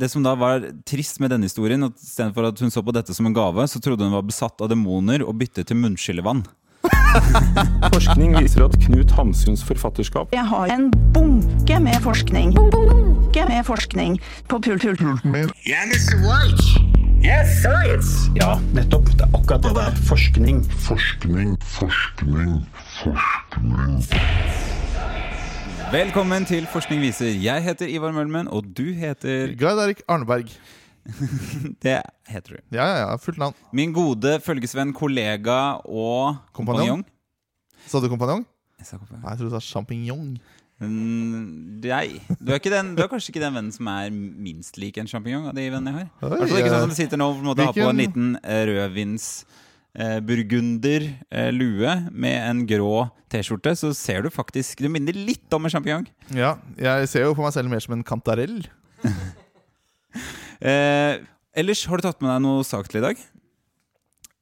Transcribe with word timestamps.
det 0.00 0.08
som 0.12 0.24
da 0.24 0.34
var 0.38 0.64
trist 0.88 1.20
med 1.20 1.32
denne 1.34 1.48
historien, 1.48 1.84
at 1.84 1.98
istedenfor 2.00 2.48
at 2.50 2.62
hun 2.62 2.72
så 2.72 2.82
på 2.84 2.94
dette 2.96 3.14
som 3.16 3.28
en 3.28 3.36
gave, 3.36 3.66
så 3.68 3.82
trodde 3.82 4.06
hun 4.06 4.16
var 4.16 4.26
besatt 4.26 4.60
av 4.64 4.72
demoner 4.72 5.24
og 5.26 5.36
byttet 5.40 5.68
til 5.70 5.78
munnskyllevann. 5.80 6.46
Forskning 7.92 8.36
viser 8.38 8.64
at 8.64 8.76
Knut 8.80 9.10
Hamsuns 9.12 9.60
forfatterskap 9.66 10.30
Jeg 10.32 10.46
har 10.48 10.70
en 10.72 10.86
bunke 11.12 11.80
med 11.82 11.98
forskning. 12.00 12.54
Bunke 12.56 13.44
med 13.50 13.66
forskning 13.66 14.16
på 14.48 14.62
pult, 14.64 14.86
pult, 14.86 15.02
pult. 15.02 15.24
Mr. 15.26 16.16
White. 16.24 17.00
Yes, 17.20 17.60
science. 17.60 18.30
Ja, 18.38 18.54
nettopp. 18.72 19.10
Det 19.12 19.26
er 19.26 19.36
akkurat 19.36 19.62
det 19.62 19.74
der. 19.76 20.00
Forskning. 20.08 20.64
Forskning, 20.88 21.58
forskning, 21.76 22.64
forskning. 23.02 24.59
Velkommen 25.90 26.44
til 26.46 26.68
Forskning 26.70 27.00
viser. 27.02 27.32
Jeg 27.42 27.64
heter 27.64 27.88
Ivar 27.90 28.12
Mølmen, 28.14 28.46
og 28.46 28.62
du 28.78 28.92
heter 28.94 29.56
Gard 29.58 29.80
Erik 29.82 30.04
Arneberg. 30.06 30.52
Det 31.84 31.96
heter 32.30 32.52
du. 32.52 32.58
Ja, 32.76 32.84
ja, 32.84 32.98
ja, 33.00 33.16
fullt 33.18 33.40
navn. 33.42 33.56
Min 33.74 33.90
gode 33.92 34.36
følgesvenn, 34.44 34.92
kollega 34.94 35.80
og 35.82 36.36
Kompanjong? 36.54 37.02
Sa 37.90 37.98
du 37.98 38.06
kompanjong? 38.12 38.44
Jeg 38.78 38.86
sa 38.86 39.00
kompanjong. 39.00 39.24
Nei, 39.24 39.32
jeg 39.32 39.40
tror 39.40 39.50
du 39.50 39.56
sa 39.56 39.62
sjampinjong. 39.66 40.28
Mm, 40.78 41.80
Nei, 41.82 42.06
du 42.38 42.52
er, 42.54 42.62
den, 42.62 42.92
du 42.94 43.02
er 43.02 43.10
kanskje 43.10 43.34
ikke 43.34 43.42
den 43.42 43.58
vennen 43.58 43.74
som 43.74 43.90
er 43.90 44.14
minst 44.14 44.78
lik 44.78 45.00
en 45.02 45.10
sjampinjong 45.10 45.50
av 45.50 45.58
de 45.58 45.66
vennene 45.74 46.04
jeg 46.04 46.06
har. 46.06 46.30
Oi, 46.30 46.38
altså, 46.38 46.60
ikke 46.62 46.70
sånn 46.70 46.86
som 46.86 46.94
sitter 47.00 47.18
nå 47.18 47.32
og 47.34 47.42
måte 47.50 47.66
har 47.66 47.74
på 47.74 47.90
en 47.90 47.98
liten 47.98 48.30
eh, 48.44 48.62
rødvins 48.70 49.26
eh, 49.42 49.58
burgunder 50.22 51.06
eh, 51.30 51.48
lue 51.50 51.94
med 52.12 52.36
en 52.44 52.60
grå 52.68 53.08
T-skjorte, 53.30 53.72
så 53.78 53.90
ser 53.94 54.22
du 54.22 54.30
faktisk 54.30 54.82
Du 54.82 54.88
minner 54.90 55.14
litt 55.16 55.50
om 55.54 55.66
en 55.66 55.72
sjampinjong. 55.72 56.06
Ja, 56.34 56.56
jeg 56.78 57.08
ser 57.10 57.26
jo 57.26 57.34
på 57.38 57.42
meg 57.42 57.54
selv 57.54 57.70
mer 57.72 57.82
som 57.82 57.96
en 57.98 58.06
kantarell. 58.06 58.62
Eh, 60.60 61.14
ellers, 61.56 61.86
har 61.88 61.96
du 61.96 62.04
tatt 62.04 62.18
med 62.20 62.28
deg 62.28 62.42
noe 62.44 62.64
sak 62.68 62.88
til 62.90 63.00
i 63.00 63.04
dag? 63.06 63.20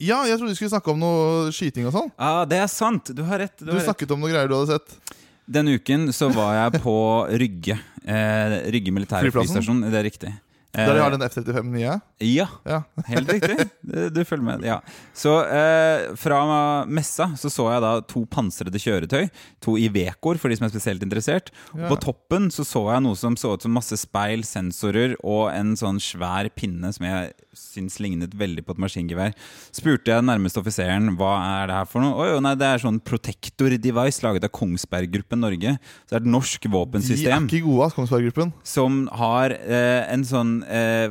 Ja, 0.02 0.16
jeg 0.26 0.40
trodde 0.40 0.50
du 0.50 0.58
skulle 0.58 0.72
snakke 0.72 0.90
om 0.90 0.98
noe 0.98 1.52
skyting 1.54 1.86
og 1.86 1.94
sånn. 1.94 2.10
Ja, 2.14 2.30
ah, 2.40 2.44
det 2.48 2.58
er 2.58 2.66
sant! 2.70 3.12
Du 3.14 3.22
har 3.26 3.38
rett. 3.42 3.54
Du 3.58 3.68
Du 3.68 3.70
har 3.70 3.78
rett. 3.78 3.86
snakket 3.86 4.14
om 4.14 4.24
noe 4.24 4.32
greier 4.32 4.50
du 4.50 4.56
hadde 4.56 4.78
sett. 4.78 5.14
Denne 5.46 5.76
uken 5.78 6.10
så 6.12 6.28
var 6.34 6.56
jeg 6.56 6.82
på 6.82 6.96
Rygge. 7.40 7.78
Eh, 8.02 8.56
Rygge 8.74 8.92
militære 8.94 9.30
flystasjon. 9.30 9.80
Det 9.86 9.98
er 10.00 10.06
riktig. 10.08 10.32
Eh, 10.76 10.84
Der 10.84 10.94
de 10.94 11.00
har 11.00 11.10
den 11.14 11.22
F-35 11.24 11.64
nye. 11.72 11.94
Ja, 12.20 12.46
Ja. 12.68 12.82
helt 13.08 13.30
riktig. 13.32 13.70
Du, 13.82 14.10
du 14.10 14.20
følger 14.24 14.44
med. 14.44 14.64
Ja. 14.68 14.80
Så 15.16 15.32
eh, 15.48 16.10
fra 16.20 16.42
messa 16.86 17.30
så 17.40 17.48
så 17.50 17.70
jeg 17.72 17.80
da 17.82 17.92
to 18.04 18.26
pansrede 18.28 18.76
kjøretøy. 18.76 19.30
To 19.64 19.78
Ivecoer, 19.80 20.36
for 20.38 20.48
de 20.52 20.58
som 20.60 20.66
er 20.68 20.74
spesielt 20.74 21.02
interessert. 21.02 21.48
Og 21.72 21.80
Ja. 21.86 21.88
på 21.88 21.96
toppen 22.04 22.50
så 22.52 22.66
så 22.68 22.84
jeg 22.92 23.02
noe 23.06 23.16
som 23.16 23.34
så 23.40 23.54
ut 23.56 23.62
som 23.64 23.72
masse 23.72 23.96
speil, 23.96 24.44
sensorer 24.44 25.16
og 25.24 25.48
en 25.54 25.72
sånn 25.74 25.98
svær 26.04 26.50
pinne 26.54 26.92
som 26.92 27.06
jeg 27.08 27.32
syns 27.58 27.98
lignet 28.02 28.34
veldig 28.38 28.64
på 28.66 28.74
et 28.76 28.82
maskingevær. 28.84 29.34
Spurte 29.74 30.14
jeg 30.14 30.26
nærmeste 30.26 30.62
offiseren 30.62 31.12
hva 31.18 31.32
er 31.62 31.70
det 31.70 31.78
her 31.78 31.90
for 31.90 32.04
noe. 32.04 32.14
Å 32.16 32.28
jo, 32.32 32.38
nei, 32.44 32.54
Det 32.58 32.68
er 32.68 32.82
sånn 32.82 33.00
Protector 33.04 33.74
Device 33.76 34.24
laget 34.24 34.46
av 34.48 34.54
Kongsberg 34.54 35.12
Gruppen 35.18 35.42
Norge. 35.44 35.76
Så 36.06 36.14
det 36.14 36.20
er 36.20 36.24
et 36.24 36.32
norsk 36.38 36.70
våpensystem. 36.72 37.48
De 37.48 37.58
er 37.58 37.60
ikke 37.60 37.66
gode, 37.68 37.88
ass, 37.88 37.98
Kongsberg-gruppen. 37.98 38.54
som 38.66 39.04
har 39.20 39.54
eh, 39.58 40.02
en 40.12 40.24
sånn 40.26 40.58
eh, 40.64 41.10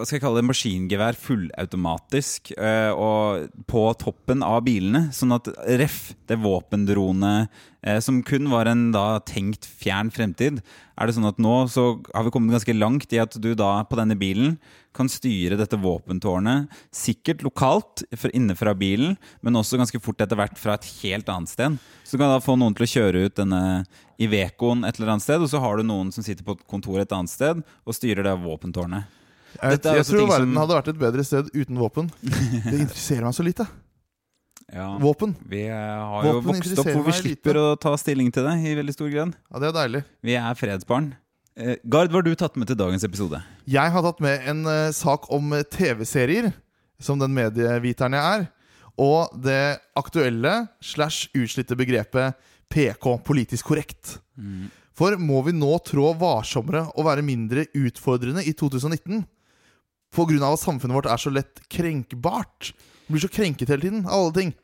hva 0.00 0.06
skal 0.08 0.16
jeg 0.16 0.22
kalle 0.24 0.40
det, 0.40 0.48
maskingevær 0.48 1.16
fullautomatisk 1.20 2.54
eh, 2.56 2.90
og 2.96 3.50
på 3.68 3.82
toppen 4.00 4.44
av 4.46 4.62
bilene. 4.64 5.10
Sånn 5.12 5.36
at 5.36 5.50
ref, 5.80 6.14
det 6.30 6.38
våpendrone 6.40 7.32
eh, 7.84 8.00
som 8.00 8.22
kun 8.24 8.48
var 8.52 8.70
en 8.70 8.88
da 8.94 9.20
tenkt 9.28 9.68
fjern 9.68 10.08
fremtid, 10.14 10.62
er 10.96 11.08
det 11.08 11.16
sånn 11.16 11.28
at 11.28 11.40
nå 11.40 11.54
så 11.72 11.84
har 12.14 12.24
vi 12.24 12.32
kommet 12.32 12.56
ganske 12.56 12.76
langt 12.76 13.12
i 13.12 13.20
at 13.20 13.36
du 13.40 13.52
da 13.56 13.82
på 13.88 14.00
denne 14.00 14.16
bilen 14.20 14.56
kan 14.96 15.08
styre 15.12 15.58
dette 15.60 15.78
våpentårnet 15.80 16.72
sikkert 16.96 17.44
lokalt 17.46 18.02
for 18.16 18.32
inne 18.36 18.56
fra 18.58 18.74
bilen, 18.76 19.14
men 19.44 19.60
også 19.60 19.78
ganske 19.80 20.00
fort 20.02 20.24
etter 20.24 20.40
hvert 20.40 20.58
fra 20.60 20.76
et 20.76 20.88
helt 21.04 21.28
annet 21.30 21.52
sted. 21.52 21.78
Så 22.04 22.16
du 22.16 22.24
kan 22.24 22.32
da 22.32 22.40
få 22.42 22.56
noen 22.58 22.76
til 22.76 22.88
å 22.88 22.92
kjøre 22.96 23.28
ut 23.28 23.38
denne 23.38 23.62
Ivecoen 24.20 24.84
et 24.84 24.98
eller 24.98 25.14
annet 25.14 25.24
sted, 25.24 25.40
og 25.40 25.48
så 25.52 25.62
har 25.62 25.78
du 25.78 25.86
noen 25.86 26.10
som 26.12 26.24
sitter 26.26 26.44
på 26.44 26.58
et 26.58 26.68
kontor 26.68 27.00
et 27.00 27.16
annet 27.16 27.32
sted 27.32 27.60
og 27.60 27.96
styrer 27.96 28.26
det 28.26 28.36
våpentårnet. 28.42 29.19
Jeg, 29.58 29.80
jeg 29.82 30.06
tror 30.06 30.28
verden 30.30 30.52
som- 30.52 30.60
hadde 30.62 30.76
vært 30.78 30.90
et 30.92 31.00
bedre 31.00 31.24
sted 31.26 31.50
uten 31.54 31.78
våpen. 31.80 32.10
Det 32.22 32.76
interesserer 32.78 33.26
meg 33.26 33.34
så 33.36 33.46
lite. 33.46 33.66
Ja. 34.70 34.92
Våpen. 35.02 35.34
Vi 35.50 35.64
eh, 35.66 35.74
har 35.74 36.24
jo 36.24 36.36
Våpen 36.38 36.54
vokst 36.60 36.78
opp 36.78 36.90
hvor 36.92 37.06
vi 37.08 37.14
slipper 37.16 37.58
å 37.58 37.64
ta 37.80 37.96
stilling 37.98 38.30
til 38.30 38.46
det 38.46 38.54
i 38.70 38.76
veldig 38.78 38.94
stor 38.94 39.10
grad. 39.10 39.34
Ja, 39.50 39.58
Det 39.58 39.68
er 39.70 39.76
deilig. 39.80 40.02
Vi 40.22 40.36
er 40.38 40.54
fredsbarn. 40.54 41.10
Eh, 41.58 41.76
Gard, 41.90 42.12
hva 42.12 42.20
har 42.20 42.26
du 42.28 42.34
tatt 42.38 42.56
med 42.60 42.70
til 42.70 42.78
dagens 42.78 43.02
episode? 43.04 43.40
Jeg 43.66 43.90
har 43.90 44.06
tatt 44.06 44.22
med 44.22 44.46
en 44.52 44.62
uh, 44.68 44.92
sak 44.94 45.26
om 45.34 45.50
TV-serier, 45.74 46.52
som 47.02 47.18
den 47.18 47.34
medieviteren 47.34 48.14
jeg 48.14 48.38
er, 48.38 48.46
og 49.00 49.34
det 49.42 49.80
aktuelle 49.98 50.68
slash 50.84 51.30
utslitte 51.34 51.74
begrepet 51.78 52.38
PK, 52.70 53.16
politisk 53.26 53.72
korrekt. 53.72 54.18
For 54.94 55.16
må 55.18 55.40
vi 55.46 55.54
nå 55.56 55.72
trå 55.86 56.10
varsommere 56.20 56.84
og 56.92 57.06
være 57.08 57.24
mindre 57.24 57.64
utfordrende 57.74 58.44
i 58.44 58.52
2019? 58.52 59.24
Av 60.10 60.52
at 60.52 60.62
samfunnet 60.62 60.96
vårt 60.96 61.06
er 61.06 61.20
så 61.22 61.30
lett 61.30 61.60
krenkbart. 61.70 62.72
Vi 63.06 63.14
blir 63.14 63.22
så 63.22 63.30
krenket 63.30 63.70
hele 63.70 63.84
tiden 63.84 64.06
av 64.06 64.26
alle 64.26 64.34
ting. 64.34 64.54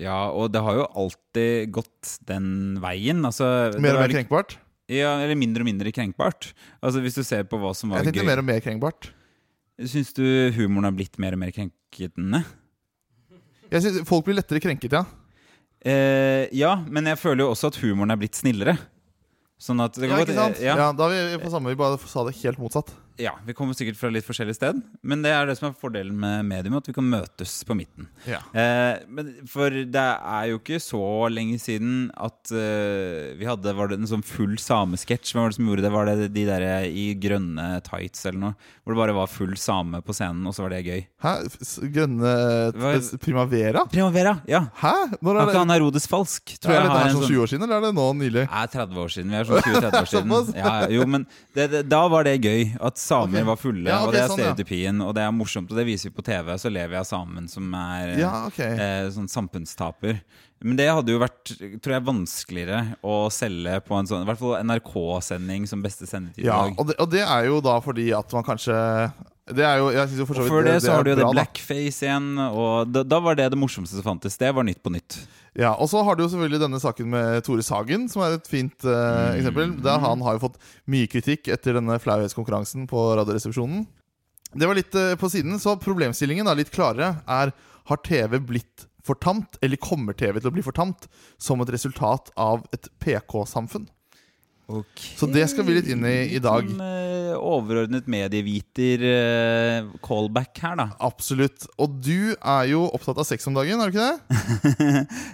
Ja, 0.00 0.30
og 0.30 0.52
det 0.54 0.62
har 0.62 0.78
jo 0.78 0.84
alltid 1.04 1.72
gått 1.74 2.16
den 2.26 2.78
veien. 2.82 3.24
Altså, 3.26 3.72
Mer 3.82 3.98
og 3.98 4.04
mer 4.04 4.14
krenkbart. 4.14 4.56
Ja, 4.90 5.16
eller 5.22 5.38
mindre 5.38 5.62
og 5.62 5.68
mindre 5.68 5.92
krenkbart. 5.94 6.52
Altså 6.82 7.02
Hvis 7.02 7.16
du 7.18 7.22
ser 7.26 7.44
på 7.48 7.58
hva 7.60 7.74
som 7.76 7.90
var 7.92 8.00
gøy 8.00 8.06
Jeg 8.06 8.12
tenkte 8.12 8.24
gøy 8.24 8.30
mer 8.30 8.42
og 8.42 8.48
mer 8.48 8.62
krenkbart. 8.64 9.10
Syns 9.82 10.12
du 10.14 10.24
humoren 10.56 10.88
har 10.90 10.96
blitt 10.96 11.18
mer 11.22 11.34
og 11.36 11.42
mer 11.42 11.52
krenkende? 11.54 12.42
Jeg 13.72 13.84
synes 13.84 14.08
Folk 14.08 14.26
blir 14.26 14.36
lettere 14.36 14.60
krenket, 14.62 14.92
ja. 14.92 15.04
Eh, 15.82 16.46
ja, 16.54 16.76
men 16.86 17.08
jeg 17.10 17.18
føler 17.18 17.42
jo 17.46 17.52
også 17.54 17.72
at 17.72 17.78
humoren 17.82 18.12
er 18.14 18.20
blitt 18.20 18.38
snillere. 18.38 18.76
Sånn 19.62 19.80
at 19.82 19.94
det 19.96 20.10
kan 20.10 20.18
Ja, 20.18 20.26
ikke 20.26 20.36
sant? 20.36 20.60
Ja, 20.62 20.76
Ja, 20.78 20.90
da 20.94 21.08
er 21.10 21.32
vi 21.36 21.42
på 21.44 21.50
samme, 21.50 21.70
vi 21.72 21.78
bare 21.78 21.98
sa 21.98 22.24
det 22.26 22.36
helt 22.42 22.58
motsatt. 22.62 22.90
Ja, 23.20 23.32
vi 23.46 23.54
kommer 23.56 23.76
sikkert 23.76 23.98
fra 24.00 24.10
litt 24.12 24.26
forskjellig 24.26 24.54
sted, 24.56 24.80
men 25.02 25.22
det 25.24 25.32
er 25.34 25.48
det 25.48 25.56
som 25.58 25.68
er 25.70 25.76
fordelen 25.78 26.16
med 26.18 26.46
medium, 26.48 26.76
at 26.78 26.88
vi 26.88 26.94
kan 26.96 27.08
møtes 27.08 27.54
på 27.68 27.76
midten. 27.78 28.08
Ja. 28.28 28.40
Eh, 28.54 29.02
men 29.08 29.32
for 29.50 29.72
det 29.72 30.04
er 30.04 30.50
jo 30.52 30.60
ikke 30.60 30.80
så 30.82 31.02
lenge 31.32 31.58
siden 31.62 32.10
at 32.14 32.52
eh, 32.54 33.32
vi 33.38 33.48
hadde 33.48 33.72
Var 33.72 33.88
det 33.88 33.96
en 34.00 34.08
sånn 34.10 34.24
full 34.26 34.58
samesketsj? 34.60 35.32
Hvem 35.32 35.42
var 35.42 35.52
det 35.52 35.58
som 35.58 35.68
gjorde 35.70 35.84
det? 35.86 35.92
Var 35.94 36.10
det 36.10 36.28
de 36.34 36.44
der 36.48 36.66
i 36.88 37.06
grønne 37.18 37.66
tights 37.86 38.26
eller 38.28 38.40
noe? 38.42 38.70
Hvor 38.82 38.94
det 38.94 39.00
bare 39.00 39.16
var 39.16 39.30
full 39.32 39.56
same 39.60 40.02
på 40.04 40.16
scenen, 40.16 40.44
og 40.48 40.56
så 40.56 40.66
var 40.66 40.74
det 40.74 40.82
gøy. 40.86 41.04
Hæ? 41.24 41.34
Grønne 41.94 42.36
var, 42.76 43.00
Primavera? 43.22 43.86
Primavera! 43.92 44.36
Ja! 44.50 44.64
Hæ? 44.82 44.94
Når 45.22 45.40
er 45.40 45.52
det? 45.52 45.58
han 45.60 45.74
Herodes 45.74 46.08
Falsk? 46.10 46.56
Tror 46.62 46.74
er 46.74 46.80
jeg 46.80 46.90
har 46.90 46.98
her 46.98 47.10
en 47.10 47.16
sånn 47.16 47.22
sånn 47.22 47.36
20 47.36 47.42
år 47.42 47.50
siden, 47.52 47.66
eller 47.66 47.78
er 47.78 47.86
det 47.86 47.92
nå 47.96 48.06
nylig? 48.18 48.44
Nei, 48.50 48.64
30 48.72 49.00
år 49.02 49.12
siden. 49.14 49.32
Vi 49.32 49.38
er 49.38 49.48
sånn 49.48 49.66
20-30 49.68 49.98
år 50.00 50.10
siden. 50.12 50.34
Ja, 50.58 50.72
ja, 50.82 50.90
jo, 50.96 51.06
men 51.14 51.26
det, 51.56 51.68
det, 51.72 51.82
Da 51.92 52.02
var 52.12 52.26
det 52.28 52.36
gøy. 52.42 52.72
At 52.82 53.01
samer 53.02 53.40
okay. 53.40 53.48
var 53.50 53.58
fulle, 53.60 53.90
Ja, 53.90 53.98
og 54.06 54.14
det 54.14 54.22
er 54.22 54.30
sånn, 54.30 54.40
ja. 54.40 54.52
stereotypien, 54.52 55.02
og 55.04 55.12
det 55.18 55.26
er 55.26 55.34
morsomt, 55.34 55.70
og 55.72 55.78
det 55.80 55.84
viser 55.88 56.10
vi 56.10 56.16
på 56.16 56.24
TV. 56.26 56.54
Så 56.62 56.70
lever 56.72 56.96
jeg 56.96 57.02
av 57.02 57.08
samen 57.10 57.50
som 57.50 57.74
er 57.78 58.14
Ja, 58.20 58.32
okay. 58.48 58.78
eh, 58.78 59.10
sånn 59.14 59.30
samfunnstaper. 59.30 60.22
Men 60.62 60.78
det 60.78 60.86
hadde 60.90 61.10
jo 61.14 61.20
vært 61.22 61.52
tror 61.82 61.96
jeg, 61.96 62.04
vanskeligere 62.06 62.80
å 63.02 63.26
selge 63.34 63.80
på 63.86 63.96
en 63.98 64.08
sånn 64.08 64.22
I 64.22 64.28
hvert 64.28 64.38
fall 64.38 64.54
NRK-sending 64.62 65.66
som 65.70 65.82
beste 65.82 66.06
sendetid 66.06 66.46
Ja, 66.46 66.60
og 66.70 66.86
det, 66.86 66.96
og 67.02 67.10
det 67.10 67.24
er 67.24 67.48
jo 67.48 67.58
da 67.64 67.76
fordi 67.82 68.08
at 68.14 68.30
man 68.36 68.46
kanskje 68.46 68.76
Det 69.50 69.66
er 69.66 69.82
jo 69.82 69.90
Jeg 69.90 70.12
synes 70.12 70.22
jo 70.22 70.28
for 70.28 70.38
så 70.38 70.46
Og 70.46 70.52
før 70.54 70.68
det 70.68 70.76
så 70.84 70.92
er 70.92 71.00
har 71.00 71.08
du 71.08 71.12
jo 71.14 71.18
det 71.18 71.30
blackface 71.34 72.06
igjen, 72.06 72.30
og 72.46 72.92
da, 72.94 73.02
da 73.02 73.18
var 73.24 73.38
det 73.38 73.50
det 73.52 73.58
morsomste 73.58 73.98
som 73.98 74.06
fantes. 74.06 74.38
Det 74.38 74.52
var 74.54 74.66
Nytt 74.66 74.82
på 74.84 74.92
nytt. 74.94 75.18
Ja, 75.58 75.74
Og 75.76 75.90
så 75.92 76.00
har 76.00 76.16
du 76.16 76.22
jo 76.24 76.30
selvfølgelig 76.32 76.62
denne 76.62 76.80
saken 76.80 77.10
med 77.12 77.42
Tore 77.44 77.64
Sagen, 77.66 78.06
som 78.08 78.22
er 78.24 78.38
et 78.38 78.46
fint 78.48 78.86
eh, 78.88 79.34
eksempel. 79.36 79.74
Der 79.84 80.00
Han 80.00 80.22
har 80.24 80.38
jo 80.38 80.46
fått 80.46 80.56
mye 80.88 81.10
kritikk 81.12 81.50
etter 81.52 81.76
denne 81.76 81.98
flauhetskonkurransen 82.00 82.86
på 82.88 83.02
Radioresepsjonen. 83.20 83.84
Det 84.52 84.68
var 84.68 84.76
litt 84.76 84.96
uh, 84.96 85.14
på 85.16 85.28
siden, 85.32 85.56
så 85.60 85.78
problemstillingen 85.80 86.48
er 86.48 86.58
litt 86.58 86.72
klarere 86.72 87.22
er 87.24 87.52
Har 87.88 88.00
TV 88.04 88.36
blitt 88.40 88.86
fortamt, 89.04 89.56
eller 89.64 89.80
kommer 89.80 90.16
TV 90.16 90.38
til 90.38 90.50
å 90.50 90.54
bli 90.54 90.64
fortamt, 90.64 91.08
som 91.40 91.60
et 91.60 91.72
resultat 91.72 92.30
av 92.38 92.64
et 92.72 92.88
PK-samfunn? 93.02 93.88
Så 95.18 95.26
det 95.30 95.44
skal 95.52 95.64
vi 95.68 95.74
litt 95.78 95.88
inn 95.92 96.04
i 96.08 96.16
i 96.36 96.38
dag. 96.42 96.62
Sånn 96.68 96.80
uh, 96.80 97.36
overordnet 97.38 98.06
medieviter-callback 98.10 100.52
her, 100.64 100.74
da. 100.80 100.86
Absolutt. 101.02 101.66
Og 101.80 101.88
du 102.02 102.34
er 102.36 102.64
jo 102.72 102.80
opptatt 102.94 103.18
av 103.22 103.26
sex 103.28 103.46
om 103.50 103.54
dagen, 103.56 103.80
er 103.80 103.86
du 103.90 103.92
ikke 103.96 104.10
det? 104.10 104.18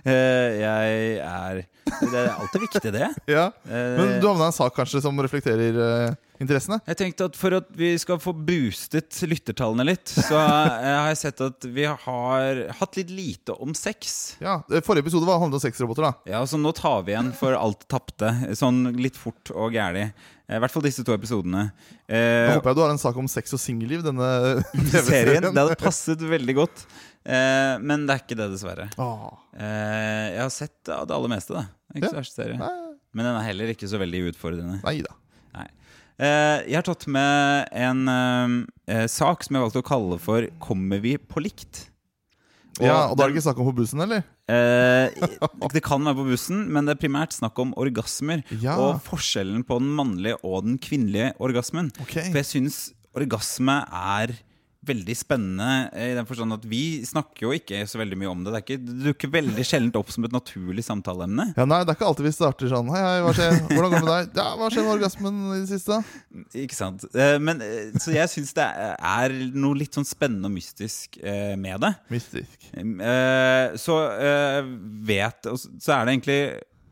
uh, 0.06 0.48
jeg 0.66 0.88
er 1.24 1.54
Det 1.88 2.18
er 2.20 2.30
alltid 2.36 2.60
viktig, 2.68 2.90
det. 2.94 3.08
Ja. 3.38 3.46
Eh, 3.68 3.96
Men 3.98 4.06
du 4.22 4.26
havna 4.28 4.44
i 4.48 4.50
en 4.52 4.56
sak 4.56 4.72
kanskje 4.76 5.00
som 5.04 5.20
reflekterer 5.24 5.74
eh, 5.84 6.10
interessene? 6.40 6.78
Jeg 6.88 6.98
tenkte 7.00 7.26
at 7.28 7.36
For 7.38 7.56
at 7.58 7.68
vi 7.76 7.90
skal 8.00 8.20
få 8.22 8.32
boostet 8.32 9.18
lyttertallene 9.28 9.86
litt, 9.88 10.08
så 10.12 10.38
eh, 10.38 10.88
har 10.88 11.08
jeg 11.12 11.20
sett 11.24 11.42
at 11.46 11.66
vi 11.74 11.84
har 11.88 12.62
hatt 12.80 12.98
litt 13.00 13.10
lite 13.14 13.56
om 13.58 13.74
sex. 13.78 14.36
Ja, 14.44 14.60
eh, 14.70 14.82
Forrige 14.84 15.06
episode 15.08 15.28
var 15.28 15.40
handlet 15.42 15.60
om 15.60 15.64
sexroboter. 15.66 16.08
da 16.08 16.32
Ja, 16.38 16.42
så 16.48 16.60
nå 16.60 16.72
tar 16.76 17.02
vi 17.06 17.14
igjen 17.16 17.32
for 17.36 17.56
alt 17.58 17.86
tapte. 17.90 18.32
Sånn 18.58 18.84
litt 18.98 19.18
fort 19.18 19.52
og 19.54 19.74
gærlig. 19.76 20.08
Eh, 20.48 20.56
I 20.56 20.62
hvert 20.62 20.72
fall 20.72 20.86
disse 20.86 21.04
to 21.04 21.12
episodene. 21.16 21.68
Eh, 22.08 22.54
håper 22.54 22.70
jeg 22.72 22.78
du 22.78 22.82
har 22.86 22.94
en 22.94 23.02
sak 23.02 23.18
om 23.20 23.28
sex 23.28 23.52
og 23.56 23.60
singelliv, 23.62 24.02
denne 24.06 24.28
serien. 25.10 25.50
Det 25.50 25.58
hadde 25.64 25.78
passet 25.80 26.22
veldig 26.24 26.56
godt. 26.62 26.86
Eh, 27.28 27.74
men 27.84 28.06
det 28.08 28.14
er 28.14 28.22
ikke 28.24 28.38
det, 28.38 28.50
dessverre. 28.54 28.88
Ah. 28.96 29.28
Eh, 29.58 30.26
jeg 30.38 30.44
har 30.46 30.52
sett 30.54 30.78
det 30.88 31.12
aller 31.18 31.32
meste, 31.34 31.52
da. 31.58 31.66
Ikke 31.96 32.12
så 32.12 32.20
verst 32.22 32.36
serie. 32.38 32.56
Men 33.16 33.24
den 33.24 33.34
er 33.36 33.46
heller 33.48 33.70
ikke 33.72 33.88
så 33.88 33.98
veldig 34.00 34.26
utfordrende. 34.32 34.78
Nei 34.84 35.00
da. 35.04 35.12
Eh, 35.12 35.27
jeg 36.18 36.74
har 36.74 36.86
tatt 36.86 37.06
med 37.06 37.68
en 37.78 38.00
eh, 38.10 38.56
eh, 38.90 39.06
sak 39.06 39.44
som 39.46 39.54
jeg 39.54 39.62
valgte 39.62 39.82
å 39.84 39.86
kalle 39.86 40.18
for 40.18 40.48
'Kommer 40.58 40.98
vi 41.04 41.16
på 41.16 41.44
likt'? 41.44 41.86
Ja, 42.78 43.08
og 43.10 43.16
da 43.18 43.24
er 43.24 43.30
det 43.30 43.38
ikke 43.38 43.46
snakk 43.48 43.58
om 43.58 43.70
på 43.70 43.78
bussen, 43.80 44.02
eller? 44.02 44.22
Eh, 44.48 45.10
det 45.74 45.82
kan 45.82 46.04
være 46.06 46.18
på 46.20 46.28
bussen, 46.30 46.60
men 46.70 46.86
det 46.86 46.94
er 46.94 47.02
primært 47.02 47.34
snakk 47.34 47.58
om 47.58 47.74
orgasmer. 47.74 48.44
Ja. 48.62 48.76
Og 48.78 49.02
forskjellen 49.02 49.64
på 49.66 49.80
den 49.82 49.90
mannlige 49.98 50.38
og 50.46 50.64
den 50.66 50.78
kvinnelige 50.78 51.32
orgasmen. 51.42 51.90
Okay. 52.04 52.30
For 52.30 52.38
jeg 52.38 52.50
syns 52.52 52.78
orgasme 53.18 53.80
er 53.90 54.36
veldig 54.88 55.14
spennende 55.18 55.68
i 55.94 56.14
den 56.16 56.26
forstand 56.28 56.54
at 56.56 56.64
vi 56.68 56.80
snakker 57.06 57.44
jo 57.46 57.52
ikke 57.56 57.82
så 57.88 58.00
veldig 58.00 58.18
mye 58.20 58.30
om 58.32 58.42
det. 58.46 58.52
Det, 58.56 58.60
ikke, 58.64 58.78
det 58.88 58.96
dukker 59.10 59.32
veldig 59.34 59.64
sjelden 59.68 59.92
opp 60.00 60.10
som 60.14 60.24
et 60.26 60.34
naturlig 60.34 60.84
samtaleemne. 60.86 61.50
Ja, 61.56 61.66
nei, 61.68 61.82
Det 61.84 61.92
er 61.94 61.98
ikke 61.98 62.08
alltid 62.08 62.28
vi 62.28 62.32
starter 62.36 62.70
sånn 62.72 62.88
Hei, 62.94 63.02
hei, 63.04 63.18
hva 63.26 63.34
skjer? 63.36 63.58
Hvordan 63.68 63.92
går 63.92 63.98
det 63.98 64.02
med 64.04 64.12
deg? 64.12 64.32
Ja, 64.40 64.48
Hva 64.60 64.70
skjer 64.72 64.86
med 64.88 64.94
orgasmen 64.96 65.42
i 65.54 65.60
det 65.62 65.68
siste? 65.74 66.00
Ikke 66.64 66.78
sant? 66.78 67.04
Eh, 67.14 67.36
Men, 67.42 67.60
eh, 67.64 67.92
så 68.00 68.14
jeg 68.16 68.32
syns 68.34 68.54
det 68.56 68.66
er 68.72 69.36
noe 69.54 69.78
litt 69.78 69.94
sånn 69.98 70.08
spennende 70.08 70.48
og 70.50 70.56
mystisk 70.56 71.20
eh, 71.22 71.54
med 71.60 71.80
det. 71.84 71.92
Mystisk. 72.12 72.68
Eh, 72.74 73.76
Så 73.78 73.98
eh, 74.18 74.62
vet 75.12 75.46
så- 75.54 75.94
er 75.98 76.04
det 76.08 76.16
egentlig 76.16 76.40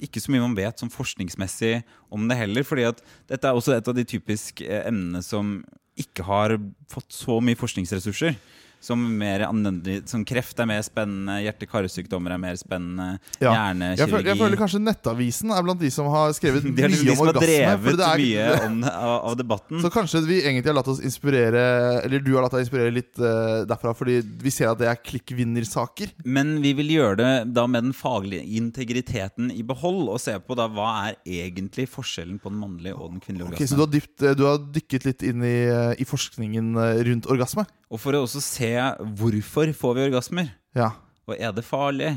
ikke 0.07 0.21
så 0.21 0.29
mye 0.35 0.43
man 0.45 0.55
vet 0.59 0.77
sånn 0.83 0.91
forskningsmessig 0.93 1.79
om 2.13 2.27
det 2.29 2.37
heller. 2.37 2.63
fordi 2.69 2.85
at 2.85 2.99
dette 3.31 3.49
er 3.49 3.57
også 3.57 3.77
et 3.77 3.89
av 3.89 3.95
de 3.97 4.05
typiske 4.05 4.61
eh, 4.69 4.85
emnene 4.91 5.23
som 5.25 5.63
ikke 5.97 6.27
har 6.27 6.57
fått 6.93 7.13
så 7.15 7.39
mye 7.41 7.59
forskningsressurser. 7.59 8.37
Som, 8.87 9.03
mer 9.19 9.43
anvendig, 9.49 9.97
som 10.07 10.23
kreft 10.27 10.61
er 10.63 10.69
mer 10.71 10.83
spennende, 10.87 11.41
hjerte-karsykdommer 11.43 12.37
er 12.37 12.39
mer 12.39 12.59
spennende, 12.61 13.17
Ja. 13.43 13.53
Jeg, 13.75 14.07
føler, 14.07 14.29
jeg 14.31 14.39
føler 14.39 14.61
kanskje 14.61 14.79
Nettavisen 14.85 15.51
er 15.51 15.65
blant 15.67 15.81
de 15.81 15.91
som 15.91 16.07
har 16.13 16.31
skrevet 16.37 16.63
mye 16.69 16.87
om 16.87 16.93
liksom 16.95 17.09
de 17.11 17.17
som 17.19 17.27
har 17.33 17.39
drevet 17.41 17.99
det 17.99 18.07
er- 18.07 18.23
mye 18.23 18.45
om, 18.69 18.77
av, 18.87 19.15
av 19.33 19.37
debatten. 19.41 19.81
Så 19.83 19.91
kanskje 19.91 20.23
vi 20.29 20.39
egentlig 20.45 20.71
har 20.71 20.79
latt 20.79 20.91
oss 20.93 21.01
inspirere 21.03 21.65
Eller 22.05 22.23
du 22.23 22.31
har 22.37 22.47
latt 22.47 22.55
deg 22.55 22.63
inspirere 22.67 22.95
litt 22.95 23.19
uh, 23.19 23.65
derfra 23.69 23.95
fordi 23.97 24.21
vi 24.45 24.53
ser 24.55 24.71
at 24.71 24.79
det 24.81 24.89
er 24.93 25.01
klikkvinnersaker. 25.03 26.13
Men 26.25 26.57
vi 26.63 26.73
vil 26.79 26.93
gjøre 26.97 27.19
det 27.21 27.33
da 27.57 27.67
med 27.71 27.89
den 27.89 27.97
faglige 27.97 28.45
integriteten 28.61 29.51
i 29.55 29.65
behold, 29.67 30.07
og 30.13 30.21
se 30.23 30.37
på 30.43 30.57
da 30.59 30.69
hva 30.71 30.91
er 31.09 31.19
egentlig 31.27 31.89
forskjellen 31.91 32.39
på 32.43 32.53
den 32.53 32.61
mannlige 32.63 32.95
og 32.97 33.17
den 33.17 33.23
kvinnelige 33.25 33.57
Ok, 33.57 33.65
så 33.67 33.79
du 33.79 33.83
har, 33.87 33.93
dypt, 33.93 34.23
eh, 34.23 34.37
du 34.39 34.45
har 34.47 34.63
dykket 34.79 35.09
litt 35.09 35.27
inn 35.27 35.43
i, 35.47 35.57
eh, 35.71 35.95
i 36.03 36.07
forskningen 36.07 36.75
rundt 37.11 37.27
orgasme? 37.33 37.67
Og 37.87 38.01
for 38.03 38.17
å 38.19 38.25
også 38.27 38.41
se 38.43 38.73
hvorfor 39.19 39.73
får 39.77 39.95
vi 39.99 40.07
orgasmer, 40.11 40.51
Ja. 40.77 40.91
og 41.29 41.37
er 41.39 41.53
det 41.57 41.65
farlig? 41.67 42.15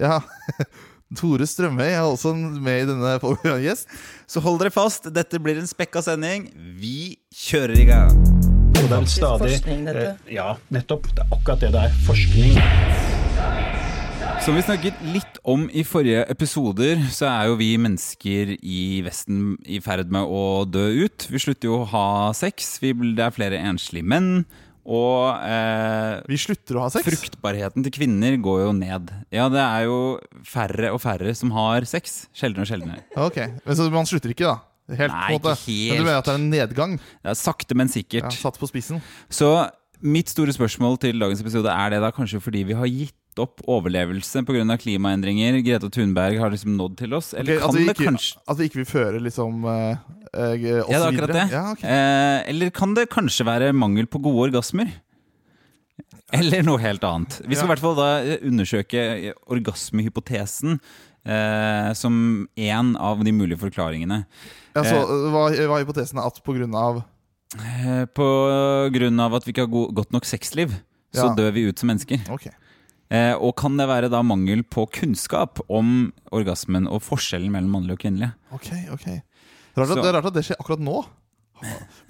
ja. 0.00 0.20
Tore 1.16 1.46
Strømøy 1.48 1.86
er 1.88 2.02
også 2.04 2.34
med 2.36 2.82
i 2.82 2.86
denne 2.90 3.14
gjest. 3.64 3.88
Så 4.28 4.42
hold 4.44 4.58
dere 4.60 4.68
fast, 4.74 5.06
dette 5.16 5.38
blir 5.40 5.56
en 5.56 5.64
spekka 5.70 6.02
sending. 6.04 6.50
Vi 6.76 7.16
kjører 7.32 7.80
i 7.80 7.86
gang. 7.88 8.18
Og 8.76 8.90
det 8.90 8.98
er 8.98 9.08
stadig 9.08 9.54
eh, 9.88 10.18
Ja, 10.36 10.50
nettopp. 10.68 11.08
Det 11.16 11.24
er 11.24 11.32
akkurat 11.32 11.64
det 11.64 11.72
det 11.72 11.86
er. 11.88 11.96
Forskning. 12.04 12.60
Som 14.44 14.54
vi 14.56 14.62
snakket 14.68 15.00
litt 15.14 15.40
om 15.48 15.64
i 15.72 15.82
forrige 15.84 16.22
episoder, 16.30 17.00
så 17.12 17.26
er 17.32 17.48
jo 17.50 17.56
vi 17.60 17.72
mennesker 17.80 18.52
i 18.60 19.00
Vesten 19.04 19.56
i 19.64 19.80
ferd 19.84 20.12
med 20.12 20.28
å 20.28 20.44
dø 20.68 20.84
ut. 21.06 21.24
Vi 21.32 21.40
slutter 21.42 21.68
jo 21.72 21.80
å 21.82 21.88
ha 21.90 22.06
sex. 22.36 22.76
Vi, 22.84 22.92
det 23.16 23.24
er 23.26 23.34
flere 23.34 23.58
enslige 23.64 24.04
menn. 24.08 24.44
Og 24.88 25.42
eh, 25.44 26.14
Vi 26.30 26.38
slutter 26.40 26.78
å 26.78 26.86
ha 26.86 26.92
sex. 26.92 27.04
Fruktbarheten 27.04 27.84
til 27.84 27.92
kvinner 27.92 28.38
går 28.40 28.62
jo 28.64 28.70
ned. 28.72 29.10
Ja, 29.34 29.50
det 29.52 29.60
er 29.60 29.84
jo 29.84 29.98
færre 30.48 30.94
og 30.94 31.02
færre 31.04 31.34
som 31.36 31.52
har 31.52 31.84
sex. 31.88 32.22
Sjeldnere 32.32 32.64
og 32.64 32.70
sjeldnere. 32.72 33.04
Ok, 33.20 33.36
men 33.66 33.76
Så 33.76 33.90
man 33.92 34.08
slutter 34.08 34.32
ikke, 34.32 34.48
da? 34.48 34.56
Helt, 34.88 35.12
Nei, 35.12 35.26
på 35.28 35.36
en 35.36 35.42
måte. 35.42 35.52
ikke 35.52 35.68
helt. 35.68 35.90
Men 35.92 35.98
du 36.00 36.06
mener 36.08 36.18
at 36.22 36.24
det 36.24 36.32
er 36.32 36.40
en 36.40 36.50
nedgang? 36.54 36.94
Er 37.20 37.36
sakte, 37.36 37.76
men 37.76 37.90
Ja, 37.90 37.98
sikkert. 37.98 38.32
satt 38.40 38.56
på 38.56 38.68
spissen? 38.70 39.02
Så 39.28 39.50
mitt 40.00 40.30
store 40.32 40.54
spørsmål 40.56 40.96
til 41.02 41.18
dagens 41.20 41.42
episode 41.44 41.68
er 41.68 41.90
det 41.92 42.00
da 42.00 42.10
kanskje 42.14 42.40
fordi 42.40 42.64
vi 42.64 42.72
har 42.78 42.86
gitt 42.88 43.14
opp 43.38 43.60
overlevelse 43.68 44.42
pga. 44.46 44.76
klimaendringer. 44.80 45.60
Greta 45.62 45.90
Thunberg 45.90 46.38
har 46.40 46.50
liksom 46.50 46.76
nådd 46.76 46.96
til 46.98 47.14
oss. 47.14 47.34
Eller 47.34 47.56
okay, 47.56 47.60
kan 47.60 47.68
at, 47.68 47.74
vi 47.76 47.84
det 47.84 47.94
ikke, 47.96 48.08
kanskje 48.12 48.40
at 48.48 48.58
vi 48.58 48.64
ikke 48.70 48.80
vil 48.80 48.88
føre 48.88 49.20
liksom 49.22 49.64
eh, 49.64 49.98
eh, 50.32 50.80
oss 50.82 50.90
Ja, 50.90 50.98
det 50.98 51.02
er 51.02 51.10
akkurat 51.10 51.12
videre? 51.12 51.34
det. 51.34 51.52
Ja, 51.52 51.64
okay. 51.72 51.88
eh, 51.90 52.48
eller 52.54 52.70
kan 52.70 52.94
det 52.94 53.08
kanskje 53.10 53.46
være 53.46 53.72
mangel 53.72 54.06
på 54.06 54.18
gode 54.22 54.48
orgasmer? 54.48 54.88
Eller 56.32 56.62
noe 56.62 56.78
helt 56.82 57.04
annet. 57.04 57.40
Vi 57.46 57.54
skal 57.56 57.64
i 57.64 57.68
Ja. 57.68 57.74
hvert 57.74 57.84
fall 57.84 57.96
da 57.96 58.08
undersøke 58.44 59.34
orgasmehypotesen 59.48 60.78
eh, 61.24 61.92
som 61.94 62.48
én 62.56 62.96
av 63.00 63.24
de 63.24 63.32
mulige 63.32 63.58
forklaringene. 63.60 64.24
Ja, 64.76 64.82
så, 64.84 64.98
eh, 65.02 65.30
hva, 65.32 65.50
er 65.52 65.84
hypotesen? 65.84 66.18
At 66.24 66.42
på 66.44 66.56
grunn 66.56 66.74
av 66.74 67.04
Eh, 67.56 68.04
på 68.04 68.24
grunn 68.92 69.20
av 69.24 69.32
at 69.38 69.46
vi 69.46 69.54
ikke 69.54 69.64
har 69.64 69.72
go 69.72 69.86
godt 69.88 70.12
nok 70.12 70.26
sexliv, 70.28 70.68
så 71.14 71.30
Ja. 71.30 71.34
dør 71.34 71.52
vi 71.54 71.62
ut 71.70 71.78
som 71.78 71.88
mennesker. 71.88 72.20
Ok. 72.28 72.48
Eh, 73.08 73.32
og 73.32 73.54
kan 73.56 73.78
det 73.80 73.86
være 73.88 74.10
da 74.12 74.20
mangel 74.26 74.60
på 74.68 74.84
kunnskap 74.92 75.62
om 75.72 76.10
orgasmen 76.34 76.88
og 76.92 77.00
forskjellen 77.06 77.52
mellom 77.54 77.78
mannlig 77.78 77.96
og 77.96 78.02
kvinnelig? 78.04 78.34
ok, 78.52 78.68
ok 78.92 79.06
rart 79.78 79.94
at, 79.94 80.02
Det 80.02 80.10
er 80.10 80.16
rart 80.18 80.28
at 80.28 80.36
det 80.36 80.44
skjer 80.48 80.60
akkurat 80.60 80.82
nå. 80.82 81.00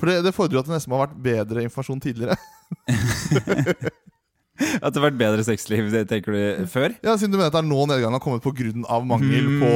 For 0.01 0.11
det, 0.11 0.19
det 0.27 0.35
fordrer 0.37 0.61
at 0.61 0.69
det 0.69 0.75
nesten 0.75 0.93
må 0.93 0.99
ha 0.99 1.07
vært 1.07 1.21
bedre 1.25 1.65
informasjon 1.69 2.03
tidligere. 2.05 2.37
At 4.85 4.91
det 4.93 4.99
har 5.01 5.05
vært 5.09 5.19
bedre 5.21 5.45
sexliv, 5.47 5.89
tenker 6.11 6.35
du, 6.35 6.67
før? 6.71 6.95
Ja, 7.05 7.15
Siden 7.19 7.33
du 7.35 7.39
mener 7.39 7.49
at 7.51 7.55
det 7.57 7.61
er 7.63 7.69
nå 7.69 7.79
nedgangen 7.91 8.17
har 8.19 8.23
kommet 8.23 8.43
pga. 8.43 8.99
mangel 9.07 9.47
på, 9.61 9.71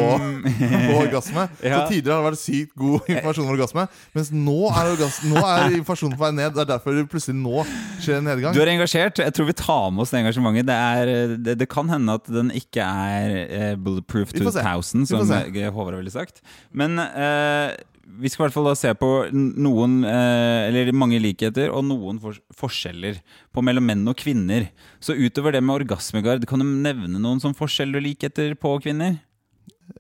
på 0.67 0.97
orgasme. 1.05 1.49
Så 1.63 1.71
Mm. 1.73 1.89
Tidligere 1.93 2.15
har 2.17 2.23
det 2.23 2.29
vært 2.31 2.41
sykt 2.43 2.73
god 2.79 3.07
informasjon 3.13 3.47
om 3.47 3.53
orgasme, 3.55 3.85
mens 4.17 4.31
nå 4.35 4.57
er, 4.71 4.91
orgasme, 4.93 5.31
nå 5.33 5.43
er 5.47 5.77
informasjonen 5.79 6.17
på 6.19 6.23
vei 6.25 6.31
ned. 6.37 6.55
Det 6.57 6.63
er 6.65 6.69
derfor 6.73 6.97
det 6.97 7.05
plutselig 7.13 7.37
nå 7.39 7.63
skjer 8.03 8.19
en 8.21 8.27
nedgang. 8.31 8.55
Du 8.57 8.61
er 8.63 8.71
engasjert. 8.75 9.23
Jeg 9.23 9.35
tror 9.37 9.49
vi 9.51 9.57
tar 9.59 9.87
med 9.95 10.05
oss 10.05 10.13
det 10.15 10.21
engasjementet. 10.23 10.69
Det, 10.69 10.77
er, 10.77 11.37
det, 11.49 11.57
det 11.63 11.69
kan 11.73 11.91
hende 11.93 12.19
at 12.21 12.29
den 12.33 12.51
ikke 12.59 12.85
er 12.85 13.37
eh, 13.45 13.73
bulletproof 13.79 14.35
Vi 14.35 14.41
to 14.43 14.49
får 14.51 14.59
se. 14.59 14.67
thousand, 14.67 15.07
Vi 15.09 15.15
får 15.17 15.25
som 15.25 15.33
se. 15.55 15.67
Håvard 15.79 15.99
ville 16.01 16.15
sagt. 16.15 16.43
Men 16.77 16.99
eh, 17.03 17.73
vi 18.03 18.31
skal 18.31 18.43
i 18.43 18.47
hvert 18.47 18.57
fall 18.57 18.69
da 18.71 18.75
se 18.79 18.93
på 18.99 19.09
noen, 19.33 20.01
eh, 20.05 20.69
eller 20.69 20.93
mange 20.97 21.21
likheter 21.23 21.73
og 21.73 21.85
noen 21.87 22.19
forskjeller 22.59 23.21
på 23.55 23.65
mellom 23.65 23.87
menn 23.89 24.07
og 24.11 24.17
kvinner. 24.19 24.69
Så 25.01 25.17
utover 25.17 25.57
det 25.57 25.63
med 25.63 25.83
orgasmegard, 25.83 26.47
kan 26.49 26.63
du 26.63 26.67
nevne 26.67 27.21
noen 27.21 27.43
sånn 27.43 27.57
forskjeller 27.57 28.01
og 28.01 28.07
likheter 28.07 28.57
på 28.59 28.75
kvinner? 28.85 29.21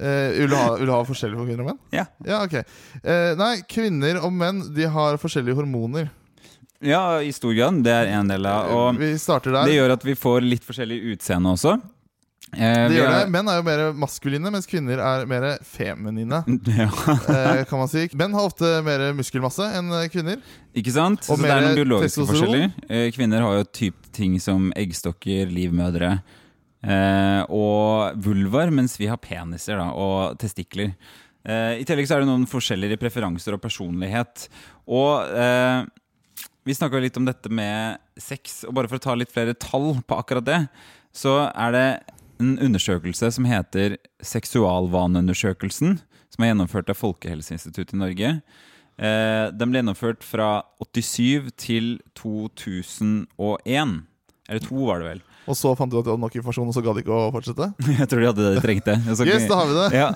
Eh, 0.00 0.32
vil, 0.38 0.50
du 0.50 0.56
ha, 0.56 0.72
vil 0.78 0.88
du 0.88 0.94
ha 0.94 1.02
forskjeller 1.06 1.38
på 1.38 1.46
kvinner 1.46 1.64
og 1.64 1.72
menn? 1.72 1.80
Ja. 1.92 2.06
Ja, 2.24 2.38
ok 2.46 2.54
eh, 2.62 3.32
Nei, 3.36 3.50
kvinner 3.68 4.22
og 4.24 4.30
menn 4.32 4.62
De 4.72 4.86
har 4.88 5.18
forskjellige 5.20 5.58
hormoner. 5.58 6.08
Ja, 6.82 7.20
i 7.22 7.30
stor 7.34 7.52
grad. 7.54 7.82
Det 7.84 7.92
er 7.94 8.08
en 8.16 8.30
del 8.30 8.46
av. 8.48 8.72
Og 8.74 8.96
vi 8.98 9.12
starter 9.20 9.54
der. 9.54 9.68
det 9.68 9.76
gjør 9.76 9.92
at 9.94 10.06
vi 10.06 10.16
får 10.18 10.42
litt 10.42 10.64
forskjellig 10.66 10.98
utseende 11.12 11.52
også. 11.54 11.76
Eh, 12.52 12.88
Det 12.90 12.98
gjør 12.98 13.10
det. 13.14 13.20
Menn 13.32 13.48
er 13.48 13.58
jo 13.60 13.64
mer 13.66 13.82
maskuline, 13.96 14.50
mens 14.52 14.68
kvinner 14.68 15.00
er 15.00 15.24
mer 15.30 15.46
feminine. 15.64 16.42
Ja. 16.72 16.88
Eh, 16.88 17.62
kan 17.68 17.80
man 17.80 17.88
si 17.90 18.04
Menn 18.18 18.34
har 18.36 18.48
ofte 18.48 18.68
mer 18.84 19.06
muskelmasse 19.16 19.66
enn 19.78 19.88
eh, 19.96 20.08
kvinner. 20.12 20.38
Ikke 20.76 20.92
sant? 20.94 21.24
Og 21.28 21.38
Så 21.38 21.42
det 21.42 21.50
er 21.54 21.64
noen 21.66 21.80
biologiske 21.80 22.26
forskjeller. 22.28 23.10
Kvinner 23.16 23.44
har 23.46 23.58
jo 23.60 23.66
typ 23.72 24.08
ting 24.12 24.38
som 24.42 24.70
eggstokker, 24.76 25.48
livmødre 25.52 26.18
og 27.54 28.16
vulvar, 28.18 28.72
mens 28.74 28.96
vi 28.98 29.06
har 29.06 29.20
peniser 29.22 29.78
da, 29.78 29.84
og 29.94 30.34
testikler. 30.42 30.96
I 31.46 31.84
tillegg 31.86 32.08
så 32.10 32.16
er 32.16 32.24
det 32.24 32.30
noen 32.32 32.46
forskjeller 32.50 32.90
i 32.90 32.98
preferanser 32.98 33.54
og 33.54 33.62
personlighet. 33.62 34.48
Og 34.90 35.30
eh, 35.30 35.84
vi 36.66 36.74
snakka 36.74 37.00
litt 37.02 37.16
om 37.18 37.26
dette 37.26 37.50
med 37.54 37.98
sex, 38.18 38.64
og 38.66 38.74
bare 38.74 38.90
for 38.90 38.98
å 38.98 39.04
ta 39.06 39.14
litt 39.18 39.30
flere 39.32 39.54
tall 39.54 39.92
på 40.06 40.18
akkurat 40.18 40.46
det, 40.46 40.60
så 41.14 41.36
er 41.50 41.74
det 41.76 41.86
en 42.40 42.54
undersøkelse 42.62 43.30
som 43.36 43.46
heter 43.48 43.98
Seksualvaneundersøkelsen, 44.24 45.98
som 46.32 46.44
er 46.44 46.52
gjennomført 46.52 46.92
av 46.92 46.98
Folkehelseinstituttet 47.00 47.96
i 47.96 48.00
Norge. 48.00 48.30
Eh, 49.00 49.48
den 49.56 49.72
ble 49.72 49.80
gjennomført 49.80 50.24
fra 50.24 50.62
87 50.84 51.52
til 51.60 51.92
2001. 52.18 54.00
Eller 54.48 54.64
to, 54.64 54.80
var 54.88 55.02
det 55.02 55.08
vel. 55.08 55.22
Og 55.50 55.56
så 55.58 55.72
fant 55.78 55.90
du 55.90 55.96
at 55.98 56.06
de 56.06 56.12
hadde 56.12 56.22
nok 56.22 56.34
informasjon, 56.38 56.68
og 56.70 56.76
så 56.76 56.82
ga 56.84 56.94
de 56.94 57.02
ikke 57.02 57.14
å 57.14 57.30
fortsette? 57.34 57.68
Jeg 58.00 58.08
tror 58.10 58.22
de 58.22 58.28
hadde 58.28 58.44
det 58.46 58.52
de 58.56 58.62
trengte. 58.62 58.96
Yes, 59.26 59.46
da 59.50 59.58
har 59.58 59.70
vi 59.70 59.78
det! 59.78 59.86
ja. 59.98 60.10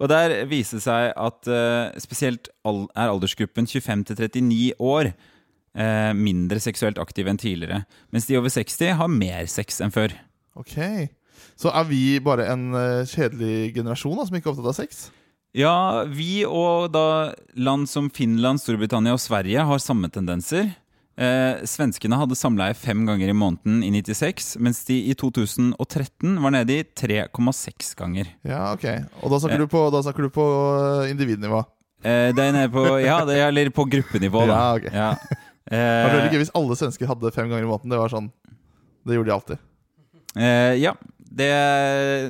Og 0.00 0.10
der 0.12 0.36
viser 0.48 0.78
det 0.78 0.84
seg 0.86 1.10
at 1.12 1.50
uh, 1.50 1.96
spesielt 2.00 2.50
er 2.64 3.10
aldersgruppen 3.10 3.68
25 3.68 4.06
til 4.08 4.22
39 4.22 4.78
år 4.80 5.10
uh, 5.12 6.12
mindre 6.16 6.62
seksuelt 6.62 7.00
aktive 7.02 7.32
enn 7.32 7.40
tidligere. 7.40 7.82
Mens 8.14 8.28
de 8.30 8.38
over 8.40 8.52
60 8.52 8.96
har 9.00 9.12
mer 9.12 9.44
sex 9.50 9.82
enn 9.84 9.92
før. 9.94 10.16
Ok, 10.56 10.78
Så 11.56 11.70
er 11.72 11.84
vi 11.88 12.00
bare 12.24 12.46
en 12.52 12.66
eh, 12.74 13.04
kjedelig 13.08 13.74
generasjon 13.76 14.16
da, 14.18 14.26
som 14.28 14.36
ikke 14.38 14.50
er 14.50 14.54
opptatt 14.56 14.72
av 14.72 14.78
sex? 14.80 15.06
Ja, 15.56 16.04
vi 16.04 16.42
og 16.44 16.90
da 16.92 17.32
land 17.56 17.88
som 17.88 18.10
Finland, 18.12 18.60
Storbritannia 18.60 19.14
og 19.16 19.22
Sverige 19.22 19.62
har 19.64 19.78
samme 19.80 20.10
tendenser. 20.12 20.74
Eh, 21.16 21.62
svenskene 21.64 22.18
hadde 22.20 22.36
samleie 22.36 22.74
fem 22.76 23.06
ganger 23.08 23.30
i 23.32 23.36
måneden 23.36 23.78
i 23.86 23.88
96, 24.02 24.58
mens 24.60 24.82
de 24.84 24.98
i 25.08 25.14
2013 25.16 26.34
var 26.44 26.52
nede 26.52 26.76
i 26.76 26.84
3,6 26.84 27.94
ganger. 27.96 28.28
Ja, 28.44 28.74
ok. 28.74 28.84
Og 29.22 29.32
da 29.32 29.38
snakker, 29.40 29.64
du, 29.64 29.70
på, 29.72 29.86
da 29.94 30.02
snakker 30.04 30.26
du 30.28 30.34
på 30.34 30.44
eh, 31.06 31.08
individnivå. 31.14 31.62
Eh, 32.04 32.28
det 32.36 32.44
er 32.44 32.52
nede 32.52 32.68
på, 32.74 32.84
ja, 33.00 33.22
det 33.24 33.38
er, 33.40 33.48
eller 33.48 33.72
på 33.72 33.88
gruppenivå, 33.96 34.44
da. 34.50 34.58
Ja, 34.60 34.68
ok. 34.76 34.90
Ja. 34.92 35.10
Det 35.66 35.80
var 35.80 36.12
veldig 36.12 36.26
Eh, 36.28 36.34
gøy 36.36 36.42
hvis 36.44 36.52
alle 36.54 36.76
svensker 36.78 37.08
hadde 37.10 37.32
fem 37.34 37.48
ganger 37.50 37.64
i 37.64 37.70
måneden. 37.72 37.90
Det 37.90 37.98
var 37.98 38.12
sånn 38.12 38.28
Det 39.08 39.16
gjorde 39.16 39.26
de 39.32 39.34
alltid. 39.34 39.64
eh, 40.36 40.74
ja, 40.78 40.92
det 41.36 41.50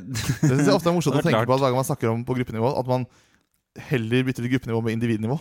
Det 0.06 0.50
synes 0.50 0.66
jeg 0.66 0.76
ofte 0.76 0.90
er 0.90 0.96
morsomt 0.96 1.18
å 1.20 1.24
tenke 1.24 1.44
på 1.46 1.56
at 1.56 1.62
hver 1.62 1.70
gang 1.70 1.80
man 1.80 1.88
snakker 1.88 2.12
om 2.12 2.24
på 2.26 2.36
gruppenivå, 2.38 2.72
at 2.80 2.90
man 2.90 3.06
heller 3.90 4.24
bytter 4.26 4.44
til 4.44 4.54
gruppenivå 4.56 4.80
med 4.84 4.96
individnivå. 4.96 5.36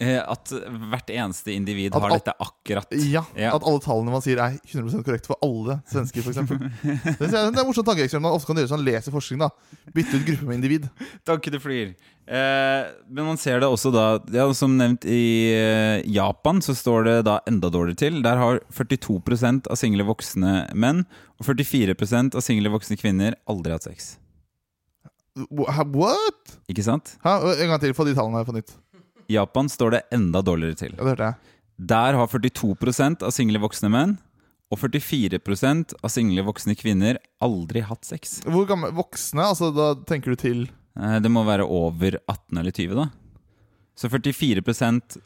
Eh, 0.00 0.18
At 0.22 0.50
hvert 0.90 1.10
eneste 1.14 1.52
individ 1.54 1.94
At 1.96 2.02
har 2.02 2.10
dette 2.16 2.34
akkurat. 2.42 2.90
Ja, 3.00 3.22
Ja. 3.36 3.54
At 3.56 3.62
alle 3.64 3.80
tallene 3.84 4.12
man 4.12 4.22
sier 4.24 4.38
er 4.42 4.58
100 4.66 5.02
korrekt 5.06 5.26
for 5.30 5.36
alle 5.42 5.78
svensker, 5.90 6.20
f.eks. 6.20 6.42
Det 7.20 7.30
det 7.30 7.32
er 7.32 7.48
en 7.48 7.62
morsom 7.68 7.86
tankeeksperiment 7.86 8.28
man 8.28 8.36
ofte 8.36 8.50
kan 8.50 8.60
gjøre 8.60 8.72
sånn 8.74 8.84
leser 8.86 9.14
forskning. 9.14 9.40
da 9.44 9.50
Bytte 9.94 10.18
ut 10.20 10.26
gruppe 10.28 10.48
med 10.50 10.58
individ. 10.60 10.88
Takk, 11.28 11.48
du 11.52 11.58
flyr. 11.62 11.94
Eh, 12.26 12.88
men 13.08 13.28
man 13.28 13.38
ser 13.38 13.60
det 13.62 13.68
også 13.70 13.92
da 13.94 14.18
ja, 14.34 14.48
Som 14.58 14.72
nevnt 14.80 15.04
i 15.06 15.20
eh, 15.54 16.00
Japan 16.10 16.58
så 16.64 16.74
står 16.74 17.04
det 17.06 17.16
da 17.28 17.36
enda 17.46 17.70
dårligere 17.70 18.00
til. 18.02 18.20
Der 18.26 18.36
har 18.40 18.58
42% 18.74 19.70
av 19.70 19.78
single 19.78 20.02
voksne 20.08 20.66
menn 20.74 21.04
og 21.38 21.46
44% 21.46 22.34
av 22.34 22.42
single 22.42 22.72
voksne 22.74 22.98
kvinner 22.98 23.36
aldri 23.46 23.76
hatt 23.76 23.86
sex. 23.86 24.16
Wha- 25.52 25.84
What?! 25.92 26.54
Ikke 26.72 26.82
sant? 26.82 27.10
Ha, 27.22 27.34
En 27.60 27.68
gang 27.68 27.80
til, 27.82 27.92
få 27.94 28.06
de 28.08 28.14
tallene 28.16 28.40
her 28.40 28.46
på 28.48 28.54
nytt. 28.56 28.72
Japan 29.28 29.68
står 29.72 29.90
det 29.96 30.02
enda 30.12 30.42
dårligere 30.42 30.76
til. 30.76 30.94
Ja, 30.96 31.02
det 31.04 31.12
hørte 31.14 31.28
jeg. 31.30 31.52
Der 31.92 32.16
har 32.16 32.26
42% 32.32 33.22
av 33.26 33.30
single 33.36 33.60
voksne 33.60 33.90
menn 33.92 34.16
og 34.72 34.78
44% 34.80 35.92
av 36.02 36.10
single 36.10 36.42
voksne 36.46 36.74
kvinner 36.78 37.18
aldri 37.44 37.82
hatt 37.86 38.04
sex. 38.08 38.40
Hvor 38.46 38.66
gamle 38.66 38.90
voksne? 38.96 39.44
Altså, 39.52 39.72
Da 39.74 39.94
tenker 40.08 40.34
du 40.34 40.36
til 40.36 40.68
Eh, 40.96 41.18
Det 41.20 41.28
må 41.30 41.44
være 41.44 41.60
over 41.68 42.16
18 42.26 42.56
eller 42.58 42.72
20, 42.72 42.94
da. 42.96 43.10
Så 43.96 44.10
44 44.12 44.60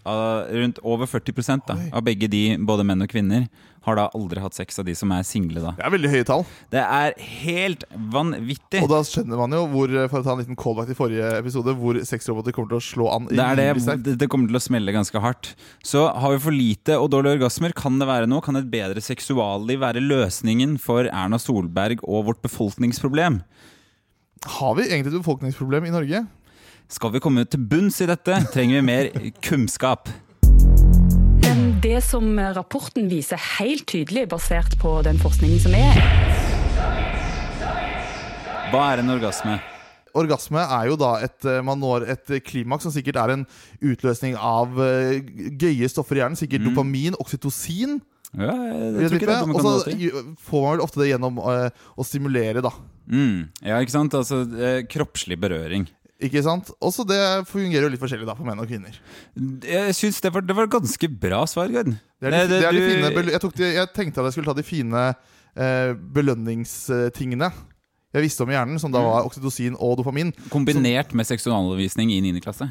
av, 0.07 0.47
rundt 0.55 0.79
over 0.87 1.09
40 1.11 1.59
da, 1.67 1.75
av 1.91 2.05
begge 2.07 2.29
de, 2.31 2.55
både 2.63 2.85
menn 2.87 3.03
og 3.03 3.11
kvinner, 3.11 3.49
har 3.83 3.97
da 3.99 4.05
aldri 4.15 4.43
hatt 4.45 4.55
sex 4.55 4.79
av 4.79 4.87
de 4.87 4.95
som 4.95 5.11
er 5.11 5.25
single, 5.27 5.59
da. 5.65 5.73
Det 5.75 5.87
er 5.89 5.93
veldig 5.97 6.11
høye 6.13 6.27
tall. 6.29 6.45
Det 6.71 6.85
er 6.85 7.17
helt 7.41 7.83
vanvittig! 8.15 8.83
Og 8.85 8.93
da 8.93 9.01
skjønner 9.09 9.41
man 9.41 9.57
jo 9.57 9.65
hvor 9.73 9.95
For 10.13 10.21
å 10.21 10.27
ta 10.27 10.35
en 10.37 10.43
liten 10.43 10.59
callback 10.61 10.91
til 10.91 10.99
forrige 10.99 11.33
episode, 11.41 11.75
hvor 11.81 11.99
sexroboter 12.07 12.55
kommer 12.55 12.71
til 12.75 12.79
å 12.79 12.85
slå 12.85 13.11
an. 13.11 13.27
Det, 13.33 13.43
er 13.43 13.59
det, 13.59 13.97
det, 14.07 14.17
det 14.21 14.31
kommer 14.31 14.53
til 14.53 14.61
å 14.61 14.63
smelle 14.63 14.95
ganske 14.95 15.25
hardt. 15.25 15.55
Så 15.83 16.05
har 16.07 16.37
vi 16.37 16.43
for 16.45 16.55
lite 16.55 17.01
og 17.01 17.11
dårlige 17.15 17.41
orgasmer, 17.41 17.75
kan 17.75 17.99
det 17.99 18.07
være 18.11 18.31
noe? 18.31 18.45
Kan 18.45 18.61
et 18.61 18.71
bedre 18.71 19.03
seksualliv 19.03 19.83
være 19.83 20.05
løsningen 20.05 20.79
for 20.79 21.11
Erna 21.11 21.41
Solberg 21.43 22.05
og 22.07 22.29
vårt 22.31 22.45
befolkningsproblem? 22.47 23.43
Har 24.61 24.77
vi 24.79 24.87
egentlig 24.87 25.11
et 25.17 25.23
befolkningsproblem 25.25 25.89
i 25.89 25.97
Norge? 25.97 26.23
Skal 26.91 27.13
vi 27.15 27.21
komme 27.23 27.45
til 27.47 27.63
bunns 27.71 28.01
i 28.03 28.07
dette, 28.11 28.35
trenger 28.51 28.81
vi 28.81 28.87
mer 28.87 29.11
kunnskap. 29.47 30.11
Det 31.81 32.01
som 32.05 32.27
rapporten 32.57 33.07
viser 33.09 33.41
helt 33.57 33.87
tydelig, 33.89 34.27
basert 34.29 34.75
på 34.83 34.99
den 35.07 35.17
forskningen 35.23 35.63
som 35.63 35.77
er, 35.79 36.01
Hva 38.71 38.83
er 38.93 39.01
en 39.03 39.15
orgasme? 39.15 39.57
Orgasme 40.19 40.61
er 40.63 40.91
jo 40.91 40.97
da 40.99 41.13
et 41.23 41.47
eh, 41.47 41.61
Man 41.63 41.79
når 41.79 42.05
et 42.11 42.31
eh, 42.35 42.41
klimaks 42.43 42.83
som 42.87 42.93
sikkert 42.95 43.19
er 43.23 43.33
en 43.37 43.45
utløsning 43.79 44.35
av 44.35 44.75
eh, 44.83 45.21
gøye 45.59 45.87
stoffer 45.91 46.19
i 46.19 46.23
hjernen. 46.25 46.39
Sikkert 46.39 46.65
Mm. 46.65 46.73
dopamin, 46.73 47.17
oksytocin. 47.23 48.01
Ja, 48.35 48.51
jeg, 48.51 48.91
jeg 48.95 49.11
tror 49.11 49.19
ikke 49.19 49.31
det 49.31 49.39
Og 49.55 49.63
så 49.63 50.35
får 50.51 50.63
man 50.67 50.75
vel 50.75 50.85
ofte 50.85 51.01
det 51.03 51.09
gjennom 51.13 51.39
å 51.43 52.07
stimulere, 52.07 52.63
da. 52.63 52.71
Mm, 53.11 53.49
ja, 53.67 53.79
ikke 53.83 53.95
sant? 53.95 54.15
Altså 54.15 54.45
kroppslig 54.91 55.39
berøring. 55.43 55.89
Ikke 56.21 56.43
sant? 56.45 56.69
Også 56.85 57.07
det 57.09 57.19
fungerer 57.49 57.87
jo 57.87 57.91
litt 57.95 58.01
forskjellig 58.03 58.27
da 58.29 58.35
for 58.37 58.45
menn 58.45 58.61
og 58.61 58.69
kvinner. 58.69 58.93
Jeg 59.65 59.95
synes 59.97 60.19
det, 60.21 60.33
var- 60.35 60.45
det 60.45 60.57
var 60.59 60.67
ganske 60.69 61.09
bra 61.21 61.47
svar, 61.49 61.69
Gard. 61.73 61.95
Det 62.21 62.31
de, 62.35 62.41
det 62.51 62.59
de 62.61 62.83
fine, 62.85 63.13
jeg, 63.31 63.75
jeg 63.79 63.89
tenkte 63.97 64.21
at 64.21 64.29
jeg 64.29 64.33
skulle 64.37 64.51
ta 64.51 64.57
de 64.59 64.67
fine 64.67 65.05
eh, 65.57 65.95
belønningstingene 65.95 67.49
jeg 68.11 68.25
visste 68.25 68.43
om 68.43 68.51
i 68.51 68.57
hjernen, 68.57 68.79
som 68.83 68.91
da 68.91 68.99
Mm. 68.99 69.07
var 69.07 69.27
oksytocin 69.29 69.77
og 69.79 69.97
dopamin. 70.01 70.33
Kombinert 70.51 71.13
med 71.15 71.25
seksualundervisning 71.29 72.11
i 72.11 72.21
9. 72.21 72.41
klasse. 72.43 72.67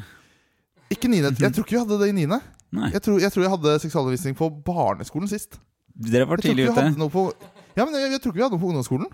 Ikke 0.92 1.08
9. 1.08 1.16
Jeg 1.40 1.52
tror 1.54 1.64
ikke 1.64 1.78
vi 1.78 1.80
hadde 1.80 1.98
det 2.02 2.08
i 2.10 2.12
9. 2.12 2.26
Nei. 2.72 2.90
Jeg 2.92 3.00
tror, 3.02 3.18
jeg 3.18 3.32
tror 3.32 3.42
jeg 3.46 3.50
hadde 3.50 3.78
seksualundervisning 3.80 4.36
på 4.36 4.50
barneskolen 4.62 5.28
sist. 5.32 5.56
dere 5.96 6.26
var 6.28 6.36
tidlig 6.36 6.68
ute. 6.68 6.84
Ja, 7.76 7.86
men 7.86 7.94
jeg, 7.96 8.12
jeg 8.12 8.20
tror 8.20 8.30
ikke 8.32 8.36
vi 8.36 8.42
hadde 8.44 8.54
noe 8.58 8.60
på 8.62 8.68
ungdomsskolen. 8.68 9.08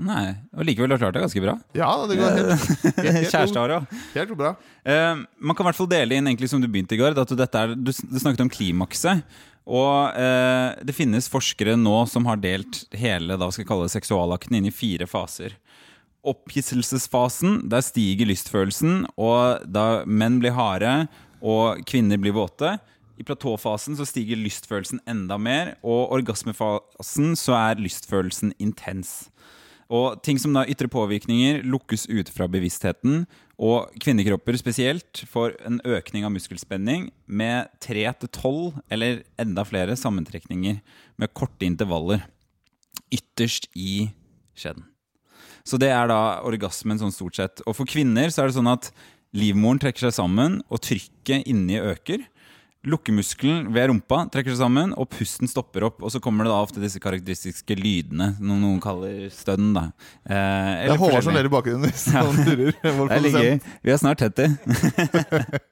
Nei, 0.00 0.32
Og 0.56 0.64
likevel 0.64 0.94
har 0.94 1.00
klart 1.02 1.16
det 1.16 1.22
ganske 1.26 1.42
bra. 1.44 1.54
Ja, 1.76 1.90
det 2.08 2.16
går 2.16 2.36
helt, 2.38 2.66
helt, 2.86 3.00
helt, 3.04 3.30
Kjærestehår 3.32 3.74
òg. 3.76 3.94
helt 4.14 4.34
bra. 4.38 4.54
Uh, 4.86 5.22
man 5.36 5.56
kan 5.56 5.66
i 5.66 5.68
hvert 5.68 5.80
fall 5.80 5.90
dele 5.92 6.16
inn, 6.16 6.30
egentlig 6.30 6.50
som 6.52 6.62
du 6.62 6.68
begynte 6.70 6.96
i 6.96 7.00
går, 7.00 7.18
at 7.20 7.34
du, 7.34 7.44
er, 7.44 7.74
du, 7.76 7.92
du 7.92 8.18
snakket 8.20 8.44
om 8.46 8.52
klimakset. 8.52 9.24
Og 9.68 10.16
uh, 10.16 10.72
det 10.86 10.96
finnes 10.96 11.28
forskere 11.30 11.76
nå 11.78 11.96
som 12.10 12.26
har 12.30 12.40
delt 12.40 12.86
hele 12.96 13.36
da 13.38 13.50
skal 13.52 13.64
jeg 13.64 13.70
kalle 13.70 13.88
det 13.88 13.94
seksualakten 13.94 14.56
inn 14.56 14.70
i 14.70 14.74
fire 14.74 15.08
faser. 15.10 15.56
Opphisselsesfasen, 16.26 17.62
der 17.72 17.84
stiger 17.84 18.28
lystfølelsen, 18.28 19.04
og 19.20 19.66
da 19.68 20.02
menn 20.04 20.40
blir 20.40 20.56
harde 20.56 21.04
og 21.40 21.80
kvinner 21.88 22.20
blir 22.20 22.36
våte. 22.36 22.76
I 23.20 23.24
platåfasen 23.24 23.98
så 23.98 24.06
stiger 24.08 24.38
lystfølelsen 24.40 25.02
enda 25.08 25.36
mer, 25.40 25.74
og 25.84 26.12
orgasmefasen 26.16 27.34
så 27.36 27.56
er 27.58 27.80
lystfølelsen 27.80 28.54
intens. 28.60 29.28
Og 29.90 30.20
ting 30.22 30.38
som 30.38 30.54
da 30.54 30.62
ytre 30.70 30.86
påvirkninger 30.90 31.64
lukkes 31.66 32.06
ut 32.06 32.28
fra 32.30 32.46
bevisstheten, 32.50 33.24
og 33.60 33.90
kvinnekropper 34.00 34.56
spesielt 34.56 35.24
får 35.28 35.56
en 35.66 35.80
økning 35.84 36.24
av 36.24 36.32
muskelspenning 36.32 37.10
med 37.26 37.68
3 37.82 38.06
til 38.22 38.30
12, 38.30 38.78
eller 38.94 39.24
enda 39.42 39.66
flere 39.66 39.98
sammentrekninger 39.98 40.78
med 41.20 41.34
korte 41.34 41.66
intervaller 41.66 42.22
ytterst 43.10 43.66
i 43.74 44.08
skjeden. 44.56 44.86
Så 45.66 45.76
det 45.80 45.90
er 45.92 46.08
da 46.08 46.40
orgasmen 46.46 47.00
sånn 47.00 47.12
stort 47.12 47.36
sett. 47.36 47.60
Og 47.66 47.76
for 47.76 47.88
kvinner 47.90 48.30
så 48.30 48.44
er 48.44 48.50
det 48.50 48.56
sånn 48.56 48.70
at 48.70 48.92
livmoren 49.36 49.82
trekker 49.82 50.06
seg 50.06 50.16
sammen, 50.16 50.60
og 50.70 50.82
trykket 50.86 51.50
inni 51.50 51.82
øker. 51.82 52.22
Lukkemuskelen 52.88 53.66
ved 53.74 53.90
rumpa 53.90 54.22
trekker 54.32 54.54
seg 54.54 54.62
sammen, 54.62 54.94
og 54.96 55.10
pusten 55.12 55.50
stopper 55.50 55.84
opp. 55.90 55.98
Og 56.00 56.12
så 56.14 56.20
kommer 56.24 56.46
det 56.46 56.52
da 56.54 56.60
ofte 56.64 56.80
disse 56.80 57.00
karakteristiske 57.02 57.76
lydene, 57.76 58.30
noen, 58.40 58.62
noen 58.64 58.78
kaller 58.80 59.26
stønn. 59.34 59.74
da. 59.76 59.90
Eh, 60.24 60.86
Det 60.86 60.94
er 60.94 61.02
Håvard 61.02 61.26
som 61.26 61.36
ler 61.36 61.50
i 61.50 61.52
bakgrunnen. 61.52 61.84
hvis 61.92 62.06
han 62.14 62.32
lurer. 62.40 62.72
Det 62.80 63.10
er 63.10 63.24
litt 63.26 63.36
gøy. 63.36 63.58
Vi 63.84 63.92
er 63.92 64.00
snart 64.00 64.24
30. 64.24 64.56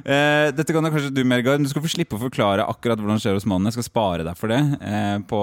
Eh, 0.00 0.48
dette 0.56 0.72
kan 0.72 0.84
da 0.84 0.90
kanskje 0.92 1.10
du 1.12 1.20
Mergaard 1.28 1.60
Du 1.64 1.68
skal 1.68 1.82
få 1.84 1.88
slippe 1.92 2.16
å 2.16 2.20
forklare 2.22 2.64
akkurat 2.68 3.00
hvordan 3.00 3.18
det 3.18 3.24
skjer 3.24 3.36
hos 3.36 3.46
mannen. 3.48 3.68
Jeg 3.68 3.78
skal 3.78 3.86
spare 3.86 4.24
deg 4.24 4.36
for 4.36 4.52
det 4.52 4.60
eh, 4.80 5.16
på 5.28 5.40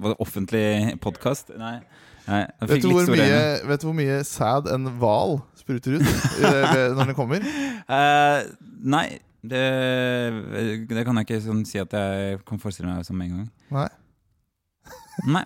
på 0.00 0.12
offentlig 0.20 0.96
podkast. 1.04 1.52
Nei. 1.56 1.78
Nei, 2.26 2.40
Vet 2.66 2.82
du, 2.82 2.88
mye, 2.90 3.42
vet 3.68 3.82
du 3.82 3.86
hvor 3.86 3.94
mye 3.96 4.18
sæd 4.26 4.66
en 4.74 4.88
hval 5.00 5.36
spruter 5.60 5.96
ut 5.96 6.02
eh, 6.02 6.88
når 6.96 7.12
den 7.12 7.16
kommer? 7.18 7.44
Uh, 7.86 8.48
nei, 8.96 9.04
det, 9.42 10.86
det 10.90 11.04
kan 11.06 11.20
jeg 11.20 11.28
ikke 11.28 11.42
sånn 11.44 11.62
si 11.68 11.80
at 11.82 11.92
jeg 11.92 12.40
kan 12.46 12.60
forestille 12.62 12.90
meg 12.90 13.06
som 13.06 13.20
en 13.22 13.32
gang. 13.36 13.46
Nei. 13.76 13.88
Nei. 15.26 15.42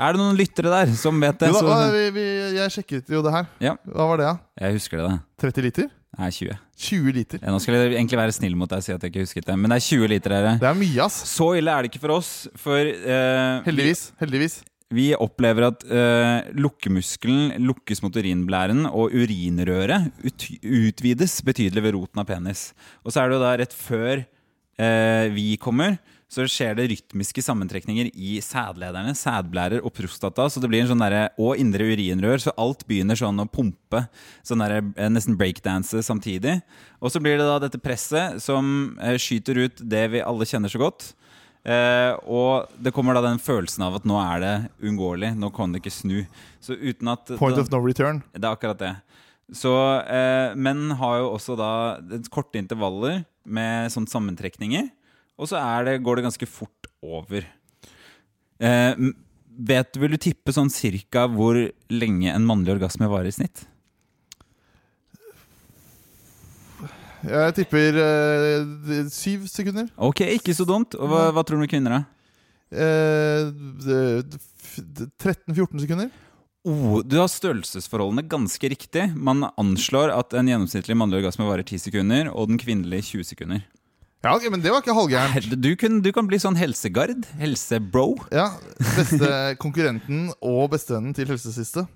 Er 0.00 0.14
det 0.14 0.20
noen 0.20 0.38
lyttere 0.38 0.70
der 0.72 0.92
som 0.98 1.18
vet 1.20 1.36
det? 1.42 1.50
Jo, 1.52 1.60
da, 1.60 1.74
Så, 1.84 1.90
vi, 1.94 2.04
vi, 2.16 2.24
jeg 2.56 2.72
sjekket 2.78 3.10
jo 3.12 3.20
det 3.24 3.34
her. 3.34 3.50
Ja. 3.62 3.74
Hva 3.84 4.06
var 4.10 4.20
det, 4.22 4.30
da? 4.30 4.64
jeg 4.64 4.78
husker 4.78 5.00
det, 5.02 5.10
da. 5.10 5.18
30 5.44 5.66
liter? 5.66 5.90
Nei, 6.14 6.28
20. 6.30 6.58
20 6.86 7.14
liter. 7.16 7.40
Ja, 7.42 7.50
Nå 7.50 7.58
skal 7.62 7.74
jeg 7.76 7.96
egentlig 7.96 8.18
være 8.20 8.34
snill 8.36 8.54
mot 8.58 8.70
deg 8.70 8.80
og 8.80 8.86
si 8.86 8.92
at 8.94 9.02
jeg 9.02 9.12
ikke 9.12 9.24
husket 9.26 9.48
det, 9.48 9.56
men 9.58 9.72
det 9.72 9.80
er 9.80 9.86
20 9.88 10.10
liter. 10.12 10.34
Her. 10.36 10.60
Det 10.62 10.68
er 10.70 10.78
mye, 10.78 11.00
ass. 11.04 11.16
Så 11.32 11.48
ille 11.58 11.74
er 11.74 11.84
det 11.84 11.90
ikke 11.90 12.02
for 12.04 12.14
oss, 12.16 12.30
for 12.60 12.78
eh, 12.78 13.64
Heldigvis. 13.66 14.06
Heldigvis. 14.22 14.60
Vi 14.92 15.10
opplever 15.16 15.68
at 15.70 15.84
uh, 15.88 16.44
lukkemuskelen 16.60 17.54
lukkes 17.64 18.02
mot 18.04 18.14
urinblæren, 18.14 18.84
og 18.90 19.14
urinrøret 19.14 20.10
ut 20.24 20.48
utvides 20.62 21.38
betydelig 21.46 21.84
ved 21.86 21.96
roten 21.96 22.20
av 22.22 22.28
penis. 22.28 22.72
Og 23.02 23.14
så 23.14 23.22
er 23.22 23.30
det 23.30 23.38
jo 23.38 23.44
da 23.44 23.54
rett 23.60 23.76
før 23.76 24.24
uh, 24.24 25.24
vi 25.34 25.54
kommer, 25.62 25.96
så 26.34 26.46
skjer 26.50 26.74
det 26.74 26.88
rytmiske 26.90 27.42
sammentrekninger 27.46 28.08
i 28.10 28.36
sædlederne, 28.42 29.12
sædblærer 29.14 29.84
og 29.86 29.92
prostata. 29.94 30.48
Så 30.50 30.58
det 30.58 30.70
blir 30.72 30.82
en 30.82 30.90
sånn 30.90 31.02
der, 31.04 31.30
Og 31.38 31.60
indre 31.60 31.86
urinrør, 31.86 32.40
så 32.42 32.54
alt 32.58 32.82
begynner 32.88 33.18
sånn 33.18 33.38
å 33.38 33.46
pumpe. 33.46 34.06
Sånn 34.42 34.64
derre, 34.64 34.82
eh, 34.96 35.12
nesten 35.12 35.38
breakdance 35.38 35.94
samtidig. 36.02 36.60
Og 37.00 37.12
så 37.12 37.22
blir 37.22 37.38
det 37.38 37.46
da 37.46 37.60
dette 37.62 37.78
presset 37.78 38.42
som 38.42 38.98
skyter 38.98 39.62
ut 39.62 39.76
det 39.78 40.10
vi 40.10 40.24
alle 40.26 40.48
kjenner 40.48 40.72
så 40.72 40.82
godt. 40.82 41.14
Eh, 41.64 42.12
og 42.28 42.68
det 42.76 42.92
kommer 42.92 43.16
da 43.16 43.22
den 43.24 43.40
følelsen 43.40 43.86
av 43.86 43.96
at 43.98 44.06
nå 44.08 44.18
er 44.20 44.42
det 44.42 44.54
uunngåelig. 44.84 45.32
Nå 45.40 45.48
kan 45.56 45.72
det 45.72 45.80
ikke 45.80 45.94
snu. 45.94 46.18
Så 46.60 46.76
uten 46.76 47.12
at 47.14 47.32
Point 47.40 47.60
of 47.60 47.72
no 47.72 47.80
return. 47.80 48.22
det 48.34 48.44
er 48.44 48.52
akkurat 48.52 48.80
det. 48.82 48.94
Så 49.54 49.72
eh, 50.04 50.52
Menn 50.56 50.90
har 51.00 51.20
jo 51.20 51.32
også 51.34 51.56
da 51.56 51.70
korte 52.32 52.60
intervaller 52.60 53.22
med 53.44 53.92
sånne 53.92 54.12
sammentrekninger. 54.12 54.88
Og 55.40 55.50
så 55.50 55.60
det, 55.84 55.98
går 56.04 56.20
det 56.20 56.26
ganske 56.28 56.48
fort 56.48 56.88
over. 57.02 57.46
Eh, 58.60 59.04
vet 59.56 59.92
du, 59.92 60.00
Vil 60.00 60.16
du 60.16 60.20
tippe 60.20 60.54
sånn 60.54 60.72
cirka 60.72 61.26
hvor 61.32 61.58
lenge 61.92 62.32
en 62.32 62.46
mannlig 62.48 62.76
orgasme 62.76 63.08
varer 63.10 63.32
i 63.32 63.38
snitt? 63.40 63.66
Jeg 67.24 67.54
tipper 67.56 67.96
eh, 68.04 69.06
syv 69.12 69.46
sekunder. 69.48 69.88
Ok, 69.96 70.20
ikke 70.36 70.54
så 70.56 70.66
dumt. 70.68 70.94
Og 70.98 71.08
hva, 71.08 71.28
hva 71.32 71.44
tror 71.46 71.62
du 71.62 71.68
kvinner, 71.70 71.98
da? 71.98 72.02
Eh, 72.74 73.50
det- 73.84 74.38
f- 74.60 74.82
13-14 75.22 75.80
sekunder. 75.84 76.10
Oh, 76.64 77.02
du 77.04 77.18
har 77.20 77.28
størrelsesforholdene 77.28 78.24
ganske 78.28 78.68
riktig. 78.72 79.10
Man 79.16 79.44
anslår 79.60 80.10
at 80.16 80.32
en 80.34 80.48
gjennomsnittlig 80.48 80.96
mannlig 80.96 81.20
orgasme 81.22 81.44
varer 81.48 81.62
10 81.68 81.78
sekunder, 81.90 82.30
og 82.32 82.48
den 82.48 82.58
kvinnelige 82.58 83.04
20 83.20 83.24
sekunder. 83.34 83.64
Ja, 84.24 84.32
ok, 84.38 84.46
Men 84.50 84.62
det 84.64 84.70
var 84.72 84.80
ikke 84.80 84.94
halvgærent. 84.96 85.60
Du, 85.60 85.76
kan- 85.76 86.00
du 86.00 86.10
kan 86.12 86.26
bli 86.26 86.38
sånn 86.40 86.56
helsegard. 86.56 87.26
Helsebro. 87.36 88.14
Ja, 88.32 88.46
Beste 88.80 89.56
konkurrenten 89.60 90.30
og 90.40 90.70
bestevennen 90.72 91.14
til 91.14 91.26
helsesiste. 91.28 91.86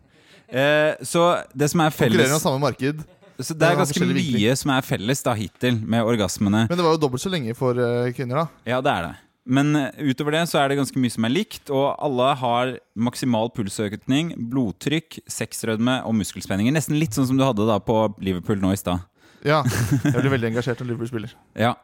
Eh, 0.49 0.94
så 1.04 1.44
det 1.56 1.70
som 1.73 1.80
er 1.80 1.90
Konkurrerer 1.90 2.32
om 2.32 2.37
felles 2.37 2.42
samme 2.44 2.61
marked. 2.61 3.00
Så 3.38 3.54
det 3.54 3.68
er 3.68 3.78
ganske 3.78 4.09
mye 4.11 4.54
som 4.59 4.73
er 4.75 4.87
felles 4.87 5.23
da 5.23 5.33
hittil 5.38 5.78
med 5.87 6.02
orgasmene. 6.02 6.66
Men 6.66 6.78
det 6.78 6.85
var 6.85 6.97
jo 6.97 7.02
dobbelt 7.04 7.23
så 7.23 7.30
lenge 7.30 7.54
for 7.59 7.78
eh, 7.78 8.11
kvinner, 8.16 8.42
da. 8.42 8.62
Ja, 8.66 8.80
det 8.83 8.95
er 8.95 9.07
det. 9.07 9.12
Men 9.49 9.71
eh, 9.78 10.11
utover 10.11 10.35
det 10.35 10.42
så 10.50 10.59
er 10.61 10.68
det 10.73 10.78
ganske 10.80 11.00
mye 11.00 11.14
som 11.14 11.25
er 11.25 11.33
likt, 11.33 11.71
og 11.73 11.92
alle 12.04 12.33
har 12.40 12.73
maksimal 12.99 13.52
pulsøkning, 13.54 14.35
blodtrykk, 14.50 15.21
sexrødme 15.30 16.00
og 16.09 16.16
muskelspenninger. 16.18 16.75
Nesten 16.75 16.99
litt 17.00 17.16
sånn 17.16 17.30
som 17.30 17.38
du 17.38 17.47
hadde 17.47 17.68
da 17.68 17.78
på 17.80 18.00
Liverpool 18.21 18.61
nå 18.62 18.75
i 18.75 18.80
stad. 18.80 19.07
Ja, 19.47 19.62
Jeg 20.02 20.16
blir 20.18 20.35
veldig 20.35 20.50
engasjert 20.50 20.83
når 20.83 20.90
Liverpool 20.92 21.12
spiller. 21.12 21.37
Ja. 21.59 21.76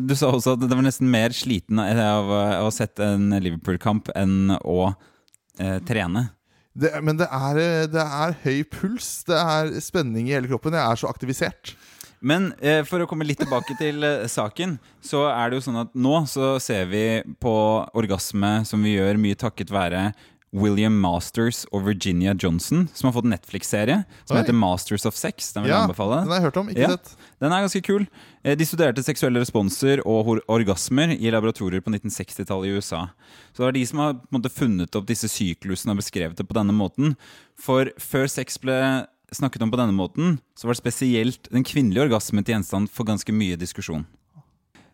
Du 0.00 0.12
sa 0.16 0.28
også 0.32 0.54
at 0.54 0.62
det 0.64 0.72
var 0.72 0.84
nesten 0.84 1.08
mer 1.10 1.32
sliten 1.36 1.80
av, 1.80 2.28
av 2.30 2.68
å 2.68 2.72
sette 2.72 3.14
en 3.16 3.32
Liverpool-kamp 3.42 4.10
enn 4.16 4.56
å 4.60 4.78
eh, 4.88 5.78
trene. 5.88 6.28
Det, 6.74 6.90
men 7.06 7.18
det 7.18 7.28
er, 7.30 7.58
eh, 7.62 7.86
det 7.90 8.02
er 8.02 8.38
høy 8.42 8.62
puls. 8.66 9.22
Det 9.28 9.38
er 9.38 9.74
spenning 9.82 10.28
i 10.28 10.34
hele 10.34 10.50
kroppen. 10.50 10.74
Jeg 10.74 10.82
er 10.82 11.00
så 11.00 11.10
aktivisert. 11.10 11.74
Men 12.24 12.52
eh, 12.64 12.80
for 12.88 13.04
å 13.04 13.06
komme 13.08 13.26
litt 13.28 13.42
tilbake 13.42 13.76
til 13.78 14.04
eh, 14.06 14.24
saken, 14.30 14.78
så 15.04 15.26
er 15.28 15.50
det 15.50 15.60
jo 15.60 15.66
sånn 15.66 15.82
at 15.84 15.92
nå 15.94 16.22
så 16.30 16.54
ser 16.62 16.88
vi 16.90 17.04
på 17.42 17.54
orgasme 17.94 18.56
som 18.66 18.82
vi 18.82 18.96
gjør 18.96 19.20
mye 19.20 19.38
takket 19.38 19.72
være 19.74 20.08
William 20.54 20.94
Masters 21.02 21.64
og 21.74 21.82
Virginia 21.88 22.32
Johnson, 22.38 22.84
som 22.94 23.08
har 23.08 23.14
fått 23.16 23.26
Netflix-serie 23.26 24.04
som 24.24 24.36
Oi. 24.36 24.42
heter 24.42 24.54
Masters 24.54 25.04
of 25.08 25.16
Sex. 25.18 25.52
Den 25.52 25.64
vil 25.64 25.72
jeg 25.72 25.76
Ja, 25.76 25.82
anbefale. 25.88 26.20
Den 26.22 26.30
har 26.30 26.38
jeg 26.40 26.46
hørt 26.46 26.56
om. 26.60 26.68
Ikke 26.70 26.78
Ja. 26.84 26.88
sett. 26.94 27.16
Den 27.40 27.52
er 27.52 27.62
ganske 27.66 27.82
kul. 27.82 28.06
Eh, 28.44 28.54
De 28.54 28.64
studerte 28.64 29.02
seksuelle 29.02 29.40
responser 29.42 29.98
og 30.06 30.40
orgasmer 30.48 31.10
i 31.18 31.30
laboratorier 31.30 31.80
på 31.82 31.90
1960-tallet 31.90 32.66
i 32.70 32.76
USA. 32.78 33.08
Så 33.52 33.58
det 33.58 33.68
er 33.68 33.72
de 33.72 33.84
som 33.86 33.98
har 33.98 34.14
måte, 34.32 34.48
funnet 34.50 34.94
opp 34.94 35.06
disse 35.06 35.26
syklusene 35.28 35.90
og 35.90 35.98
beskrevet 35.98 36.36
det 36.36 36.46
på 36.46 36.54
denne 36.54 36.72
måten. 36.72 37.16
For 37.58 37.86
før 37.98 38.28
sex 38.30 38.56
ble 38.58 39.06
snakket 39.32 39.62
om 39.62 39.70
på 39.72 39.76
denne 39.76 39.92
måten, 39.96 40.38
så 40.56 40.66
var 40.68 40.74
det 40.74 40.82
spesielt 40.84 41.50
den 41.50 41.64
kvinnelige 41.64 42.08
orgasmen 42.08 42.44
til 42.44 42.54
gjenstand 42.54 42.88
for 42.90 43.04
ganske 43.04 43.32
mye 43.34 43.56
diskusjon. 43.58 44.06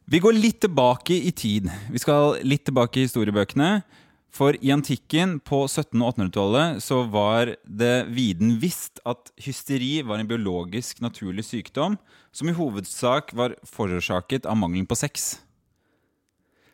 Vi 0.09 0.19
går 0.19 0.33
litt 0.41 0.61
tilbake 0.61 1.11
i 1.23 1.31
tid. 1.31 1.71
Vi 1.91 1.99
skal 1.99 2.41
litt 2.43 2.65
tilbake 2.65 2.97
i 2.97 3.05
historiebøkene. 3.07 3.83
For 4.31 4.55
i 4.63 4.71
antikken, 4.71 5.39
på 5.43 5.65
1700- 5.67 6.05
og 6.07 6.15
1800-tallet, 6.15 6.83
så 6.85 7.03
var 7.11 7.55
det 7.67 7.95
viden 8.15 8.55
visst 8.63 9.03
at 9.09 9.33
hysteri 9.43 10.01
var 10.07 10.23
en 10.23 10.31
biologisk 10.31 11.03
naturlig 11.03 11.49
sykdom 11.49 11.99
som 12.31 12.51
i 12.51 12.55
hovedsak 12.55 13.35
var 13.35 13.59
forårsaket 13.67 14.47
av 14.47 14.59
mangelen 14.61 14.87
på 14.87 14.99
sex. 14.99 15.33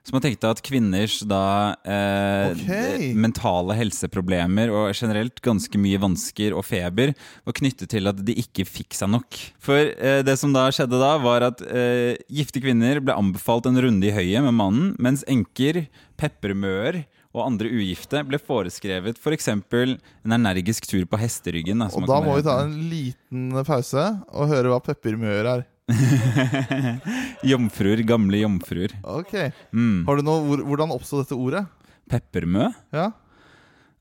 Så 0.07 0.15
man 0.15 0.23
tenkte 0.23 0.53
at 0.53 0.61
kvinners 0.63 1.17
da 1.27 1.75
eh, 1.83 2.53
okay. 2.53 3.09
mentale 3.19 3.75
helseproblemer 3.75 4.71
og 4.71 4.93
generelt 4.95 5.41
ganske 5.43 5.81
mye 5.83 5.99
vansker 5.99 6.55
og 6.55 6.63
feber 6.69 7.11
var 7.43 7.57
knyttet 7.59 7.91
til 7.91 8.07
at 8.07 8.21
de 8.29 8.37
ikke 8.39 8.69
fikk 8.69 8.95
seg 8.95 9.11
nok. 9.17 9.41
For 9.59 9.81
eh, 9.97 10.21
det 10.23 10.37
som 10.39 10.55
da 10.55 10.69
skjedde 10.71 11.01
da, 11.03 11.17
var 11.25 11.49
at 11.49 11.65
eh, 11.67 12.15
gifte 12.31 12.63
kvinner 12.63 13.03
ble 13.03 13.19
anbefalt 13.19 13.67
en 13.67 13.83
runde 13.83 14.07
i 14.07 14.15
høyet 14.15 14.47
med 14.47 14.55
mannen, 14.55 14.95
mens 15.03 15.27
enker, 15.27 15.89
peppermøer 16.21 17.03
og 17.37 17.47
andre 17.51 17.69
ugifte 17.71 18.23
ble 18.27 18.39
foreskrevet 18.43 19.19
f.eks. 19.21 19.49
For 19.71 19.93
en 19.95 20.35
energisk 20.37 20.89
tur 20.91 21.05
på 21.11 21.21
hesteryggen. 21.21 21.83
Da, 21.85 21.91
som 21.93 22.03
Og 22.05 22.11
da 22.11 22.19
må 22.25 22.37
vi 22.39 22.45
ta 22.47 22.59
en 22.65 22.75
liten 22.91 23.51
pause 23.69 24.07
og 24.33 24.49
høre 24.53 24.73
hva 24.73 24.81
peppermør 24.85 25.51
er. 25.55 25.67
Jomfruer, 27.47 28.03
gamle 28.09 28.41
jomfruer. 28.43 28.97
Ok, 29.07 29.35
Mm. 29.73 30.03
Har 30.09 30.19
du 30.19 30.27
noe, 30.27 30.59
Hvordan 30.67 30.95
oppstod 30.97 31.25
dette 31.25 31.37
ordet? 31.39 31.65
Peppermø? 32.11 32.71
Ja, 32.95 33.13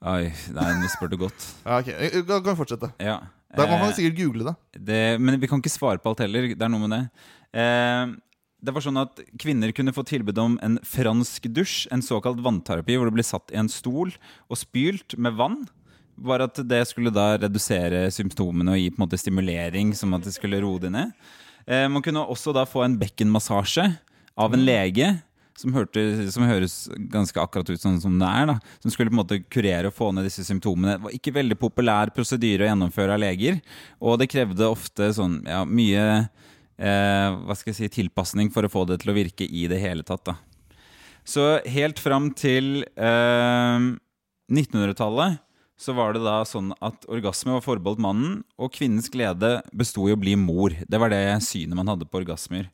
Oi, 0.06 0.28
nei, 0.54 0.65
nå 0.78 0.89
spør 0.91 1.10
du 1.10 1.15
godt. 1.17 1.45
ja 1.65 1.80
ok, 1.80 1.88
Da 2.28 2.36
Kan 2.38 2.43
kan 2.43 2.52
vi 2.52 2.60
fortsette? 2.60 2.89
Ja. 3.02 3.15
Da 3.56 3.65
kan 3.65 3.80
man 3.80 3.93
sikkert 3.95 4.17
google 4.19 4.43
det. 4.52 4.56
det, 4.89 5.00
men 5.24 5.39
vi 5.39 5.48
kan 5.48 5.62
ikke 5.63 5.71
svare 5.71 5.98
på 6.04 6.12
alt 6.12 6.19
heller. 6.26 6.50
Det 6.52 6.62
er 6.62 6.69
noe 6.74 6.84
med 6.84 6.91
det. 6.91 7.00
Eh, 7.56 8.12
det 8.65 8.73
var 8.73 8.84
sånn 8.84 8.99
at 8.99 9.21
Kvinner 9.41 9.73
kunne 9.75 9.93
få 9.95 10.04
tilbud 10.08 10.39
om 10.41 10.58
en 10.65 10.80
fransk 10.86 11.47
dusj, 11.54 11.86
en 11.93 12.04
såkalt 12.06 12.41
vannterapi, 12.45 12.97
hvor 12.97 13.10
det 13.10 13.17
ble 13.17 13.25
satt 13.25 13.54
i 13.54 13.60
en 13.62 13.69
stol 13.71 14.13
og 14.49 14.60
spylt 14.60 15.17
med 15.21 15.38
vann. 15.38 15.63
Bare 16.15 16.47
at 16.47 16.62
det 16.63 16.82
skulle 16.89 17.13
da 17.13 17.34
redusere 17.38 18.08
symptomene 18.15 18.73
og 18.73 18.80
gi 18.80 18.89
på 18.91 18.99
en 18.99 19.06
måte 19.06 19.19
stimulering, 19.19 19.93
som 19.97 20.15
at 20.17 20.25
det 20.25 20.36
skulle 20.38 20.62
roe 20.63 20.82
det 20.82 20.93
ned. 20.95 21.13
Eh, 21.67 21.88
man 21.91 22.04
kunne 22.06 22.23
også 22.23 22.54
da 22.56 22.65
få 22.69 22.86
en 22.86 22.97
bekkenmassasje 23.01 23.89
av 24.39 24.56
en 24.56 24.65
lege. 24.65 25.15
Som, 25.56 25.71
hørte, 25.71 26.01
som 26.36 26.43
høres 26.43 26.89
ganske 27.13 27.39
akkurat 27.39 27.69
ut 27.71 27.80
sånn 27.80 28.01
som 28.04 28.17
det 28.19 28.28
er. 28.28 28.49
da 28.49 28.56
Som 28.84 28.91
skulle 28.91 29.08
på 29.08 29.15
en 29.15 29.21
måte 29.21 29.38
kurere 29.47 29.88
og 29.88 29.95
få 29.95 30.10
ned 30.12 30.28
disse 30.28 30.43
symptomene. 30.43 30.97
Det 30.97 31.06
var 31.06 31.15
ikke 31.15 31.36
veldig 31.38 31.58
populær 31.62 32.12
prosedyre 32.15 32.65
å 32.65 32.67
gjennomføre 32.67 33.15
av 33.15 33.21
leger. 33.23 33.62
Og 34.04 34.19
det 34.19 34.28
krevde 34.34 34.67
ofte 34.67 35.13
sånn 35.15 35.38
ja, 35.47 35.62
mye 35.63 36.25
eh, 36.77 37.29
hva 37.45 37.55
skal 37.57 37.73
jeg 37.73 37.79
si, 37.79 37.93
tilpasning 38.01 38.51
for 38.53 38.65
å 38.65 38.71
få 38.71 38.85
det 38.89 39.01
til 39.03 39.13
å 39.13 39.17
virke 39.17 39.47
i 39.47 39.65
det 39.71 39.79
hele 39.83 40.05
tatt. 40.07 40.25
da 40.31 40.35
Så 41.25 41.59
helt 41.65 42.01
fram 42.01 42.31
til 42.38 42.83
eh, 42.95 43.89
1900-tallet 44.51 45.41
så 45.75 45.91
var 45.91 46.15
det 46.15 46.21
da 46.23 46.38
sånn 46.47 46.71
at 46.79 47.03
orgasme 47.11 47.57
var 47.57 47.63
forbeholdt 47.65 47.99
mannen, 47.99 48.38
og 48.55 48.71
kvinnens 48.71 49.09
glede 49.11 49.57
besto 49.75 50.05
i 50.07 50.13
å 50.15 50.19
bli 50.19 50.38
mor. 50.39 50.71
Det 50.88 50.99
var 51.01 51.11
det 51.11 51.19
synet 51.43 51.75
man 51.75 51.91
hadde 51.91 52.07
på 52.07 52.21
orgasmer. 52.21 52.69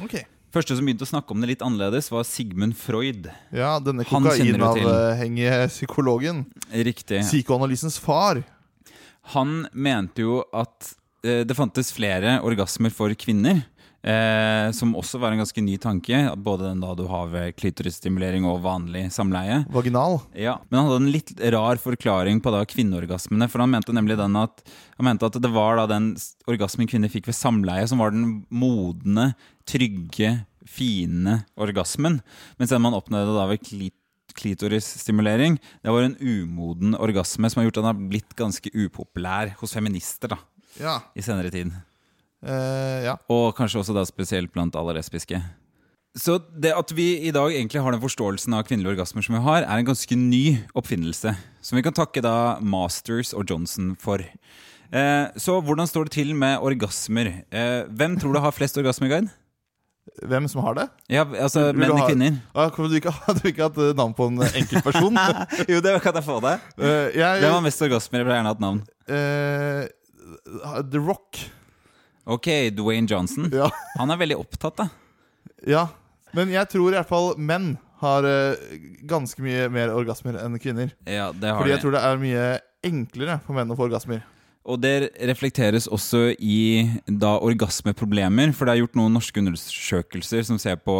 Okay. 0.00 0.24
Første 0.56 0.72
som 0.78 0.86
begynte 0.88 1.04
å 1.04 1.10
snakke 1.10 1.34
om 1.34 1.42
det 1.42 1.50
litt 1.50 1.64
annerledes, 1.64 2.08
var 2.08 2.24
Sigmund 2.24 2.78
Freud. 2.80 3.28
Ja, 3.52 3.74
denne 3.82 4.06
kokainavhengige 4.08 5.66
psykologen. 5.68 6.46
Riktig. 6.72 7.20
Psykoanalysens 7.26 7.98
far. 8.00 8.40
Han 9.34 9.66
mente 9.76 10.24
jo 10.24 10.40
at 10.56 10.94
det 11.48 11.56
fantes 11.58 11.92
flere 11.94 12.38
orgasmer 12.46 12.94
for 12.94 13.12
kvinner. 13.18 13.64
Eh, 14.06 14.70
som 14.70 14.92
også 14.94 15.18
var 15.18 15.34
en 15.34 15.40
ganske 15.42 15.62
ny 15.64 15.74
tanke. 15.82 16.14
Både 16.38 16.68
den 16.68 16.82
da 16.84 16.92
du 16.94 17.06
har 17.10 17.26
ved 17.32 17.56
klitorisstimulering 17.58 18.46
og 18.46 18.60
vanlig 18.62 19.08
samleie. 19.14 19.64
Vaginal. 19.72 20.20
Ja, 20.38 20.60
Men 20.68 20.78
han 20.78 20.88
hadde 20.90 21.00
en 21.02 21.14
litt 21.14 21.32
rar 21.56 21.80
forklaring 21.82 22.38
på 22.44 22.52
da 22.54 22.62
kvinneorgasmene. 22.70 23.48
For 23.50 23.64
han 23.64 23.72
mente 23.74 23.94
nemlig 23.96 24.18
den 24.20 24.38
at, 24.38 24.62
han 24.94 25.10
mente 25.10 25.26
at 25.26 25.40
det 25.42 25.50
var 25.50 25.80
da 25.80 25.88
den 25.90 26.12
orgasmen 26.46 26.86
kvinner 26.90 27.10
fikk 27.10 27.26
ved 27.32 27.38
samleie, 27.38 27.86
som 27.90 28.02
var 28.02 28.14
den 28.14 28.44
modne, 28.46 29.32
trygge, 29.66 30.36
fine 30.66 31.40
orgasmen. 31.58 32.20
Mens 32.60 32.70
den 32.70 32.84
man 32.86 32.94
oppnådde 32.94 33.34
da 33.34 33.50
ved 33.50 33.64
klit 33.66 33.94
klitorisstimulering, 34.36 35.54
det 35.80 35.88
var 35.88 36.04
en 36.04 36.16
umoden 36.20 36.92
orgasme 37.00 37.48
som 37.48 37.62
har 37.62 37.70
gjort 37.70 37.78
at 37.78 37.86
den 37.86 37.88
har 37.88 38.08
blitt 38.10 38.34
ganske 38.36 38.68
upopulær 38.74 39.54
hos 39.62 39.72
feminister 39.72 40.34
da, 40.34 40.36
Ja. 40.80 40.98
i 41.16 41.22
senere 41.24 41.50
tid. 41.54 41.70
Uh, 42.46 43.00
ja. 43.06 43.14
Og 43.32 43.54
kanskje 43.56 43.80
også 43.80 43.94
da 43.96 44.04
spesielt 44.06 44.52
blant 44.54 44.76
alle 44.78 44.94
lesbiske. 44.98 45.40
Så 46.16 46.38
det 46.56 46.70
at 46.72 46.92
vi 46.96 47.10
i 47.28 47.32
dag 47.34 47.52
egentlig 47.52 47.82
har 47.84 47.92
den 47.92 48.00
forståelsen 48.00 48.54
av 48.56 48.62
kvinnelige 48.68 48.94
orgasmer 48.94 49.24
som 49.26 49.34
vi 49.36 49.42
har, 49.44 49.64
er 49.66 49.80
en 49.82 49.88
ganske 49.88 50.16
ny 50.16 50.44
oppfinnelse. 50.78 51.34
Som 51.60 51.76
vi 51.76 51.82
kan 51.84 51.96
takke 51.96 52.22
da 52.24 52.56
Masters 52.64 53.34
og 53.36 53.44
Johnson 53.50 53.90
for. 54.00 54.22
Eh, 54.24 55.26
så 55.36 55.58
hvordan 55.60 55.88
står 55.90 56.08
det 56.08 56.14
til 56.16 56.30
med 56.38 56.62
orgasmer? 56.64 57.42
Eh, 57.52 57.82
hvem 57.92 58.16
tror 58.20 58.32
du 58.32 58.40
har 58.40 58.54
flest 58.56 58.78
orgasmer, 58.80 59.12
Guide? 59.12 59.28
Hvem 60.24 60.46
som 60.48 60.62
har 60.64 60.76
det? 60.78 60.86
Ja, 61.12 61.24
altså 61.26 61.66
menn 61.76 61.90
og 61.92 62.06
kvinner. 62.06 62.38
Ah, 62.54 62.70
Hadde 62.70 62.88
du 62.92 62.96
ikke, 63.00 63.12
hadde 63.26 63.40
du 63.44 63.48
ikke 63.50 63.66
hatt 63.66 63.80
eh, 63.82 63.92
navn 63.98 64.14
på 64.16 64.30
en 64.30 64.40
enkeltperson? 64.46 65.18
jo, 65.74 65.80
det 65.84 65.96
kan 66.04 66.16
jeg 66.16 66.24
få 66.24 66.38
det. 66.46 66.54
uh, 66.80 67.08
jeg, 67.12 67.42
Hvem 67.42 67.56
har 67.58 67.64
mest 67.66 67.82
orgasmer? 67.84 68.22
Jeg 68.22 68.28
vil 68.30 68.36
gjerne 68.38 68.52
hatt 68.54 68.62
navn. 68.64 68.80
eh, 69.10 69.82
The 70.92 71.02
Rock. 71.02 71.40
Ok, 72.26 72.48
Dwayne 72.74 73.06
Johnson. 73.10 73.50
Ja. 73.54 73.70
Han 73.98 74.10
er 74.10 74.22
veldig 74.22 74.38
opptatt, 74.42 74.82
da. 74.82 74.88
ja. 75.66 75.86
Men 76.36 76.50
jeg 76.52 76.68
tror 76.68 76.90
i 76.90 76.98
hvert 76.98 77.08
fall 77.08 77.30
menn 77.40 77.76
har 78.02 78.26
eh, 78.28 78.78
ganske 79.08 79.40
mye 79.40 79.70
mer 79.72 79.92
orgasmer 79.96 80.36
enn 80.42 80.58
kvinner. 80.60 80.90
Ja, 81.08 81.30
det 81.32 81.48
har 81.48 81.62
Fordi 81.62 81.72
jeg 81.72 81.84
tror 81.84 81.94
det 81.96 82.02
er 82.04 82.18
mye 82.20 82.48
enklere 82.84 83.38
for 83.46 83.56
menn 83.56 83.72
å 83.72 83.76
få 83.78 83.86
orgasmer. 83.88 84.24
Og 84.66 84.80
det 84.82 85.12
reflekteres 85.30 85.86
også 85.86 86.32
i 86.42 86.90
da 87.06 87.36
orgasmeproblemer, 87.46 88.50
for 88.50 88.66
det 88.66 88.74
er 88.74 88.80
gjort 88.82 88.96
noen 88.98 89.14
norske 89.14 89.38
undersøkelser 89.38 90.42
som 90.48 90.58
ser 90.58 90.80
på 90.82 90.96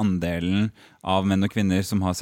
andelen 0.00 0.68
av 1.00 1.24
menn 1.28 1.46
og 1.46 1.52
kvinner 1.54 1.80
som 1.86 2.04
har 2.04 2.20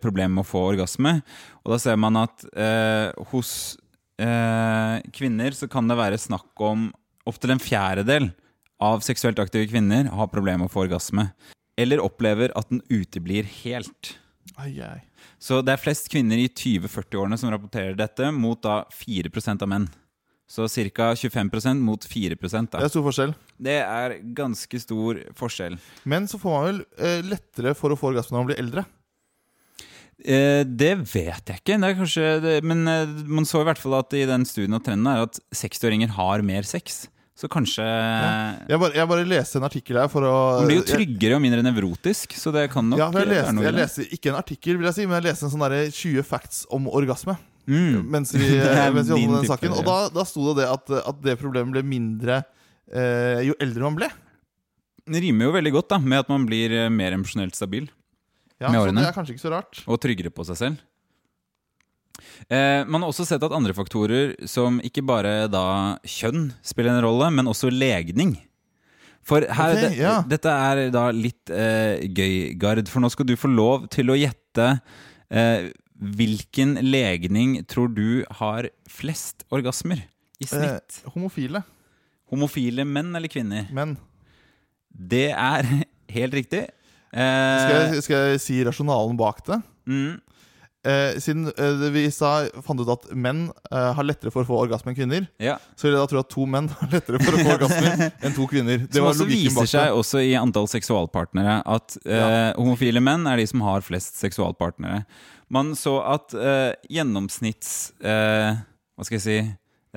problemer 0.00 0.32
med 0.38 0.46
å 0.46 0.48
få 0.48 0.64
orgasme. 0.72 1.18
Og 1.62 1.76
da 1.76 1.80
ser 1.82 2.00
man 2.00 2.16
at 2.24 2.46
eh, 2.56 3.12
hos 3.34 3.76
eh, 4.22 4.96
kvinner 5.14 5.56
så 5.56 5.68
kan 5.70 5.88
det 5.90 5.98
være 5.98 6.20
snakk 6.20 6.64
om 6.64 6.88
opptil 7.28 7.54
en 7.54 7.62
fjerdedel 7.62 8.30
av 8.82 9.00
seksuelt 9.06 9.38
aktive 9.40 9.68
kvinner 9.70 10.10
har 10.12 10.30
problemer 10.32 10.64
med 10.64 10.70
å 10.70 10.74
få 10.74 10.84
orgasme. 10.86 11.30
Eller 11.80 12.02
opplever 12.02 12.52
at 12.58 12.70
den 12.70 12.82
uteblir 12.92 13.46
helt. 13.62 14.14
Ai, 14.60 14.76
ai. 14.84 15.00
Så 15.40 15.60
det 15.64 15.74
er 15.74 15.82
flest 15.82 16.10
kvinner 16.12 16.38
i 16.38 16.48
20-40-årene 16.48 17.38
som 17.40 17.50
rapporterer 17.52 17.96
dette, 17.98 18.30
mot 18.32 18.60
da 18.62 18.82
4% 18.92 19.64
av 19.64 19.70
menn. 19.70 19.88
Så 20.50 20.68
ca. 20.68 21.14
25% 21.16 21.80
mot 21.80 22.04
4 22.04 22.36
Det 22.36 22.82
er 22.84 22.92
stor 22.92 23.06
forskjell. 23.06 23.32
Det 23.56 23.78
er 23.80 24.18
ganske 24.36 24.80
stor 24.80 25.20
forskjell. 25.38 25.78
Men 26.04 26.28
så 26.28 26.38
får 26.38 26.52
man 26.52 26.66
vel 26.68 26.82
eh, 26.98 27.24
lettere 27.24 27.72
for 27.74 27.90
å 27.90 27.96
få 27.98 28.12
orgasme 28.12 28.36
når 28.36 28.42
man 28.42 28.50
blir 28.52 28.60
eldre. 28.60 28.84
Eh, 30.22 30.62
det 30.64 30.92
vet 31.10 31.50
jeg 31.50 31.58
ikke, 31.58 31.78
det 31.80 31.88
er 31.88 31.96
kanskje 31.98 32.60
men 32.64 32.86
eh, 32.88 33.16
man 33.26 33.48
så 33.48 33.64
i 33.64 33.66
hvert 33.66 33.80
fall 33.80 33.96
at 33.98 34.14
i 34.14 34.22
den 34.28 34.46
studien 34.48 34.76
og 34.76 34.84
trenden 34.86 35.10
er 35.10 35.24
at 35.26 35.40
60-åringer 35.56 36.14
har 36.16 36.44
mer 36.46 36.68
sex. 36.68 37.06
Så 37.34 37.48
kanskje 37.50 37.82
Jeg 37.82 38.78
bare, 38.78 38.94
jeg 38.94 39.08
bare 39.10 39.24
leste 39.26 39.58
en 39.58 39.66
artikkel 39.66 39.98
her 39.98 40.10
for 40.12 40.22
å 40.22 40.34
Man 40.60 40.68
blir 40.70 40.78
jo 40.78 40.86
tryggere 40.86 41.34
og 41.34 41.42
mindre 41.42 41.64
nevrotisk, 41.66 42.36
så 42.38 42.52
det 42.54 42.68
kan 42.70 42.86
nok 42.86 43.00
Ja, 43.00 43.08
jeg 43.10 43.30
leste, 43.32 43.64
jeg 43.66 43.74
leste 43.74 44.06
ikke 44.14 44.30
en 44.30 44.38
artikkel, 44.38 44.78
vil 44.78 44.86
jeg 44.86 44.98
si, 45.00 45.06
men 45.08 45.18
jeg 45.18 45.26
leste 45.32 45.48
en 45.48 45.52
sånn 45.56 45.64
derre 45.66 45.88
20 45.90 46.28
facts 46.28 46.62
om 46.70 46.86
orgasme. 46.86 47.34
Mm. 47.66 48.04
Mens 48.12 48.30
vi, 48.36 48.46
mens 48.96 49.10
vi 49.10 49.26
den 49.26 49.48
saken. 49.50 49.74
Og 49.74 49.82
ja. 49.82 49.88
da, 49.88 49.96
da 50.20 50.26
sto 50.28 50.46
det 50.52 50.62
det 50.62 50.70
at, 50.76 50.94
at 51.10 51.24
det 51.26 51.34
problemet 51.40 51.74
ble 51.74 51.82
mindre 51.88 52.44
eh, 52.92 53.42
jo 53.48 53.58
eldre 53.58 53.88
man 53.88 53.98
ble. 53.98 54.10
Det 55.04 55.20
rimer 55.26 55.50
jo 55.50 55.56
veldig 55.58 55.74
godt 55.74 55.90
da 55.92 56.00
med 56.00 56.22
at 56.22 56.30
man 56.32 56.46
blir 56.48 56.72
eh, 56.72 56.90
mer 56.92 57.16
emosjonelt 57.16 57.58
stabil. 57.58 57.90
Ja, 58.64 58.72
Med 58.72 58.80
så 58.80 58.96
det 58.96 59.06
er 59.08 59.16
kanskje 59.16 59.34
ikke 59.36 59.44
så 59.44 59.52
rart. 59.54 59.82
og 59.86 60.00
tryggere 60.02 60.32
på 60.34 60.46
seg 60.48 60.56
selv. 60.60 60.82
Eh, 62.48 62.84
man 62.86 63.02
har 63.02 63.10
også 63.10 63.26
sett 63.26 63.42
at 63.44 63.52
andre 63.56 63.74
faktorer 63.76 64.34
som 64.48 64.78
ikke 64.86 65.02
bare 65.06 65.46
da 65.50 65.64
kjønn 66.06 66.52
spiller 66.64 66.94
en 66.94 67.04
rolle, 67.04 67.30
men 67.34 67.48
også 67.50 67.70
legning. 67.72 68.36
For 69.24 69.40
her, 69.40 69.72
Ok, 69.72 69.80
det, 69.80 69.92
ja. 69.98 70.18
dette 70.28 70.52
er 70.52 70.82
da 70.92 71.06
litt 71.16 71.48
eh, 71.50 72.02
gøy, 72.12 72.52
Gard, 72.60 72.88
for 72.92 73.00
nå 73.00 73.08
skal 73.12 73.26
du 73.30 73.34
få 73.40 73.48
lov 73.48 73.86
til 73.94 74.12
å 74.12 74.18
gjette 74.18 74.66
eh, 75.32 75.70
hvilken 75.96 76.76
legning 76.84 77.62
tror 77.70 77.88
du 77.96 78.24
har 78.42 78.68
flest 78.90 79.46
orgasmer 79.54 80.02
i 80.42 80.48
snitt? 80.50 81.00
Eh, 81.06 81.10
homofile 81.14 81.62
Homofile 82.34 82.84
menn 82.88 83.14
eller 83.16 83.30
kvinner? 83.32 83.66
menn. 83.72 83.96
Det 84.92 85.30
er 85.32 85.66
helt 86.16 86.34
riktig. 86.36 86.66
Eh, 87.14 87.58
Skal 87.62 87.74
jeg, 87.94 88.04
skal 88.08 88.30
jeg 88.34 88.40
si 88.42 88.60
rasjonalen 88.66 89.18
bak 89.20 89.44
det? 89.46 89.60
mm, 89.86 90.14
Eh, 90.84 91.14
siden 91.16 91.46
eh, 91.48 91.84
vi 91.94 92.02
sa, 92.12 92.42
fant 92.60 92.76
ut 92.82 92.90
at 92.92 93.06
menn 93.16 93.46
eh, 93.72 93.86
har 93.96 94.04
lettere 94.04 94.28
for 94.28 94.44
å 94.44 94.48
få 94.50 94.58
orgasme 94.66 94.90
enn 94.92 94.96
kvinner, 94.98 95.22
ja. 95.40 95.54
så 95.80 95.86
vil 95.86 95.94
jeg 95.94 96.02
da 96.02 96.08
tro 96.10 96.20
at 96.20 96.28
to 96.28 96.44
menn 96.44 96.66
har 96.68 96.90
lettere 96.92 97.20
for 97.24 97.38
å 97.38 97.40
få 97.40 97.54
orgasmer 97.54 98.02
enn 98.28 98.34
to 98.36 98.44
kvinner. 98.50 98.82
Det 98.84 98.98
Som 98.98 99.06
var 99.06 99.14
også 99.14 99.26
viser 99.30 99.54
bak 99.56 99.64
det. 99.64 99.70
seg 99.72 99.96
også 100.02 100.20
i 100.20 100.34
antall 100.36 100.68
seksualpartnere 100.68 101.54
at 101.72 101.96
eh, 102.04 102.50
homofile 102.58 103.00
menn 103.00 103.24
er 103.32 103.40
de 103.40 103.46
som 103.48 103.64
har 103.64 103.80
flest 103.86 104.20
seksualpartnere. 104.20 105.06
Man 105.56 105.72
så 105.72 105.94
at 106.04 106.36
eh, 106.36 106.76
gjennomsnitts 106.92 107.72
eh, 108.04 108.60
Hva 108.92 109.08
skal 109.08 109.16
jeg 109.22 109.24
si 109.24 109.38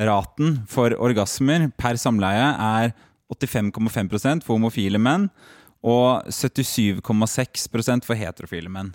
Raten 0.07 0.61
for 0.71 0.95
orgasmer 1.03 1.67
per 1.75 1.99
samleie 1.99 2.47
er 2.63 2.95
85,5% 3.35 4.47
for 4.47 4.55
homofile 4.55 5.03
menn 5.03 5.27
og 5.85 6.27
77,6 6.33 8.05
for 8.05 8.17
heterofile 8.17 8.71
menn. 8.71 8.93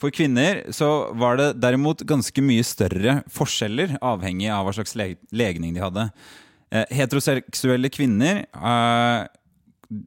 For 0.00 0.12
kvinner 0.14 0.62
så 0.72 1.10
var 1.20 1.36
det 1.36 1.50
derimot 1.60 2.06
ganske 2.08 2.42
mye 2.42 2.64
større 2.64 3.18
forskjeller, 3.32 3.98
avhengig 4.00 4.48
av 4.48 4.64
hva 4.64 4.72
slags 4.78 4.96
leg 4.96 5.18
legning 5.28 5.74
de 5.76 5.84
hadde. 5.84 6.06
Eh, 6.72 6.86
heteroseksuelle 6.96 7.90
kvinner 7.92 8.46
eh, 8.46 9.26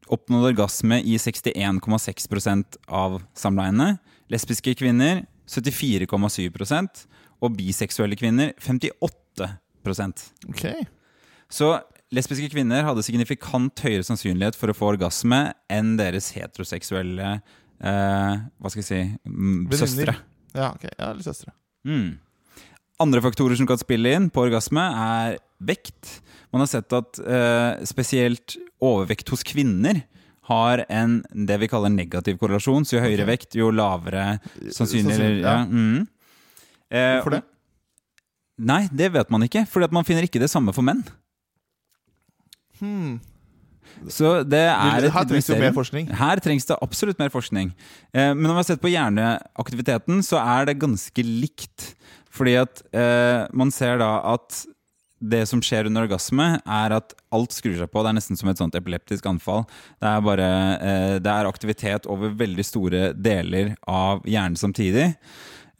oppnådde 0.10 0.54
orgasme 0.54 0.98
i 1.04 1.20
61,6% 1.22 2.80
av 2.88 3.20
samleiene. 3.38 3.98
Lesbiske 4.34 4.74
kvinner 4.80 5.26
74,7% 5.52 7.06
og 7.44 7.58
biseksuelle 7.60 8.18
kvinner 8.18 8.54
58% 8.64 10.30
Ok. 10.50 10.64
Så 11.52 11.76
lesbiske 12.14 12.52
kvinner 12.54 12.86
hadde 12.88 13.04
signifikant 13.06 13.84
høyere 13.84 14.06
sannsynlighet 14.06 14.58
for 14.58 14.72
å 14.72 14.78
få 14.78 14.92
orgasme 14.94 15.46
enn 15.72 15.96
deres 16.00 16.32
heteroseksuelle 16.36 17.32
eh, 17.40 18.44
hva 18.46 18.72
skal 18.72 18.84
jeg 18.84 18.90
si 18.90 19.80
søstre. 19.82 20.16
Ja, 20.54 20.72
ok. 20.74 20.86
Ja, 20.92 21.10
eller 21.10 21.24
søstre. 21.26 21.54
Mm. 21.88 22.20
Andre 23.04 23.24
faktorer 23.26 23.58
som 23.60 23.68
kan 23.70 23.82
spille 23.82 24.14
inn 24.16 24.30
på 24.34 24.46
orgasme, 24.46 24.84
er 24.84 25.40
vekt. 25.64 26.20
Man 26.54 26.64
har 26.64 26.70
sett 26.70 26.94
at 26.94 27.20
eh, 27.20 27.84
spesielt 27.90 28.58
overvekt 28.84 29.32
hos 29.34 29.46
kvinner 29.48 30.04
har 30.50 30.84
en 30.92 31.22
det 31.32 31.58
vi 31.62 31.70
kaller 31.72 31.92
negativ 31.92 32.38
korrelasjon. 32.42 32.86
Så 32.86 32.98
jo 32.98 33.04
høyere 33.04 33.24
okay. 33.24 33.32
vekt, 33.32 33.58
jo 33.58 33.72
lavere 33.74 34.38
sannsynlig. 34.70 35.16
Sannsynlig, 35.16 35.42
ja. 35.42 35.56
ja. 35.56 35.66
mm. 35.66 36.06
Eh, 36.94 37.10
Hvorfor 37.18 37.38
det? 37.40 37.44
Nei, 38.64 38.84
det 38.94 39.10
vet 39.16 39.32
man 39.34 39.48
ikke. 39.48 39.66
Fordi 39.70 39.90
at 39.90 39.96
man 39.96 40.06
finner 40.06 40.28
ikke 40.28 40.42
det 40.44 40.52
samme 40.52 40.76
for 40.76 40.86
menn. 40.86 41.02
Hmm. 42.80 43.20
Så 44.10 44.42
det 44.48 44.64
er 44.66 45.10
Her 45.12 45.28
trengs 45.30 45.48
det 45.50 45.60
mer 45.62 45.74
forskning. 45.76 46.10
Her 46.18 46.42
trengs 46.44 46.66
det 46.70 46.78
absolutt 46.82 47.20
mer 47.22 47.32
forskning. 47.34 47.74
Eh, 48.14 48.32
men 48.34 48.46
når 48.48 48.56
vi 48.56 48.62
har 48.62 48.70
sett 48.72 48.84
på 48.84 48.92
hjerneaktiviteten, 48.94 50.24
så 50.26 50.40
er 50.42 50.70
det 50.70 50.80
ganske 50.82 51.26
likt. 51.28 51.94
Fordi 52.34 52.56
at 52.64 52.82
eh, 52.96 53.46
man 53.54 53.72
ser 53.74 54.00
da 54.02 54.16
at 54.34 54.64
det 55.24 55.46
som 55.48 55.62
skjer 55.64 55.88
under 55.88 56.04
orgasme, 56.04 56.48
er 56.60 56.96
at 56.98 57.14
alt 57.34 57.56
skrur 57.56 57.78
seg 57.80 57.92
på. 57.92 58.04
Det 58.04 58.12
er 58.12 58.18
nesten 58.18 58.40
som 58.40 58.50
et 58.52 58.60
sånt 58.60 58.76
epileptisk 58.76 59.28
anfall. 59.30 59.64
Det 60.02 60.10
er 60.10 60.24
bare 60.26 60.48
eh, 60.76 61.18
Det 61.24 61.32
er 61.32 61.50
aktivitet 61.50 62.08
over 62.12 62.34
veldig 62.40 62.66
store 62.68 63.04
deler 63.16 63.76
av 63.88 64.26
hjernen 64.28 64.60
samtidig. 64.60 65.14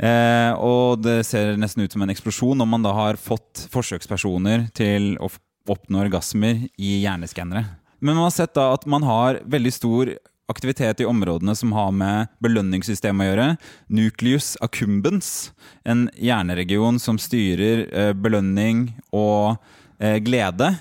Eh, 0.04 0.52
og 0.58 1.04
det 1.04 1.22
ser 1.28 1.58
nesten 1.60 1.84
ut 1.84 1.94
som 1.94 2.06
en 2.06 2.14
eksplosjon 2.14 2.58
når 2.60 2.70
man 2.70 2.86
da 2.86 2.94
har 2.96 3.20
fått 3.20 3.68
forsøkspersoner 3.74 4.70
til 4.78 5.14
å 5.22 5.30
oppnå 5.70 6.04
orgasmer 6.04 6.68
i 6.78 7.00
hjerneskannere. 7.04 7.66
Men 8.04 8.18
man 8.18 8.28
har 8.28 8.36
sett 8.36 8.56
da 8.58 8.74
at 8.76 8.86
man 8.90 9.06
har 9.08 9.40
veldig 9.48 9.74
stor 9.74 10.12
aktivitet 10.52 11.00
i 11.00 11.08
områdene 11.08 11.56
som 11.56 11.72
har 11.76 11.92
med 11.96 12.32
belønningssystemet 12.44 13.24
å 13.24 13.30
gjøre. 13.30 13.46
Nucleus 13.88 14.54
accumbens, 14.64 15.54
en 15.88 16.10
hjerneregion 16.20 17.00
som 17.00 17.20
styrer 17.22 17.86
eh, 17.88 18.12
belønning 18.12 18.90
og 19.16 19.56
eh, 20.04 20.20
glede. 20.24 20.74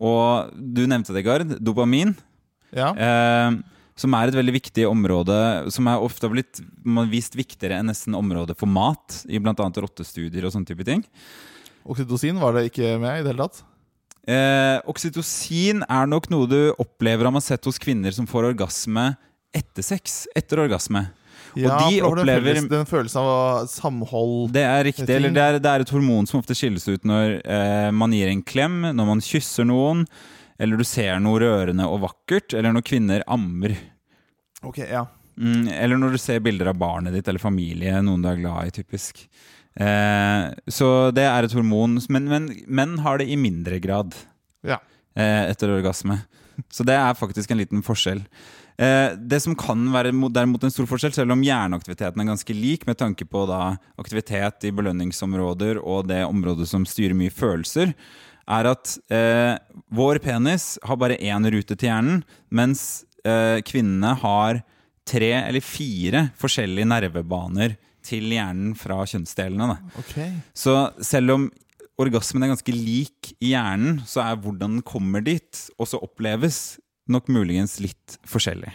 Og 0.00 0.54
du 0.56 0.86
nevnte 0.88 1.12
det, 1.12 1.26
Gard. 1.26 1.58
Dopamin. 1.60 2.16
Ja. 2.72 2.94
Eh, 2.96 3.60
som 4.00 4.16
er 4.16 4.30
et 4.30 4.38
veldig 4.38 4.54
viktig 4.56 4.86
område, 4.88 5.36
som 5.74 5.88
er 5.90 6.00
ofte 6.00 6.30
blitt 6.32 6.62
vist 7.10 7.36
viktigere 7.36 7.76
enn 7.76 7.90
nesten 7.90 8.16
området 8.16 8.56
for 8.56 8.70
mat, 8.70 9.20
i 9.28 9.36
bl.a. 9.36 9.52
rottestudier 9.52 10.46
og 10.48 10.54
sånne 10.54 10.70
type 10.70 10.86
ting. 10.88 11.04
Oksytocin 11.84 12.40
var 12.40 12.56
det 12.56 12.70
ikke 12.70 12.94
med 13.00 13.20
i 13.20 13.26
det 13.26 13.34
hele 13.34 13.44
tatt? 13.44 13.60
Eh, 14.28 14.80
oksytocin 14.90 15.84
er 15.88 16.06
nok 16.10 16.28
noe 16.32 16.46
du 16.50 16.58
opplever 16.80 17.24
har 17.28 17.32
man 17.34 17.44
sett 17.44 17.64
hos 17.64 17.78
kvinner 17.80 18.12
som 18.14 18.28
får 18.28 18.50
orgasme 18.52 19.14
etter 19.56 19.82
sex. 19.86 20.26
Etter 20.36 20.60
orgasme. 20.66 21.06
Ja, 21.58 21.88
de 21.88 22.00
opplever- 22.06 22.54
den, 22.54 22.68
følelsen, 22.68 22.68
den 22.70 22.86
følelsen 22.86 23.20
av 23.24 23.66
samhold 23.66 24.52
Det 24.54 24.62
er 24.62 24.84
riktig. 24.86 25.08
Eller 25.10 25.32
det 25.34 25.42
er, 25.42 25.58
det 25.58 25.70
er 25.70 25.80
et 25.82 25.90
hormon 25.90 26.28
som 26.28 26.38
ofte 26.38 26.54
skilles 26.54 26.86
ut 26.86 27.02
når 27.08 27.40
eh, 27.44 27.90
man 27.90 28.12
gir 28.14 28.28
en 28.30 28.42
klem, 28.46 28.82
når 28.94 29.08
man 29.08 29.20
kysser 29.24 29.66
noen, 29.66 30.04
eller 30.60 30.76
du 30.78 30.84
ser 30.86 31.18
noe 31.18 31.40
rørende 31.42 31.88
og 31.90 32.04
vakkert, 32.04 32.54
eller 32.54 32.76
når 32.76 32.86
kvinner 32.86 33.24
ammer. 33.26 33.74
Ok, 34.62 34.84
ja 34.86 35.06
Mm, 35.40 35.70
eller 35.72 35.96
når 35.96 36.12
du 36.12 36.18
ser 36.20 36.40
bilder 36.44 36.68
av 36.68 36.76
barnet 36.76 37.14
ditt 37.14 37.28
eller 37.30 37.40
familie, 37.40 37.94
noen 38.04 38.20
du 38.20 38.28
er 38.28 38.36
glad 38.42 38.66
i, 38.68 38.72
typisk. 38.82 39.22
Eh, 39.78 40.50
så 40.70 40.88
det 41.14 41.24
er 41.28 41.46
et 41.46 41.54
hormon, 41.54 41.98
men, 42.10 42.26
men 42.30 42.48
menn 42.66 42.96
har 43.04 43.20
det 43.20 43.28
i 43.30 43.36
mindre 43.38 43.78
grad 43.82 44.14
Ja. 44.66 44.80
eh, 45.16 45.50
etter 45.52 45.70
orgasme. 45.76 46.22
Så 46.68 46.84
det 46.84 46.96
er 46.98 47.14
faktisk 47.16 47.50
en 47.54 47.60
liten 47.62 47.84
forskjell. 47.86 48.24
Eh, 48.80 49.14
det 49.16 49.40
som 49.44 49.54
kan 49.56 49.86
være 49.92 50.10
derimot 50.32 50.64
en 50.64 50.72
stor 50.72 50.88
forskjell, 50.88 51.12
selv 51.14 51.32
om 51.32 51.42
hjerneaktiviteten 51.44 52.20
er 52.20 52.30
ganske 52.32 52.56
lik, 52.56 52.86
med 52.88 52.98
tanke 53.00 53.24
på 53.28 53.46
da 53.48 53.76
aktivitet 54.00 54.64
i 54.68 54.72
belønningsområder 54.74 55.80
og 55.84 56.08
det 56.08 56.24
området 56.26 56.68
som 56.68 56.84
styrer 56.88 57.16
mye 57.16 57.32
følelser, 57.32 57.94
er 58.50 58.66
at 58.66 58.96
eh, 59.14 59.54
vår 59.94 60.18
penis 60.24 60.74
har 60.82 60.96
bare 60.98 61.20
én 61.22 61.44
rute 61.52 61.76
til 61.76 61.86
hjernen, 61.88 62.24
mens 62.50 63.04
eh, 63.24 63.60
kvinnene 63.62 64.16
har 64.18 64.62
tre 65.06 65.30
eller 65.46 65.62
fire 65.64 66.26
forskjellige 66.40 66.88
nervebaner 66.88 67.76
til 68.10 68.28
hjernen 68.34 68.74
fra 68.78 69.00
kjønnsdelene. 69.06 69.72
Da. 69.72 69.96
Ok. 70.02 70.14
Så 70.56 70.76
selv 71.06 71.36
om 71.36 71.48
orgasmen 72.00 72.44
er 72.44 72.54
ganske 72.54 72.74
lik 72.74 73.32
i 73.38 73.52
hjernen, 73.54 74.00
så 74.08 74.24
er 74.24 74.38
hvordan 74.40 74.78
den 74.78 74.86
kommer 74.86 75.24
dit, 75.24 75.66
og 75.78 75.88
så 75.90 76.00
oppleves, 76.02 76.78
nok 77.10 77.28
muligens 77.32 77.78
litt 77.82 78.18
forskjellig. 78.28 78.72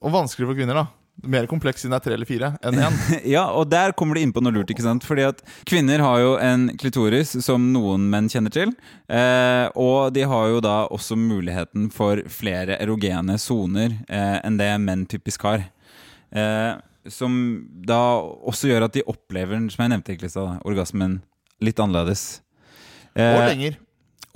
Og 0.00 0.14
vanskeligere 0.14 0.52
for 0.52 0.60
kvinner, 0.60 0.80
da. 0.80 0.86
Mer 1.20 1.44
kompleks 1.50 1.82
siden 1.82 1.92
det 1.92 1.98
er 1.98 2.04
tre 2.06 2.14
eller 2.16 2.28
fire 2.28 2.48
enn 2.64 2.78
én. 2.80 2.94
Ja, 3.34 3.42
og 3.52 3.66
der 3.68 3.92
kommer 3.96 4.16
det 4.16 4.22
inn 4.24 4.32
på 4.32 4.40
noe 4.40 4.54
lurt, 4.54 4.70
ikke 4.72 4.84
sant? 4.86 5.04
Fordi 5.04 5.26
at 5.28 5.42
kvinner 5.68 6.00
har 6.00 6.20
jo 6.22 6.30
en 6.40 6.70
klitoris 6.80 7.34
som 7.44 7.66
noen 7.74 8.06
menn 8.12 8.30
kjenner 8.32 8.54
til. 8.54 8.72
Eh, 9.12 9.66
og 9.76 10.14
de 10.16 10.24
har 10.30 10.48
jo 10.54 10.62
da 10.64 10.76
også 10.88 11.18
muligheten 11.20 11.90
for 11.92 12.22
flere 12.32 12.78
erogene 12.80 13.36
soner 13.42 13.98
eh, 14.08 14.38
enn 14.40 14.56
det 14.60 14.70
menn 14.80 15.04
typisk 15.10 15.44
har. 15.44 15.66
Eh, 16.32 16.72
som 17.08 17.32
da 17.86 18.20
også 18.20 18.68
gjør 18.70 18.88
at 18.88 18.96
de 18.98 19.06
opplever, 19.08 19.60
som 19.72 19.84
jeg 19.84 19.92
nevnte 19.94 20.12
egentlig, 20.12 20.32
orgasmen 20.68 21.20
litt 21.64 21.80
annerledes. 21.80 22.40
Eh, 23.14 23.36
Og 23.36 23.46
lenger. 23.48 23.78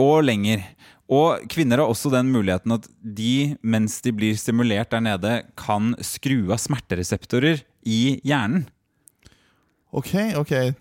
og 0.01 0.17
lenger. 0.25 0.65
Og 1.13 1.45
kvinner 1.53 1.83
har 1.83 1.91
også 1.93 2.11
den 2.13 2.31
muligheten 2.33 2.73
at 2.79 2.89
de, 3.01 3.57
mens 3.61 4.01
de 4.01 4.13
blir 4.17 4.39
stimulert 4.41 4.91
der 4.95 5.05
nede, 5.05 5.35
kan 5.61 5.93
skru 6.01 6.49
av 6.49 6.63
smertereseptorer 6.63 7.61
i 7.85 8.21
hjernen. 8.25 8.65
Ok, 9.95 10.15
ok. 10.41 10.75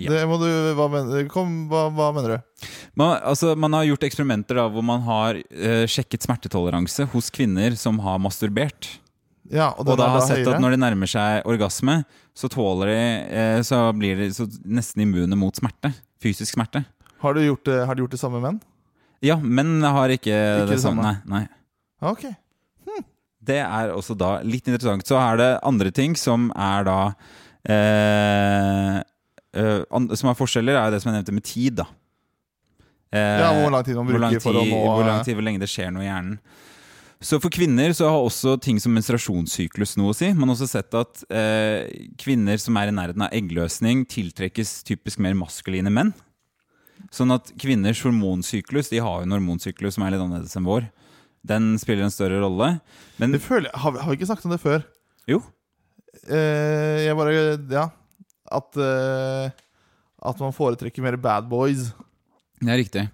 Ja. 0.00 0.08
Det 0.08 0.22
må 0.24 0.38
du, 0.40 0.48
hva, 0.72 0.86
mener, 0.88 1.26
kom, 1.30 1.66
hva, 1.68 1.84
hva 1.92 2.08
mener 2.16 2.38
du? 2.38 2.68
Man, 2.96 3.18
altså, 3.20 3.52
man 3.60 3.76
har 3.76 3.84
gjort 3.90 4.06
eksperimenter 4.08 4.56
da, 4.56 4.64
hvor 4.72 4.84
man 4.88 5.04
har 5.04 5.36
uh, 5.36 5.84
sjekket 5.84 6.24
smertetoleranse 6.24 7.04
hos 7.12 7.28
kvinner 7.34 7.76
som 7.78 8.00
har 8.02 8.16
masturbert. 8.24 8.88
Ja, 9.52 9.68
og, 9.76 9.84
Og 9.86 9.98
da 10.00 10.06
har 10.08 10.20
jeg 10.22 10.28
sett 10.30 10.38
høyere? 10.46 10.56
at 10.56 10.64
når 10.64 10.74
de 10.74 10.80
nærmer 10.80 11.10
seg 11.12 11.46
orgasme, 11.50 11.98
så 12.34 12.48
tåler 12.48 12.88
de 12.88 13.00
eh, 13.36 13.58
Så 13.68 13.80
blir 13.98 14.16
de 14.16 14.30
så 14.32 14.46
nesten 14.64 15.04
immune 15.04 15.36
mot 15.36 15.54
smerte. 15.58 15.90
Fysisk 16.24 16.54
smerte. 16.56 16.84
Har, 17.20 17.34
du 17.36 17.42
gjort 17.44 17.64
det, 17.68 17.80
har 17.86 17.94
du 17.94 18.02
gjort 18.06 18.14
det 18.16 18.20
samme 18.22 18.40
med 18.40 18.46
menn? 18.48 18.60
Ja, 19.22 19.36
men 19.38 19.82
har 19.84 20.08
ikke, 20.10 20.32
Ikke 20.32 20.64
det 20.66 20.78
det 20.78 20.80
samme. 20.82 21.02
samme. 21.04 21.20
Nei, 21.30 21.42
nei. 21.44 22.08
Ok. 22.10 22.24
Det 23.42 23.58
er 23.58 23.90
også 23.90 24.14
da 24.18 24.36
litt 24.46 24.68
interessant. 24.70 25.02
Så 25.06 25.16
er 25.18 25.36
det 25.40 25.50
andre 25.66 25.90
ting 25.94 26.14
som 26.18 26.48
er 26.54 26.84
da 26.86 26.98
eh, 27.66 28.98
eh, 29.58 29.80
Som 30.18 30.30
er 30.30 30.38
forskjeller, 30.38 30.78
er 30.78 30.88
jo 30.90 30.94
det 30.96 31.02
som 31.02 31.10
jeg 31.12 31.18
nevnte 31.20 31.34
med 31.36 31.46
tid, 31.46 31.80
da. 31.82 31.86
Eh, 33.12 33.40
Ja, 33.42 33.50
hvor 33.60 33.72
lang 33.74 33.84
tid 33.86 33.98
man 33.98 34.08
bruker 34.08 34.40
for 34.40 34.56
å 34.56 34.64
nå 34.64 34.78
Hvor 34.86 35.04
lang 35.08 35.24
tid, 35.26 35.36
hvor 35.36 35.46
lenge 35.46 35.62
det 35.62 35.70
skjer 35.72 35.90
noe 35.94 36.06
i 36.06 36.08
hjernen. 36.10 36.38
Så 37.22 37.38
for 37.38 37.52
kvinner 37.54 37.92
så 37.94 38.08
har 38.10 38.18
også 38.26 38.56
ting 38.60 38.80
som 38.82 38.92
menstruasjonssyklus 38.96 39.94
noe 40.00 40.10
å 40.10 40.16
si. 40.16 40.32
Man 40.34 40.48
har 40.50 40.56
også 40.56 40.66
sett 40.72 40.94
at 40.98 41.20
eh, 41.30 41.86
kvinner 42.18 42.58
som 42.58 42.74
er 42.80 42.90
i 42.90 42.94
nærheten 42.96 43.22
av 43.22 43.30
eggløsning, 43.36 44.02
tiltrekkes 44.10 44.80
typisk 44.88 45.20
mer 45.22 45.36
maskuline 45.38 45.92
menn. 45.94 46.10
Sånn 47.14 47.30
at 47.34 47.50
kvinners 47.58 48.00
hormonsyklus 48.04 48.88
De 48.92 49.00
har 49.02 49.20
jo 49.20 49.26
en 49.26 49.34
hormonsyklus 49.34 49.96
som 49.96 50.04
er 50.06 50.14
litt 50.14 50.22
annerledes 50.22 50.54
enn 50.58 50.66
vår. 50.66 50.88
Den 51.46 51.72
spiller 51.82 52.06
en 52.06 52.14
større 52.14 52.38
rolle. 52.42 52.76
Men 53.18 53.32
Det 53.34 53.40
føler, 53.42 53.70
har, 53.74 53.92
vi- 53.94 53.98
har 54.02 54.10
vi 54.12 54.16
ikke 54.18 54.28
snakket 54.30 54.46
om 54.50 54.56
det 54.56 54.60
før? 54.62 54.84
jo, 55.28 55.42
Eh, 56.28 57.06
jeg 57.06 57.16
bare 57.16 57.56
Ja. 57.72 57.86
At, 58.52 58.76
eh, 58.76 59.50
at 60.22 60.40
man 60.40 60.52
foretrekker 60.52 61.00
mer 61.02 61.16
bad 61.16 61.48
boys. 61.48 61.92
det 62.60 62.68
er 62.68 62.78
riktig. 62.82 63.10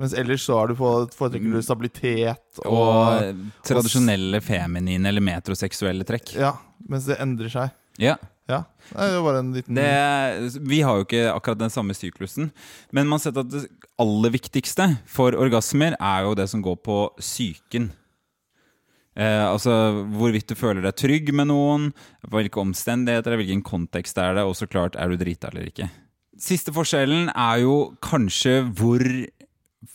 Mens 0.00 0.14
ellers 0.16 0.44
så 0.46 0.56
er 0.62 0.72
du 0.72 0.76
foretrekker 0.80 1.52
du 1.52 1.62
stabilitet 1.64 2.38
Mm. 2.62 2.66
Og 2.68 2.80
og, 2.82 3.22
eh, 3.22 3.34
tradisjonelle 3.64 4.40
feminine 4.44 5.08
eller 5.08 5.24
metroseksuelle 5.24 6.04
trekk. 6.04 6.34
Ja, 6.36 6.54
mens 6.88 7.06
det 7.08 7.18
endrer 7.20 7.50
seg. 7.52 7.72
Ja, 7.98 8.16
Ja. 8.48 8.64
Det 8.90 8.98
er 8.98 9.12
jo 9.14 9.22
bare 9.22 9.38
en 9.38 9.52
liten 9.54 9.74
det, 9.78 10.60
Vi 10.66 10.80
har 10.82 10.96
jo 10.98 11.04
ikke 11.04 11.32
akkurat 11.32 11.58
den 11.58 11.70
samme 11.70 11.94
syklusen. 11.94 12.50
Men 12.90 13.06
man 13.06 13.18
har 13.18 13.30
sett 13.30 13.38
at 13.38 13.48
det 13.48 13.68
aller 13.98 14.30
viktigste 14.30 14.98
for 15.06 15.32
orgasmer 15.32 15.94
er 15.98 16.24
jo 16.26 16.34
det 16.34 16.48
som 16.50 16.60
går 16.60 16.76
på 16.82 16.96
psyken. 17.20 17.92
Eh, 19.16 19.44
altså 19.46 20.04
hvorvidt 20.16 20.48
du 20.48 20.54
føler 20.56 20.82
deg 20.82 20.96
trygg 20.96 21.32
med 21.36 21.50
noen, 21.52 21.90
hvilke 22.32 22.60
omstendigheter, 22.60 23.36
hvilken 23.36 23.62
kontekst 23.62 24.16
er 24.18 24.34
det, 24.34 24.44
og 24.48 24.56
så 24.56 24.66
klart 24.66 24.96
er 24.96 25.12
du 25.12 25.16
drita 25.20 25.50
eller 25.52 25.68
ikke. 25.68 25.88
Siste 26.40 26.72
forskjellen 26.72 27.28
er 27.28 27.60
jo 27.62 27.94
kanskje 28.02 28.62
hvor 28.74 29.04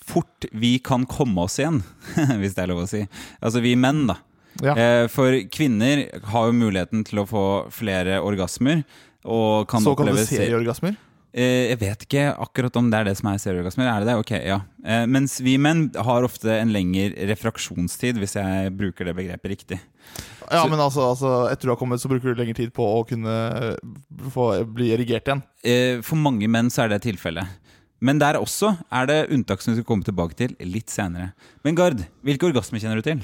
fort 0.08 0.45
vi 0.52 0.78
kan 0.80 1.06
komme 1.06 1.43
oss 1.47 1.60
igjen, 1.60 1.82
hvis 2.41 2.56
det 2.58 2.63
er 2.65 2.71
lov 2.73 2.84
å 2.86 2.88
si. 2.89 3.04
Altså 3.41 3.62
vi 3.63 3.76
menn, 3.80 4.06
da. 4.12 4.17
Ja. 4.63 4.73
Eh, 4.73 5.08
For 5.13 5.36
kvinner 5.54 6.08
har 6.32 6.47
jo 6.50 6.56
muligheten 6.58 7.04
til 7.06 7.19
å 7.21 7.28
få 7.30 7.43
flere 7.73 8.21
orgasmer. 8.26 8.84
Og 9.28 9.67
kan 9.67 9.84
Såkalte 9.84 10.13
oppleve 10.13 10.23
se- 10.26 10.38
serieorgasmer. 10.39 10.95
orgasmer? 10.95 11.04
Jeg 11.38 11.78
vet 11.78 12.04
ikke 12.08 12.21
akkurat 12.41 12.78
om 12.80 12.88
det 12.89 12.97
er 12.97 13.04
det 13.10 13.17
som 13.19 13.28
er 13.30 13.38
serieorgasmer. 13.43 13.86
Er 13.91 14.00
det 14.02 14.08
det? 14.08 14.15
Ok, 14.17 14.32
ja. 14.47 14.62
Eh, 14.88 15.04
Mens 15.06 15.36
vi 15.43 15.58
menn 15.62 15.91
har 15.93 16.23
ofte 16.26 16.50
en 16.56 16.71
lengre 16.73 17.12
refraksjonstid, 17.30 18.17
hvis 18.17 18.34
jeg 18.39 18.71
bruker 18.80 19.06
det 19.06 19.13
begrepet 19.19 19.52
riktig. 19.52 19.80
Ja, 20.50 20.63
Så- 20.63 20.69
men 20.71 20.80
altså, 20.80 21.04
altså 21.12 21.52
etter 21.52 21.67
du 21.67 21.73
har 21.76 21.78
kommet, 21.78 22.00
så 22.02 22.08
bruker 22.10 22.34
du 22.34 22.39
lengre 22.39 22.56
tid 22.56 22.71
på 22.73 22.82
å 22.88 23.04
kunne 23.06 23.28
eh, 23.28 23.76
få 24.32 24.63
bli 24.65 24.89
erigert 24.95 25.28
igjen. 25.28 25.43
Eh, 25.63 26.02
For 26.02 26.15
mange 26.15 26.47
menn 26.50 26.71
så 26.73 26.86
er 26.88 26.95
det 26.95 27.02
tilfellet. 27.04 27.45
Men 27.99 28.19
der 28.21 28.38
også 28.38 28.75
er 28.93 29.07
det 29.10 29.17
unntak 29.33 29.62
som 29.63 29.73
vi 29.73 29.79
skal 29.79 29.88
komme 29.89 30.05
tilbake 30.05 30.36
til 30.38 30.53
litt 30.62 30.91
senere. 30.93 31.31
Men 31.65 31.77
Gard, 31.77 32.03
hvilke 32.25 32.45
orgasmer 32.51 32.81
kjenner 32.83 33.01
du 33.01 33.05
til? 33.07 33.23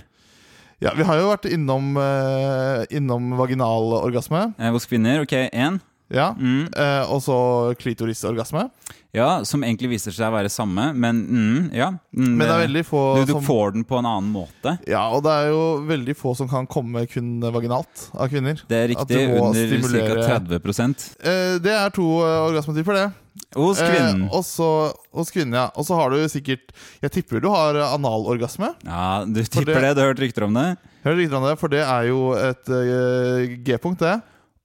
Ja, 0.82 0.92
Vi 0.98 1.06
har 1.08 1.20
jo 1.20 1.30
vært 1.30 1.46
innom, 1.54 1.94
eh, 1.98 2.86
innom 2.98 3.38
vaginal 3.38 3.94
orgasme. 4.02 4.54
Eh, 4.58 4.72
Hos 4.74 4.86
kvinner? 4.90 5.22
Ok, 5.22 5.32
én. 5.54 5.80
Ja. 6.10 6.34
Mm. 6.34 6.68
Eh, 6.76 7.06
og 7.10 7.22
så 7.22 7.76
klitorisorgasme. 7.80 8.70
Ja, 9.14 9.44
som 9.46 9.62
egentlig 9.62 9.92
viser 9.92 10.14
seg 10.16 10.26
å 10.26 10.34
være 10.34 10.50
samme, 10.50 10.88
men 10.98 11.20
mm, 11.30 11.58
ja. 11.78 11.92
Mm, 12.18 12.32
Men 12.34 12.40
det 12.42 12.54
er 12.56 12.62
veldig 12.64 12.82
få 12.88 13.02
du, 13.20 13.26
du 13.30 13.34
som 13.36 13.44
får 13.46 13.76
den 13.76 13.84
på 13.86 14.00
en 14.00 14.08
annen 14.10 14.32
måte. 14.34 14.74
Ja, 14.90 15.04
og 15.14 15.22
det 15.28 15.36
er 15.38 15.52
jo 15.52 15.60
veldig 15.86 16.16
få 16.18 16.32
som 16.40 16.50
kan 16.50 16.66
komme 16.66 17.04
kun 17.12 17.36
vaginalt 17.54 18.08
av 18.18 18.32
kvinner. 18.34 18.64
Det 18.66 18.80
er 18.80 18.90
riktig. 18.96 19.22
Under 19.38 19.86
ca. 19.86 20.40
30 20.40 21.14
Eh, 21.22 21.60
det 21.62 21.76
er 21.78 21.94
to 21.94 22.08
eh, 22.26 22.40
orgasmetyper, 22.48 22.98
det. 22.98 23.06
Hos 23.54 23.78
kvinnen. 23.82 24.26
Eh, 24.26 24.34
også, 24.34 24.72
hos 25.14 25.30
kvinnen, 25.34 25.60
ja. 25.62 25.68
Og 25.78 25.86
så 25.86 25.98
har 25.98 26.10
du 26.10 26.18
sikkert 26.30 26.74
Jeg 27.04 27.14
tipper 27.14 27.42
du 27.44 27.52
har 27.54 27.78
analorgasme. 27.92 28.74
Ja, 28.82 29.26
du 29.30 29.44
tipper 29.46 29.78
det. 29.78 29.82
det- 29.82 29.96
Du 29.96 30.02
har 30.02 30.14
hørt 30.14 30.26
rykter 30.26 30.50
om 30.50 30.58
det? 30.58 30.68
Hørt 31.06 31.22
rykter 31.22 31.38
om 31.38 31.46
det, 31.52 31.60
for 31.62 31.70
det 31.70 31.86
er 31.86 32.10
jo 32.10 32.32
et 32.34 32.70
uh, 32.70 33.46
G-punkt, 33.62 34.00
det. 34.02 34.22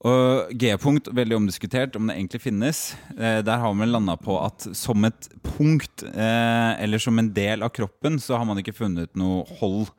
Og 0.07 0.53
G-punkt, 0.55 1.09
veldig 1.11 1.35
omdiskutert 1.35 1.97
om 1.99 2.07
det 2.07 2.15
egentlig 2.15 2.39
finnes. 2.45 2.93
Eh, 3.17 3.41
der 3.43 3.59
har 3.59 3.73
man 3.75 3.91
landa 3.91 4.15
på 4.15 4.37
at 4.39 4.69
som 4.77 5.03
et 5.03 5.27
punkt, 5.43 6.05
eh, 6.07 6.83
eller 6.83 7.01
som 7.03 7.19
en 7.19 7.33
del 7.35 7.63
av 7.63 7.73
kroppen, 7.75 8.15
så 8.19 8.37
har 8.39 8.47
man 8.47 8.61
ikke 8.61 8.77
funnet 8.77 9.11
noe 9.19 9.43
hold 9.59 9.89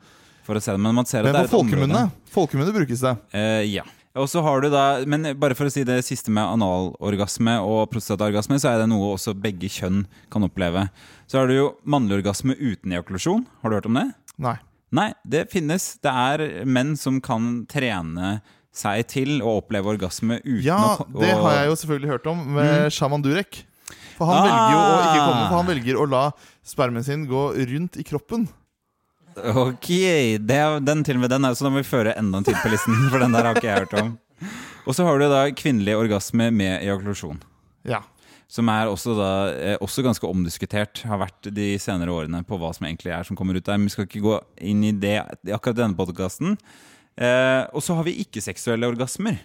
for 0.46 0.56
å 0.56 0.62
se 0.62 0.72
det. 0.72 0.80
Men 0.80 0.96
man 0.96 1.08
ser 1.08 1.20
at 1.20 1.34
det 1.34 1.42
er 1.42 1.50
et 1.50 1.52
folkemunne 1.52 2.06
Folkemunne 2.32 2.72
brukes 2.72 3.02
det. 3.04 3.12
Eh, 3.36 3.66
ja. 3.74 3.84
Og 4.16 4.26
så 4.26 4.40
har 4.42 4.64
du 4.64 4.70
da, 4.72 5.04
Men 5.06 5.36
bare 5.38 5.54
for 5.54 5.68
å 5.68 5.70
si 5.70 5.84
det 5.86 6.00
siste 6.02 6.32
med 6.34 6.48
analorgasme 6.48 7.58
og 7.62 7.90
prostataorgasme, 7.92 8.56
så 8.58 8.72
er 8.72 8.80
det 8.80 8.88
noe 8.90 9.12
også 9.12 9.36
begge 9.38 9.68
kjønn 9.70 10.06
kan 10.32 10.48
oppleve. 10.48 10.88
Så 11.28 11.38
har 11.38 11.46
du 11.46 11.54
jo 11.54 11.68
mannlig 11.84 12.22
orgasme 12.22 12.56
uten 12.56 12.96
ejakulasjon. 12.96 13.44
Har 13.60 13.70
du 13.70 13.76
hørt 13.76 13.90
om 13.90 14.00
det? 14.00 14.08
Nei. 14.40 14.56
Nei, 14.90 15.12
det 15.22 15.44
finnes. 15.52 15.92
Det 16.02 16.10
er 16.10 16.64
menn 16.66 16.96
som 16.98 17.20
kan 17.22 17.66
trene 17.70 18.40
seg 18.72 19.06
til 19.10 19.40
å 19.42 19.56
oppleve 19.60 19.90
orgasme 19.96 20.38
uten 20.44 20.62
Ja, 20.62 20.96
å 21.00 21.20
det 21.20 21.30
har 21.34 21.56
jeg 21.58 21.68
jo 21.72 21.76
selvfølgelig 21.82 22.10
hørt 22.14 22.26
om 22.30 22.44
med 22.54 22.70
Mm. 22.70 22.90
Shaman 22.90 23.22
Durek. 23.22 23.64
For 24.16 24.26
han 24.26 24.36
Ah. 24.36 24.44
velger 24.46 24.72
jo 24.72 24.80
å 24.80 25.00
ikke 25.00 25.26
komme, 25.26 25.48
for 25.48 25.56
han 25.56 25.66
velger 25.66 25.96
å 25.98 26.08
la 26.10 26.30
spermen 26.62 27.02
sin 27.04 27.26
gå 27.26 27.42
rundt 27.56 27.96
i 27.96 28.04
kroppen. 28.04 28.48
Ok, 29.36 29.90
er, 29.90 30.80
den 30.82 31.04
til 31.06 31.16
og 31.16 31.22
med 31.24 31.30
den 31.30 31.44
er, 31.46 31.54
så 31.56 31.64
da 31.66 31.70
må 31.72 31.80
vi 31.80 31.88
føre 31.88 32.14
enda 32.18 32.38
en 32.40 32.44
til 32.44 32.54
på 32.60 32.70
listen, 32.72 32.96
for 33.12 33.18
den 33.22 33.32
der 33.32 33.46
har 33.46 33.54
ikke 33.58 33.70
jeg 33.70 33.84
hørt 33.86 33.94
om. 34.02 34.18
Og 34.86 34.94
så 34.96 35.04
har 35.06 35.18
du 35.20 35.26
da 35.30 35.44
kvinnelig 35.54 35.94
orgasme 35.96 36.50
med 36.52 36.82
ejakulasjon. 36.82 37.38
Ja. 37.88 38.02
Som 38.50 38.68
er 38.72 38.86
også, 38.90 39.14
da, 39.16 39.30
eh, 39.54 39.76
også 39.80 40.02
ganske 40.02 40.26
omdiskutert, 40.26 41.04
har 41.06 41.20
vært 41.22 41.50
de 41.54 41.76
senere 41.78 42.10
årene 42.10 42.42
på 42.44 42.58
hva 42.58 42.72
som 42.74 42.88
egentlig 42.88 43.12
er 43.14 43.22
som 43.28 43.36
kommer 43.38 43.54
ut 43.56 43.64
der. 43.64 43.78
Men 43.78 43.86
vi 43.86 43.94
skal 43.94 44.06
ikke 44.08 44.24
gå 44.24 44.36
inn 44.66 44.82
i 44.88 44.90
det 44.92 45.14
i 45.46 45.54
akkurat 45.54 45.76
denne 45.78 45.94
podkasten. 45.96 46.58
Eh, 47.18 47.64
og 47.74 47.82
så 47.82 47.96
har 47.98 48.04
vi 48.06 48.14
ikke-seksuelle 48.24 48.86
orgasmer. 48.88 49.38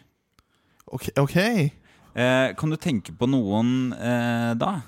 Ok, 0.91 1.09
okay. 1.17 1.71
Eh, 2.15 2.53
kan 2.55 2.69
du 2.71 2.77
tenke 2.77 3.11
på 3.17 3.27
noen 3.27 3.91
eh, 3.97 4.53
da? 4.59 4.81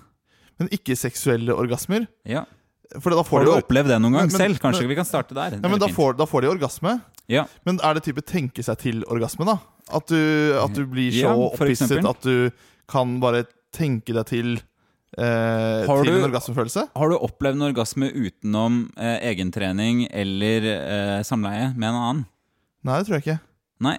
Men 0.59 0.69
ikke-seksuelle 0.73 1.53
orgasmer. 1.53 2.05
Ja. 2.25 2.45
For 3.01 3.11
da 3.11 3.23
får 3.25 3.41
Har 3.41 3.45
du 3.45 3.51
de, 3.51 3.61
opplevd 3.65 3.89
det 3.91 3.97
noen 3.99 4.13
gang 4.15 4.27
Men- 4.29 4.31
men- 4.31 4.41
selv? 4.41 4.59
Kanskje 4.63 4.81
men- 4.85 4.89
vi 4.89 4.95
kan 4.95 5.05
starte 5.05 5.35
der? 5.35 5.57
Ja, 5.61 5.67
men 5.67 5.79
da 5.79 5.87
får, 5.91 6.15
da 6.17 6.25
får 6.25 6.41
de 6.41 6.47
orgasme. 6.53 7.01
ja. 7.27 7.45
Men 7.65 7.79
er 7.83 7.93
det 7.95 8.03
type 8.05 8.21
tenke 8.25 8.63
seg 8.63 8.77
til 8.77 9.03
orgasme, 9.05 9.45
da? 9.45 9.57
At 9.91 10.07
du, 10.07 10.53
at 10.61 10.73
du 10.73 10.85
blir 10.85 11.11
så 11.11 11.27
Ja, 11.27 11.33
opphisset 11.35 12.05
at 12.07 12.21
du 12.21 12.51
kan 12.87 13.19
bare 13.19 13.45
tenke 13.73 14.13
deg 14.13 14.25
til 14.25 14.53
eh, 15.17 15.85
Til 15.85 16.03
du- 16.05 16.23
en 16.23 16.31
orgasmefølelse? 16.31 16.89
Har 16.95 17.09
du 17.09 17.17
opplevd 17.17 17.55
en 17.55 17.73
orgasme 17.73 18.09
utenom 18.13 18.91
eh, 18.97 19.19
egentrening 19.33 20.07
eller 20.11 20.61
eh, 20.63 21.23
samleie 21.23 21.73
med 21.75 21.89
en 21.89 21.95
annen? 21.95 22.25
Nei, 22.87 22.99
det 22.99 23.07
tror 23.07 23.17
jeg 23.17 23.25
ikke. 23.25 23.39
Nei, 23.83 23.97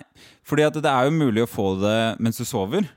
fordi 0.48 0.64
at 0.66 0.78
det 0.82 0.90
er 0.90 1.06
jo 1.06 1.14
mulig 1.14 1.44
å 1.44 1.50
få 1.50 1.72
det 1.78 1.98
mens 2.24 2.40
du 2.40 2.46
sover. 2.48 2.88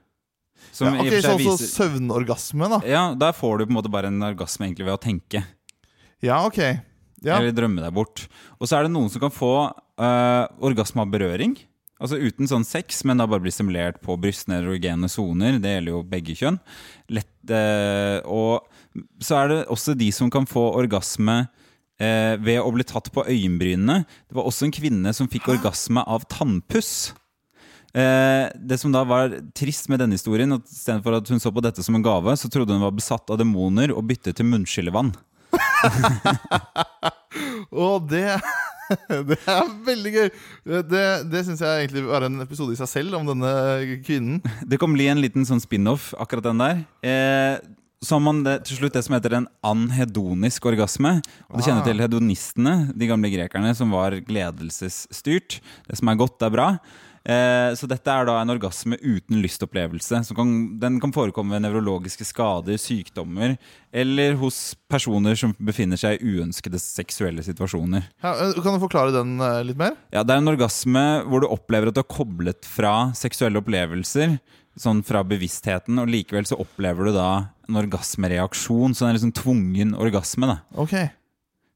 Som 0.72 0.96
Ja, 0.96 1.02
ok, 1.04 1.10
så, 1.10 1.18
seg 1.18 1.26
så 1.26 1.40
viser 1.42 1.72
søvnorgasme, 1.76 2.70
da. 2.72 2.80
Ja, 2.88 3.04
der 3.18 3.36
får 3.36 3.60
du 3.60 3.66
på 3.66 3.74
en 3.74 3.78
måte 3.80 3.92
bare 3.92 4.12
en 4.12 4.24
orgasme 4.26 4.68
egentlig 4.68 4.88
ved 4.88 4.96
å 4.96 5.02
tenke. 5.02 5.44
Ja, 6.24 6.40
ok. 6.48 6.62
Ja. 7.22 7.38
Eller 7.38 7.54
drømme 7.54 7.84
deg 7.84 7.94
bort. 7.94 8.24
Og 8.58 8.70
så 8.70 8.78
er 8.78 8.88
det 8.88 8.94
noen 8.94 9.12
som 9.14 9.22
kan 9.22 9.34
få 9.34 9.52
eh, 9.68 10.46
orgasme 10.64 11.04
av 11.04 11.12
berøring. 11.14 11.58
Altså 12.02 12.18
uten 12.18 12.50
sånn 12.50 12.66
sex, 12.66 13.04
men 13.06 13.22
da 13.22 13.28
bare 13.30 13.44
bli 13.44 13.54
stimulert 13.54 14.00
på 14.02 14.16
brystene 14.22 14.62
erogene 14.64 15.10
soner. 15.12 15.60
Det 15.62 15.76
gjelder 15.76 15.94
jo 15.94 16.04
begge 16.10 16.38
kjønn. 16.40 16.58
Lett, 17.14 17.36
eh, 17.54 18.18
og 18.26 18.66
så 19.22 19.44
er 19.44 19.52
det 19.52 19.60
også 19.74 19.94
de 19.98 20.10
som 20.16 20.32
kan 20.34 20.48
få 20.50 20.64
orgasme 20.80 21.44
eh, 22.02 22.36
ved 22.42 22.60
å 22.62 22.72
bli 22.74 22.86
tatt 22.88 23.12
på 23.14 23.26
øyenbrynene. 23.28 24.02
Det 24.28 24.38
var 24.38 24.48
også 24.50 24.68
en 24.68 24.76
kvinne 24.76 25.14
som 25.16 25.30
fikk 25.32 25.52
orgasme 25.54 26.04
av 26.04 26.26
tannpuss. 26.32 27.14
Eh, 27.94 28.48
det 28.56 28.80
som 28.82 28.94
da 28.94 29.04
var 29.08 29.34
trist 29.58 29.90
med 29.92 30.02
denne 30.02 30.18
historien, 30.18 30.56
at 30.56 30.66
istedenfor 30.72 31.20
at 31.20 31.32
hun 31.32 31.44
så 31.44 31.52
på 31.54 31.64
dette 31.64 31.84
som 31.86 31.98
en 31.98 32.06
gave, 32.06 32.36
så 32.40 32.50
trodde 32.52 32.76
hun 32.76 32.86
var 32.86 32.96
besatt 32.96 33.30
av 33.30 33.40
demoner 33.42 33.94
og 33.94 34.08
byttet 34.10 34.40
til 34.40 34.50
munnskyllevann. 34.50 35.14
Og 37.72 38.10
det 38.12 38.28
Det 39.30 39.38
er 39.48 39.70
veldig 39.86 40.12
gøy! 40.12 40.30
Det, 40.90 41.04
det 41.32 41.44
syns 41.48 41.62
jeg 41.64 41.86
egentlig 41.86 42.06
var 42.08 42.26
en 42.28 42.44
episode 42.44 42.76
i 42.76 42.80
seg 42.80 42.90
selv 42.92 43.20
om 43.20 43.28
denne 43.30 43.52
kvinnen. 44.06 44.42
Det 44.68 44.80
kan 44.82 44.92
bli 44.94 45.08
en 45.12 45.22
liten 45.24 45.48
sånn 45.48 45.62
spin-off, 45.64 46.12
akkurat 46.20 46.50
den 46.50 46.64
der. 46.64 46.82
Eh, 47.06 47.56
så 48.02 48.16
har 48.18 48.24
man 48.26 48.42
det, 48.46 48.56
til 48.66 48.80
slutt 48.80 48.96
det 48.98 49.04
som 49.06 49.14
heter 49.14 49.36
en 49.38 49.48
anhedonisk 49.68 50.66
orgasme. 50.72 51.20
Og 51.52 51.60
Du 51.60 51.66
kjenner 51.68 51.86
til 51.86 52.02
hedonistene, 52.02 52.76
de 52.98 53.10
gamle 53.12 53.30
grekerne, 53.30 53.76
som 53.78 53.94
var 53.94 54.16
gledelsesstyrt. 54.26 55.60
Det 55.86 56.00
som 56.00 56.10
er 56.10 56.20
godt, 56.20 56.42
er 56.42 56.54
bra. 56.54 56.68
Eh, 57.22 57.70
så 57.78 57.86
dette 57.86 58.10
er 58.10 58.26
da 58.26 58.40
en 58.42 58.50
orgasme 58.50 58.98
uten 58.98 59.42
lystopplevelse. 59.44 60.24
Som 60.26 60.38
kan, 60.38 60.54
den 60.82 60.98
kan 61.04 61.14
forekomme 61.14 61.54
ved 61.54 61.62
nevrologiske 61.68 62.26
skader, 62.26 62.80
sykdommer, 62.82 63.54
eller 63.94 64.34
hos 64.42 64.74
personer 64.90 65.38
som 65.38 65.54
befinner 65.62 66.00
seg 66.02 66.18
i 66.18 66.34
uønskede 66.40 66.82
seksuelle 66.82 67.46
situasjoner. 67.46 68.08
Ja, 68.26 68.34
eh, 68.34 68.58
kan 68.58 68.78
du 68.78 68.82
forklare 68.82 69.14
den 69.14 69.38
eh, 69.38 69.62
litt 69.70 69.78
mer? 69.78 69.94
Ja, 70.10 70.26
Det 70.26 70.34
er 70.34 70.42
en 70.42 70.56
orgasme 70.56 71.06
hvor 71.30 71.46
du 71.46 71.52
opplever 71.52 71.92
at 71.92 72.00
du 72.00 72.02
er 72.02 72.10
koblet 72.10 72.66
fra 72.66 73.12
seksuelle 73.18 73.62
opplevelser, 73.62 74.40
sånn 74.80 75.02
fra 75.04 75.24
bevisstheten, 75.28 76.00
og 76.00 76.10
likevel 76.12 76.48
så 76.48 76.58
opplever 76.62 77.10
du 77.10 77.16
da 77.16 77.32
en 77.68 77.80
orgasmereaksjon, 77.82 78.96
så 78.96 79.06
det 79.06 79.10
er 79.10 79.18
liksom 79.20 79.36
tvungen 79.36 79.96
orgasme, 80.00 80.50
da. 80.50 80.58
Okay. 80.80 81.12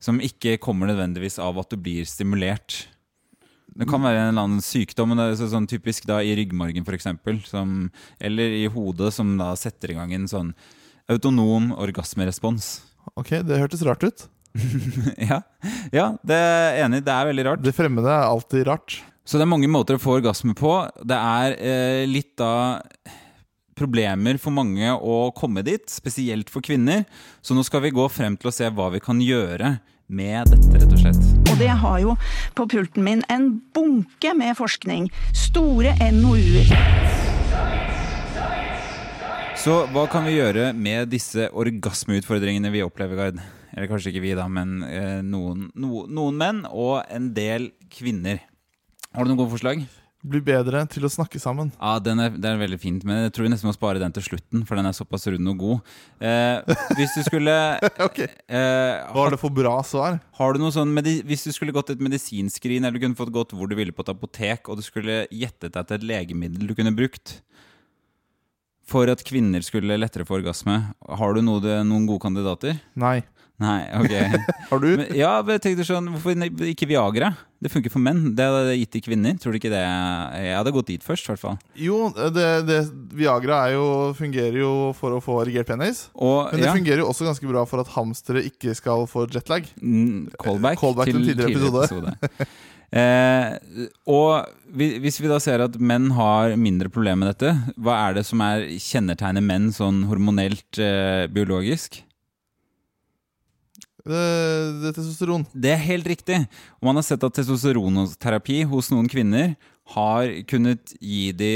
Som 0.04 0.22
ikke 0.24 0.58
kommer 0.62 0.92
nødvendigvis 0.92 1.40
av 1.44 1.60
at 1.62 1.72
du 1.72 1.80
blir 1.82 2.08
stimulert. 2.10 2.86
Det 3.76 3.88
kan 3.90 4.04
være 4.04 4.22
en 4.22 4.30
eller 4.32 4.46
annen 4.46 4.64
sykdom, 4.64 5.12
men 5.12 5.20
det 5.20 5.28
er 5.34 5.52
sånn 5.52 5.68
typisk 5.68 6.06
da 6.08 6.22
i 6.24 6.36
ryggmargen 6.38 6.88
eksempel, 6.96 7.42
eller 8.24 8.60
i 8.62 8.68
hodet, 8.72 9.12
som 9.14 9.36
da 9.40 9.52
setter 9.60 9.92
i 9.92 9.98
gang 9.98 10.14
en 10.16 10.30
sånn 10.32 10.54
autonom 11.12 11.74
orgasmerespons. 11.76 12.80
Ok, 13.16 13.42
Det 13.44 13.60
hørtes 13.60 13.84
rart 13.86 14.04
ut. 14.04 14.30
ja, 15.20 15.42
ja, 15.92 16.06
det 16.24 16.38
er 16.40 16.86
enig, 16.86 17.04
det 17.04 17.12
er 17.12 17.28
veldig 17.28 17.46
rart. 17.50 17.66
Det 17.66 17.76
fremmede 17.76 18.08
er 18.08 18.30
alltid 18.30 18.64
rart. 18.70 19.02
Så 19.26 19.40
det 19.40 19.48
er 19.48 19.50
mange 19.50 19.70
måter 19.72 19.98
å 19.98 20.02
få 20.02 20.20
orgasme 20.20 20.54
på. 20.54 20.72
Det 21.02 21.18
er 21.18 21.56
eh, 21.58 22.04
litt 22.06 22.36
da 22.38 22.78
problemer 23.76 24.38
for 24.40 24.54
mange 24.54 24.94
å 24.94 25.32
komme 25.36 25.64
dit, 25.66 25.84
spesielt 25.90 26.52
for 26.54 26.62
kvinner. 26.66 27.04
Så 27.42 27.58
nå 27.58 27.66
skal 27.66 27.82
vi 27.88 27.96
gå 27.96 28.06
frem 28.14 28.38
til 28.38 28.52
å 28.52 28.54
se 28.54 28.70
hva 28.70 28.92
vi 28.94 29.02
kan 29.04 29.20
gjøre 29.26 29.80
med 30.14 30.54
dette, 30.54 30.78
rett 30.78 30.94
og 30.94 31.02
slett. 31.02 31.26
Og 31.50 31.58
det 31.58 31.74
har 31.82 31.98
jo 32.04 32.14
på 32.54 32.68
pulten 32.70 33.06
min 33.08 33.26
en 33.34 33.50
bunke 33.74 34.36
med 34.38 34.54
forskning. 34.62 35.10
Store 35.34 35.98
NOU-er. 36.14 36.70
Så 39.58 39.82
hva 39.90 40.06
kan 40.12 40.28
vi 40.30 40.38
gjøre 40.38 40.70
med 40.78 41.10
disse 41.10 41.50
orgasmeutfordringene 41.50 42.70
vi 42.70 42.86
opplever, 42.86 43.18
Gard? 43.18 43.46
Eller 43.74 43.90
kanskje 43.90 44.14
ikke 44.14 44.28
vi, 44.28 44.36
da, 44.38 44.46
men 44.46 44.84
eh, 44.86 45.22
noen, 45.26 45.72
no, 45.74 46.06
noen 46.06 46.38
menn 46.38 46.68
og 46.70 47.00
en 47.10 47.34
del 47.34 47.72
kvinner. 47.90 48.46
Har 49.16 49.24
du 49.26 49.32
noen 49.32 49.40
gode 49.40 49.54
forslag? 49.56 49.86
Bli 50.26 50.40
bedre 50.42 50.80
til 50.90 51.06
å 51.06 51.10
snakke 51.12 51.38
sammen. 51.38 51.68
Ja, 51.78 52.00
den 52.02 52.18
er, 52.24 52.32
den 52.34 52.56
er 52.56 52.62
veldig 52.64 52.80
fint, 52.82 53.04
men 53.06 53.28
jeg 53.28 53.34
tror 53.36 53.46
vi 53.46 53.52
nesten 53.54 53.70
må 53.70 53.74
spare 53.76 54.00
den 54.02 54.14
til 54.16 54.24
slutten, 54.26 54.64
for 54.66 54.80
den 54.80 54.88
er 54.90 54.96
såpass 54.98 55.28
rund 55.30 55.52
og 55.52 55.60
god. 55.62 55.92
Eh, 56.18 56.80
hvis 56.98 57.14
du 57.14 57.22
skulle 57.28 57.54
Ok. 58.08 58.24
eh, 58.26 59.04
Var 59.14 59.36
det 59.36 59.40
for 59.44 59.54
bra 59.54 59.76
svar? 59.86 60.18
Har 60.40 60.56
du 60.58 60.64
noe 60.64 60.74
sånn 60.74 60.96
Hvis 61.30 61.46
du 61.46 61.52
skulle 61.54 61.76
gått 61.76 61.94
et 61.94 62.02
medisinskrin, 62.02 62.82
eller 62.88 62.98
du 62.98 63.06
kunne 63.06 63.20
fått 63.20 63.34
gått 63.36 63.54
hvor 63.54 63.70
du 63.70 63.78
ville 63.78 63.94
på 63.94 64.02
et 64.02 64.14
apotek, 64.16 64.66
og 64.74 64.82
du 64.82 64.86
skulle 64.88 65.28
gjettet 65.30 65.76
deg 65.78 65.86
til 65.92 66.00
et 66.00 66.08
legemiddel 66.16 66.72
du 66.72 66.74
kunne 66.74 66.96
brukt 66.98 67.40
for 68.86 69.10
at 69.10 69.22
kvinner 69.26 69.64
skulle 69.66 69.96
lettere 69.98 70.26
få 70.30 70.36
orgasme, 70.38 70.76
har 71.20 71.34
du 71.34 71.42
noe, 71.42 71.80
noen 71.86 72.04
gode 72.06 72.22
kandidater? 72.22 72.76
Nei. 73.02 73.20
Nei, 73.62 73.86
ok. 73.96 74.14
Har 74.70 74.82
du? 74.84 74.90
Men, 75.00 75.12
ja, 75.16 75.32
men 75.40 75.56
jeg 75.56 75.64
tenkte 75.64 75.86
sånn, 75.88 76.10
Hvorfor 76.12 76.66
ikke 76.68 76.88
Viagra? 76.90 77.32
Det 77.64 77.72
funker 77.72 77.94
for 77.94 78.04
menn. 78.04 78.34
Det 78.36 78.46
hadde 78.52 78.76
gitt 78.76 78.92
til 78.98 79.04
kvinner. 79.06 79.38
Tror 79.42 79.56
du 79.56 79.60
ikke 79.62 79.72
det? 79.72 79.82
Jeg 79.82 80.58
hadde 80.58 80.74
gått 80.76 80.90
dit 80.92 81.06
først, 81.06 81.26
i 81.26 81.32
hvert 81.32 81.42
fall. 81.42 81.56
Jo, 81.80 82.00
det, 82.36 82.46
det, 82.68 82.82
Viagra 83.16 83.62
jo, 83.72 83.86
fungerer 84.18 84.60
jo 84.60 84.74
for 84.98 85.16
å 85.16 85.22
få 85.24 85.40
erigert 85.46 85.72
penis. 85.72 86.06
Og, 86.14 86.52
Men 86.52 86.62
det 86.62 86.68
ja, 86.68 86.76
fungerer 86.76 87.04
jo 87.06 87.10
også 87.14 87.30
ganske 87.30 87.50
bra 87.50 87.64
for 87.70 87.82
at 87.82 87.92
hamstere 87.96 88.44
ikke 88.52 88.76
skal 88.78 89.08
få 89.10 89.26
jetlag. 89.32 89.72
mm, 89.80 90.36
callback, 90.36 90.82
Callback 90.82 91.14
til 91.14 91.24
tidligere 91.24 91.80
episode. 91.80 92.36
eh, 93.02 93.88
og 94.04 94.52
hvis 94.76 95.22
vi 95.24 95.32
da 95.32 95.40
ser 95.42 95.64
at 95.64 95.80
menn 95.80 96.12
har 96.20 96.58
mindre 96.60 96.92
problemer 96.92 97.24
med 97.24 97.32
dette, 97.34 97.56
hva 97.80 98.02
er 98.10 98.20
det 98.20 98.26
som 98.28 98.44
er 98.44 98.68
kjennetegner 98.84 99.48
menn 99.48 99.72
sånn 99.74 100.04
hormonelt 100.12 100.84
eh, 100.84 101.24
biologisk? 101.32 102.04
Det, 104.06 104.90
er 104.90 104.94
testosteron. 104.94 105.46
Det 105.54 105.72
er 105.74 105.82
helt 105.82 106.08
riktig. 106.08 106.44
Og 106.80 106.90
man 106.90 107.00
har 107.00 107.06
sett 107.08 107.24
at 107.26 107.38
testosteronterapi 107.40 108.62
hos 108.70 108.92
noen 108.94 109.10
kvinner 109.12 109.56
har 109.96 110.30
kunnet 110.50 110.94
gi 111.02 111.30
de 111.38 111.56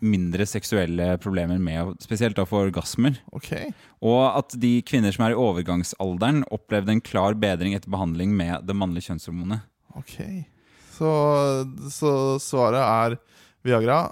mindre 0.00 0.46
seksuelle 0.48 1.12
problemer 1.20 1.60
med, 1.60 1.92
spesielt 2.00 2.38
da 2.38 2.46
for 2.48 2.68
orgasmer. 2.68 3.18
Okay. 3.36 3.68
Og 4.00 4.22
at 4.30 4.56
de 4.60 4.78
kvinner 4.88 5.12
som 5.12 5.26
er 5.26 5.34
i 5.34 5.40
overgangsalderen, 5.40 6.46
opplevde 6.52 6.96
en 6.96 7.04
klar 7.04 7.36
bedring 7.36 7.76
etter 7.76 7.92
behandling 7.92 8.32
med 8.36 8.64
det 8.68 8.76
mannlige 8.76 9.10
kjønnshormonet. 9.10 9.68
ok 9.98 10.16
så, 11.00 11.10
så 11.88 12.10
svaret 12.42 12.80
er 12.80 13.16
Viagra, 13.64 14.02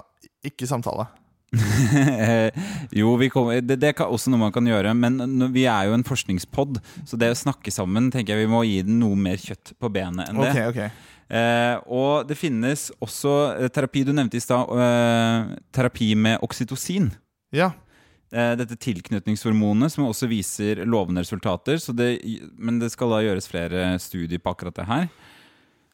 ikke 0.45 0.67
samtale. 0.69 1.05
jo, 2.99 3.13
vi 3.17 3.29
kommer, 3.33 3.61
det, 3.65 3.79
det 3.81 3.91
er 3.91 4.03
også 4.05 4.31
noe 4.33 4.43
man 4.45 4.53
kan 4.55 4.67
gjøre, 4.69 4.93
men 4.97 5.47
vi 5.53 5.65
er 5.69 5.89
jo 5.89 5.95
en 5.97 6.05
forskningspod, 6.05 6.81
så 7.09 7.19
det 7.19 7.31
å 7.33 7.39
snakke 7.39 7.73
sammen 7.73 8.11
tenker 8.13 8.35
jeg 8.35 8.45
vi 8.45 8.51
må 8.51 8.63
gi 8.67 8.81
den 8.85 8.99
noe 9.01 9.17
mer 9.17 9.41
kjøtt 9.41 9.73
på 9.81 9.91
benet 9.93 10.29
enn 10.29 10.43
det. 10.43 10.51
Ok, 10.53 10.67
ok 10.73 11.07
Eh, 11.29 11.75
og 11.93 12.25
det 12.25 12.37
finnes 12.39 12.87
også 12.97 13.33
eh, 13.53 13.69
terapi 13.69 14.01
du 14.01 14.09
nevnte 14.17 14.39
i 14.39 14.41
stad, 14.41 14.71
eh, 14.81 15.51
terapi 15.77 16.15
med 16.17 16.41
oksytocin. 16.45 17.11
Ja. 17.53 17.69
Eh, 18.33 18.53
dette 18.57 18.77
tilknytningshormonet 18.81 19.93
som 19.93 20.07
også 20.07 20.29
viser 20.29 20.83
lovende 20.89 21.21
resultater. 21.21 21.77
Så 21.81 21.93
det, 21.93 22.15
men 22.57 22.81
det 22.81 22.91
skal 22.93 23.13
da 23.13 23.21
gjøres 23.25 23.49
flere 23.49 23.91
studier 24.01 24.41
på 24.41 24.55
akkurat 24.55 24.81
det 24.81 24.87
her. 24.89 25.09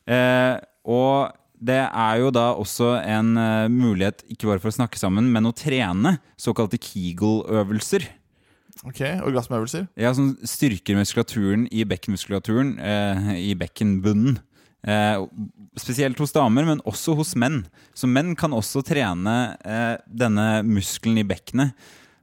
Eh, 0.05 0.55
og 0.87 1.35
det 1.59 1.81
er 1.85 2.19
jo 2.21 2.31
da 2.33 2.49
også 2.57 2.95
en 3.01 3.35
uh, 3.39 3.71
mulighet 3.71 4.23
ikke 4.31 4.49
bare 4.49 4.61
for 4.63 4.71
å 4.71 4.77
snakke 4.77 4.99
sammen, 4.99 5.29
men 5.33 5.47
å 5.47 5.53
trene 5.55 6.17
såkalte 6.39 6.79
Kegel-øvelser. 6.81 8.07
Ok, 8.85 9.01
Orgasmeøvelser. 9.25 9.87
Ja, 9.97 10.11
som 10.13 10.33
styrker 10.45 10.97
muskulaturen 10.99 11.69
i 11.71 11.85
bekkenmuskulaturen, 11.87 12.75
Uh, 12.79 13.31
i 13.39 13.55
bekkenbunnen. 13.57 14.39
Uh, 14.85 15.25
spesielt 15.79 16.19
hos 16.21 16.35
damer, 16.35 16.67
men 16.67 16.83
også 16.85 17.15
hos 17.17 17.33
menn. 17.39 17.63
Så 17.97 18.09
menn 18.11 18.35
kan 18.37 18.53
også 18.53 18.83
trene 18.85 19.55
eh, 19.65 19.95
denne 20.05 20.61
muskelen 20.67 21.17
i 21.19 21.25
bekkenet, 21.27 21.73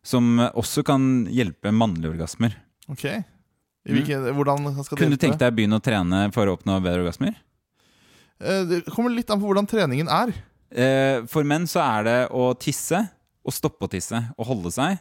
som 0.07 0.39
også 0.39 0.85
kan 0.87 1.27
hjelpe 1.31 1.73
mannlige 1.75 2.15
orgasmer. 2.15 2.55
Ok. 2.91 3.05
I 3.11 3.97
mm. 3.97 4.31
Hvordan 4.37 4.63
skal 4.63 4.77
det 4.79 4.93
Mm. 4.93 4.99
Kunne 4.99 5.17
du 5.17 5.21
tenke 5.21 5.41
deg 5.41 5.51
å 5.51 5.57
begynne 5.57 5.81
å 5.81 5.83
trene 5.83 6.23
for 6.35 6.47
å 6.47 6.55
oppnå 6.57 6.79
bedre 6.85 7.03
orgasmer? 7.03 7.35
Eh, 8.43 8.65
Det 8.69 8.81
kommer 8.91 9.15
litt 9.15 9.31
an 9.31 9.41
på 9.41 9.49
hvordan 9.49 9.69
treningen 9.71 10.11
er. 10.11 10.33
Eh, 10.73 11.23
for 11.31 11.47
menn 11.47 11.69
så 11.71 11.83
er 11.85 12.09
det 12.09 12.19
å 12.35 12.51
tisse, 12.59 12.99
og 13.43 13.55
stoppe 13.55 13.87
å 13.87 13.93
tisse, 13.93 14.19
og 14.37 14.49
holde 14.49 14.73
seg, 14.75 14.99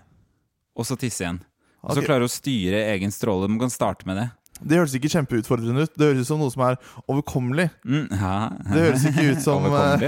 og 0.78 0.88
så 0.88 0.98
tisse 1.00 1.24
igjen. 1.26 1.42
Og 1.82 1.96
så 1.96 2.02
okay. 2.02 2.10
klare 2.12 2.28
å 2.28 2.32
styre 2.32 2.84
egen 2.94 3.14
stråle. 3.14 3.50
Man 3.50 3.62
kan 3.62 3.74
starte 3.74 4.06
med 4.06 4.20
det. 4.20 4.30
Det 4.62 4.78
høres 4.78 4.94
ikke 4.94 5.10
kjempeutfordrende 5.10 5.88
ut. 5.88 5.94
Det 5.98 6.12
høres 6.12 6.28
ut 6.28 6.30
som 6.30 6.42
noe 6.42 6.54
som 6.54 6.62
er 6.68 6.78
overkommelig. 7.10 7.72
Mm, 7.82 8.04
ja. 8.14 8.34
Det 8.70 8.84
høres 8.86 9.46
som, 9.46 9.66
eh. 9.82 10.04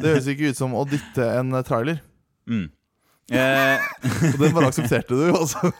Det 0.00 0.08
høres 0.08 0.30
ikke 0.32 0.50
ut 0.50 0.58
som 0.58 0.74
å 0.74 0.82
dytte 0.90 1.28
en 1.38 1.58
trailer. 1.66 2.02
Mm. 2.50 2.70
Eh, 3.32 3.78
Og 4.34 4.34
den 4.42 4.50
bare 4.52 4.68
aksepterte 4.68 5.16
du. 5.16 5.22
Altså. 5.32 5.70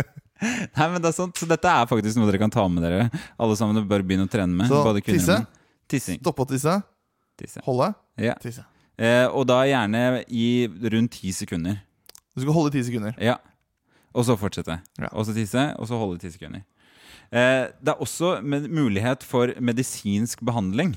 nei, 0.74 0.88
men 0.90 0.98
det 1.00 1.08
er 1.08 1.14
sant. 1.16 1.38
Så 1.38 1.46
dette 1.48 1.70
er 1.70 1.86
faktisk 1.88 2.18
noe 2.18 2.26
dere 2.28 2.40
kan 2.42 2.52
ta 2.52 2.66
med 2.68 2.82
dere. 2.84 3.06
Alle 3.40 3.56
sammen 3.56 3.86
bør 3.88 4.02
begynne 4.04 4.26
å 4.26 4.28
trene 4.28 4.52
med. 4.58 4.68
Så, 4.68 4.82
tisse? 5.06 5.38
Tissing. 5.90 6.20
Stoppe 6.22 6.46
å 6.46 6.50
tisse. 6.50 6.76
Tisse. 7.40 7.62
Holde. 7.66 7.92
Ja. 8.20 8.36
Tisse. 8.42 8.64
Eh, 9.00 9.26
og 9.26 9.46
da 9.48 9.62
gjerne 9.68 10.22
i 10.28 10.68
rundt 10.92 11.16
ti 11.18 11.32
sekunder. 11.34 11.80
Du 12.36 12.42
skal 12.44 12.54
holde 12.54 12.72
i 12.72 12.78
ti 12.78 12.86
sekunder. 12.90 13.16
Ja. 13.22 13.38
Og 14.14 14.26
så 14.26 14.36
fortsette. 14.38 14.80
Ja. 15.00 15.10
Og 15.12 15.26
så 15.26 15.34
tisse, 15.36 15.70
og 15.78 15.88
så 15.88 15.98
holde 15.98 16.20
i 16.20 16.24
ti 16.24 16.32
sekunder. 16.34 16.64
Eh, 17.30 17.70
det 17.80 17.94
er 17.94 18.02
også 18.02 18.38
med 18.42 18.68
mulighet 18.70 19.24
for 19.26 19.54
medisinsk 19.62 20.42
behandling. 20.46 20.96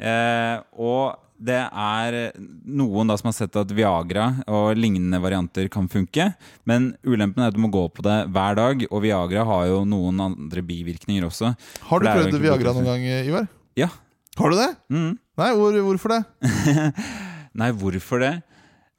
Eh, 0.00 0.58
og 0.80 1.20
det 1.44 1.60
er 1.60 2.16
noen 2.38 3.10
da 3.10 3.16
som 3.18 3.28
har 3.28 3.36
sett 3.36 3.56
at 3.58 3.72
Viagra 3.74 4.28
og 4.48 4.78
lignende 4.78 5.20
varianter 5.22 5.68
kan 5.72 5.88
funke. 5.92 6.30
Men 6.68 6.92
ulempen 7.04 7.42
er 7.42 7.52
at 7.52 7.56
du 7.56 7.62
må 7.62 7.72
gå 7.74 7.84
på 7.92 8.04
det 8.06 8.20
hver 8.34 8.56
dag, 8.58 8.86
og 8.90 9.04
Viagra 9.04 9.44
har 9.50 9.66
jo 9.72 9.82
noen 9.88 10.22
andre 10.24 10.64
bivirkninger 10.64 11.26
også. 11.28 11.52
Har 11.90 12.02
du 12.02 12.08
prøvd 12.08 12.40
Viagra 12.42 12.74
noen 12.76 12.88
gang, 12.88 13.06
Ivar? 13.28 13.50
Ja. 13.78 13.90
Har 14.38 14.50
du 14.50 14.58
det? 14.58 14.70
Mm. 14.90 15.12
Nei, 15.38 15.50
hvor, 15.58 15.76
hvorfor 15.88 16.14
det? 16.14 16.22
Nei, 17.60 17.70
hvorfor 17.78 18.22
det? 18.22 18.32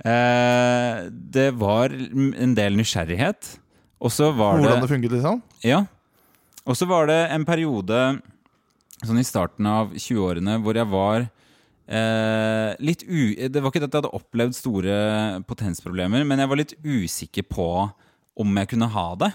Eh, 0.05 1.05
det 1.11 1.49
var 1.59 1.91
en 1.95 2.55
del 2.55 2.77
nysgjerrighet. 2.79 3.55
Og 3.99 4.11
så 4.13 4.29
var 4.35 4.59
Hvordan 4.59 4.79
det 4.79 4.85
det 4.85 4.91
funket, 4.91 5.15
liksom? 5.17 5.41
Ja. 5.65 5.83
Og 6.65 6.77
så 6.77 6.87
var 6.89 7.07
det 7.09 7.19
en 7.33 7.45
periode 7.47 7.99
sånn 9.05 9.19
i 9.21 9.27
starten 9.27 9.67
av 9.69 9.91
20-årene 9.93 10.57
hvor 10.63 10.77
jeg 10.77 10.89
var 10.91 11.25
eh, 11.25 12.71
litt 12.83 13.03
u... 13.05 13.35
Det 13.35 13.61
var 13.61 13.71
ikke 13.71 13.83
det 13.83 13.89
at 13.89 13.97
jeg 13.97 14.03
hadde 14.03 14.15
opplevd 14.17 14.57
store 14.57 14.95
potensproblemer, 15.49 16.25
men 16.27 16.41
jeg 16.41 16.51
var 16.51 16.61
litt 16.61 16.75
usikker 16.83 17.47
på 17.49 17.69
om 18.35 18.57
jeg 18.59 18.71
kunne 18.73 18.91
ha 18.91 19.07
det. 19.19 19.31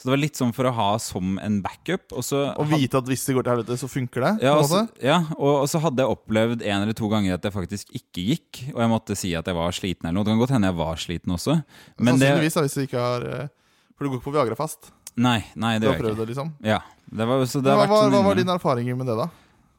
Så 0.00 0.08
det 0.08 0.12
var 0.14 0.20
litt 0.22 0.38
sånn 0.40 0.54
for 0.56 0.64
å 0.64 0.70
ha 0.72 0.86
som 1.04 1.34
en 1.44 1.58
backup. 1.60 2.06
Og 2.16 2.24
så 2.24 2.38
og 2.56 2.70
vite 2.70 2.96
at 3.02 3.04
hvis 3.10 3.20
det 3.28 3.34
går 3.36 3.44
til 3.44 3.52
helvete, 3.52 3.76
så 3.76 3.88
funker 3.92 4.24
det? 4.24 4.30
ja, 4.46 4.54
og 4.56 4.64
så, 4.70 4.78
ja 5.04 5.18
og, 5.36 5.50
og 5.58 5.66
så 5.68 5.82
hadde 5.84 6.00
jeg 6.06 6.14
opplevd 6.14 6.62
en 6.64 6.86
eller 6.86 6.96
to 6.96 7.10
ganger 7.12 7.36
at 7.36 7.44
jeg 7.44 7.52
faktisk 7.52 7.92
ikke 8.00 8.24
gikk. 8.30 8.62
Og 8.72 8.80
jeg 8.80 8.92
måtte 8.94 9.16
si 9.20 9.34
at 9.36 9.44
jeg 9.50 9.58
var 9.58 9.76
sliten 9.76 10.08
eller 10.08 10.16
noe. 10.16 10.24
Det 10.24 10.32
kan 10.32 10.40
godt 10.40 10.54
hende 10.56 10.70
jeg 10.72 10.78
var 10.80 11.02
sliten 11.04 11.36
også. 11.36 11.58
Men 12.00 12.16
det, 12.16 12.30
Sannsynligvis, 12.30 12.56
det, 12.56 12.64
hvis 12.64 12.78
du 12.78 12.82
ikke 12.88 13.04
har 13.04 13.28
eh, 13.28 13.44
For 13.92 14.06
du 14.06 14.08
går 14.14 14.18
ikke 14.22 14.28
på 14.30 14.34
Viagra 14.38 14.56
fast? 14.56 14.88
nei, 15.20 15.42
nei, 15.58 15.74
Du 15.76 15.84
det 15.84 15.90
har 15.90 15.92
gjør 15.92 15.98
jeg 15.98 16.00
prøvd 16.00 16.16
ikke. 16.16 16.22
det, 16.24 16.28
liksom? 16.32 16.50
Ja, 16.64 16.80
det 17.20 17.26
var, 17.28 17.44
så 17.50 17.60
det 17.60 17.72
Men 17.76 17.88
hva, 17.90 18.00
sånn 18.06 18.14
hva 18.14 18.20
var 18.30 18.38
dine 18.40 18.54
erfaringer 18.56 18.96
med 18.96 19.08
det, 19.10 19.16
da? 19.20 19.28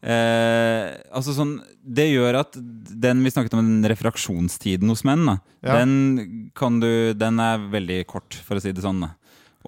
Eh, 0.02 0.86
altså 1.14 1.34
sånn 1.38 1.52
Det 1.82 2.08
gjør 2.10 2.40
at 2.40 2.56
den 2.58 3.22
vi 3.26 3.32
snakket 3.34 3.54
om, 3.58 3.62
den 3.64 3.90
refraksjonstiden 3.92 4.90
hos 4.92 5.04
menn, 5.08 5.26
da, 5.30 5.36
Ja. 5.66 5.76
den, 5.80 6.52
kan 6.58 6.80
du, 6.82 7.14
den 7.18 7.40
er 7.42 7.62
veldig 7.74 8.00
kort, 8.10 8.38
for 8.46 8.58
å 8.58 8.62
si 8.64 8.72
det 8.74 8.82
sånn. 8.86 9.02
Da. 9.06 9.12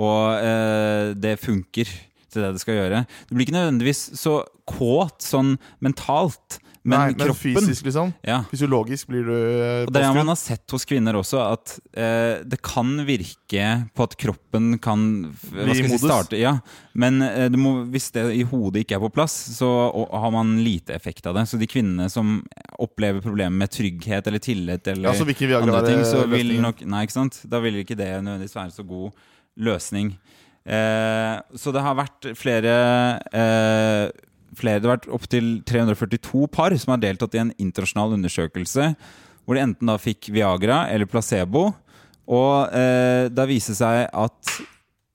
Og 0.01 0.41
eh, 0.41 1.13
det 1.17 1.37
funker 1.41 1.89
til 2.33 2.45
det 2.47 2.55
det 2.55 2.63
skal 2.63 2.81
gjøre. 2.81 3.05
Du 3.29 3.35
blir 3.35 3.47
ikke 3.47 3.59
nødvendigvis 3.59 4.05
så 4.19 4.41
kåt 4.69 5.25
sånn 5.25 5.57
mentalt, 5.83 6.59
men 6.83 6.99
Nei, 6.99 7.03
men 7.13 7.29
kroppen 7.29 7.55
fysisk, 7.55 7.85
liksom? 7.87 8.09
ja. 8.27 8.41
Fysiologisk 8.51 9.07
blir 9.07 9.23
du 9.23 9.35
eh, 9.35 9.85
Og 9.85 9.91
det 9.95 10.01
er 10.03 10.17
man 10.17 10.27
har 10.33 10.35
sett 10.35 10.67
hos 10.75 10.83
kvinner 10.83 11.15
også, 11.15 11.39
at 11.39 11.77
eh, 11.95 12.41
det 12.43 12.59
kan 12.59 12.89
virke 13.07 13.67
på 13.95 14.03
at 14.03 14.17
kroppen 14.19 14.75
kan 14.83 15.05
Bli 15.53 15.77
si, 15.79 15.87
starte. 16.01 16.35
Ja, 16.41 16.57
men 16.99 17.23
eh, 17.23 17.47
det 17.53 17.61
må, 17.61 17.85
hvis 17.93 18.09
det 18.11 18.25
i 18.35 18.43
hodet 18.51 18.83
ikke 18.83 18.97
er 18.97 19.03
på 19.05 19.13
plass, 19.15 19.31
så 19.55 19.69
og, 19.85 20.11
har 20.11 20.35
man 20.35 20.57
lite 20.65 20.91
effekt 20.97 21.29
av 21.31 21.39
det. 21.39 21.45
Så 21.47 21.61
de 21.61 21.71
kvinnene 21.71 22.09
som 22.11 22.41
opplever 22.75 23.23
problemer 23.23 23.63
med 23.63 23.71
trygghet 23.71 24.27
eller 24.27 24.43
tillit 24.43 24.91
eller 24.91 25.15
Ja, 25.15 25.59
andre 25.61 25.85
ting, 25.87 26.03
så 26.03 26.25
vil 26.27 26.57
nok 26.59 26.83
Nei, 26.83 27.05
ikke 27.07 27.21
sant? 27.21 27.45
Da 27.47 27.63
vil 27.63 27.79
ikke 27.79 27.95
det 27.95 28.11
nødvendigvis 28.19 28.59
være 28.59 28.75
så 28.75 28.83
god 28.83 29.13
løsning. 29.60 30.14
Eh, 30.64 31.36
så 31.60 31.74
det 31.76 31.84
har 31.84 31.97
vært 31.99 32.30
flere 32.39 32.74
eh, 33.36 34.06
flere, 34.56 34.80
Det 34.80 34.88
har 34.88 34.95
vært 34.95 35.10
opptil 35.12 35.49
342 35.68 36.47
par 36.47 36.76
som 36.80 36.93
har 36.95 37.01
deltatt 37.04 37.36
i 37.36 37.41
en 37.41 37.54
internasjonal 37.60 38.16
undersøkelse 38.16 38.93
hvor 39.43 39.58
de 39.58 39.64
enten 39.66 39.89
da 39.91 39.97
fikk 39.99 40.30
Viagra 40.32 40.86
eller 40.88 41.10
placebo. 41.10 41.74
Og 42.32 42.72
eh, 42.72 43.28
da 43.28 43.43
viste 43.49 43.74
det 43.74 43.82
seg 43.82 44.06
at 44.08 44.54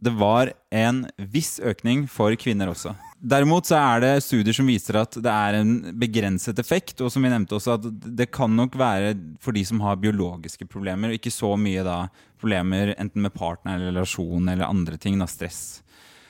det 0.04 0.12
var 0.20 0.52
en 0.68 1.06
viss 1.16 1.56
økning 1.64 2.04
for 2.12 2.36
kvinner 2.38 2.68
også. 2.74 2.92
Derimot 3.20 3.66
så 3.66 3.74
er 3.80 4.00
det 4.04 4.10
studier 4.22 4.54
som 4.54 4.68
viser 4.70 5.00
at 5.00 5.16
det 5.18 5.32
er 5.32 5.56
en 5.58 5.72
begrenset 5.98 6.58
effekt, 6.62 7.00
og 7.02 7.10
som 7.10 7.24
vi 7.26 7.32
nevnte 7.32 7.56
også, 7.56 7.74
at 7.74 7.88
det 8.18 8.28
kan 8.30 8.52
nok 8.54 8.76
være 8.78 9.16
for 9.42 9.56
de 9.56 9.64
som 9.66 9.80
har 9.82 9.98
biologiske 9.98 10.68
problemer, 10.70 11.10
og 11.10 11.18
ikke 11.18 11.32
så 11.34 11.50
mye 11.58 11.82
da 11.86 11.96
problemer 12.38 12.92
enten 12.94 13.24
med 13.24 13.34
partner 13.34 13.74
eller 13.80 13.90
relasjon 13.96 14.46
eller 14.52 14.70
andre 14.70 15.00
ting, 15.02 15.18
da 15.18 15.26
stress. 15.26 15.80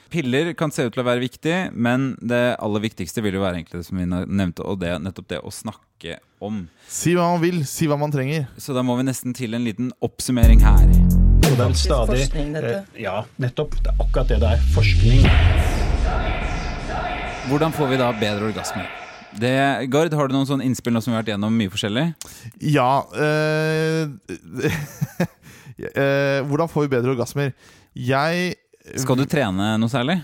Piller 0.08 0.54
kan 0.56 0.72
se 0.72 0.86
ut 0.88 0.94
til 0.94 1.02
å 1.02 1.04
være 1.10 1.20
viktig, 1.20 1.56
men 1.76 2.14
det 2.24 2.56
aller 2.56 2.80
viktigste 2.86 3.20
vil 3.20 3.36
jo 3.36 3.42
være 3.44 3.58
egentlig 3.60 3.82
det 3.82 3.88
som 3.90 4.00
vi 4.00 4.06
nevnte, 4.08 4.64
og 4.64 4.80
det 4.80 4.94
nettopp 5.04 5.28
det 5.34 5.42
å 5.44 5.52
snakke 5.52 6.16
om. 6.40 6.62
Si 6.88 7.12
hva 7.12 7.26
man 7.34 7.42
vil, 7.44 7.60
si 7.68 7.90
hva 7.90 7.98
man 8.00 8.14
trenger. 8.14 8.46
Så 8.56 8.72
da 8.72 8.80
må 8.86 8.96
vi 8.96 9.04
nesten 9.10 9.36
til 9.36 9.52
en 9.58 9.68
liten 9.68 9.92
oppsummering 10.00 10.64
her. 10.64 10.88
Er 11.48 11.76
stadig 11.76 12.22
forskning, 12.24 12.54
dette. 12.56 12.72
eh, 12.96 13.02
Ja, 13.04 13.26
nettopp. 13.36 13.76
Det 13.82 13.92
er 13.92 14.00
akkurat 14.06 14.32
det 14.32 14.40
det 14.40 14.54
er. 14.56 14.66
Forskning. 14.72 15.87
Hvordan 17.48 17.72
får 17.72 17.88
vi 17.92 17.96
da 18.00 18.08
bedre 18.12 18.48
orgasmer? 18.50 18.88
Det, 19.38 19.52
Gard, 19.92 20.12
har 20.16 20.28
du 20.28 20.34
noen 20.34 20.46
sånne 20.48 20.64
innspill 20.66 20.94
nå 20.96 21.00
som 21.04 21.12
vi 21.12 21.16
har 21.16 21.22
vært 21.22 21.32
gjennom 21.34 21.52
mye 21.56 21.70
forskjellig? 21.72 22.04
Ja 22.64 23.04
øh, 23.12 24.08
Hvordan 26.48 26.70
får 26.72 26.86
vi 26.86 26.90
bedre 26.96 27.12
orgasmer? 27.14 27.52
Jeg 27.94 28.54
Skal 28.98 29.18
du 29.20 29.24
trene 29.28 29.74
noe 29.80 29.92
særlig? 29.92 30.18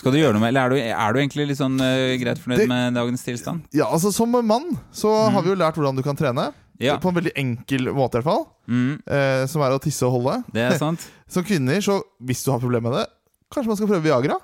Skal 0.00 0.14
du 0.14 0.18
gjøre 0.20 0.34
noe 0.36 0.42
med, 0.42 0.50
Eller 0.54 0.66
er 0.66 0.72
du, 0.72 0.76
er 0.80 1.12
du 1.14 1.20
egentlig 1.20 1.46
litt 1.50 1.60
sånn 1.60 1.76
eh, 1.84 2.16
greit 2.20 2.40
fornøyd 2.42 2.62
Det- 2.64 2.68
med 2.72 2.96
dagens 2.98 3.24
tilstand? 3.26 3.66
Ja, 3.76 3.86
altså 3.92 4.12
Som 4.14 4.30
mann 4.34 4.70
så 4.92 5.12
har 5.30 5.42
vi 5.44 5.52
jo 5.52 5.58
lært 5.60 5.76
hvordan 5.78 5.96
du 5.98 6.02
kan 6.06 6.16
trene. 6.18 6.50
Mm. 6.50 6.84
Ja. 6.86 6.94
På 6.98 7.10
en 7.12 7.18
veldig 7.18 7.34
enkel 7.36 7.90
måte, 7.92 8.16
i 8.16 8.22
hvert 8.22 8.30
fall. 8.30 8.46
Mm, 8.70 8.94
Eh, 9.04 9.46
som 9.46 9.60
er 9.62 9.74
å 9.76 9.80
tisse 9.82 10.06
og 10.06 10.12
holde. 10.16 10.38
det 10.54 10.62
er 10.64 10.78
sant. 10.80 11.02
Som 11.28 11.44
kvinner, 11.44 11.76
så 11.84 12.00
hvis 12.24 12.40
du 12.44 12.50
har 12.54 12.58
problemer 12.62 12.88
med 12.90 12.98
det, 13.02 13.06
kanskje 13.52 13.68
man 13.68 13.76
skal 13.76 13.90
prøve 13.90 14.02
Viagra. 14.08 14.38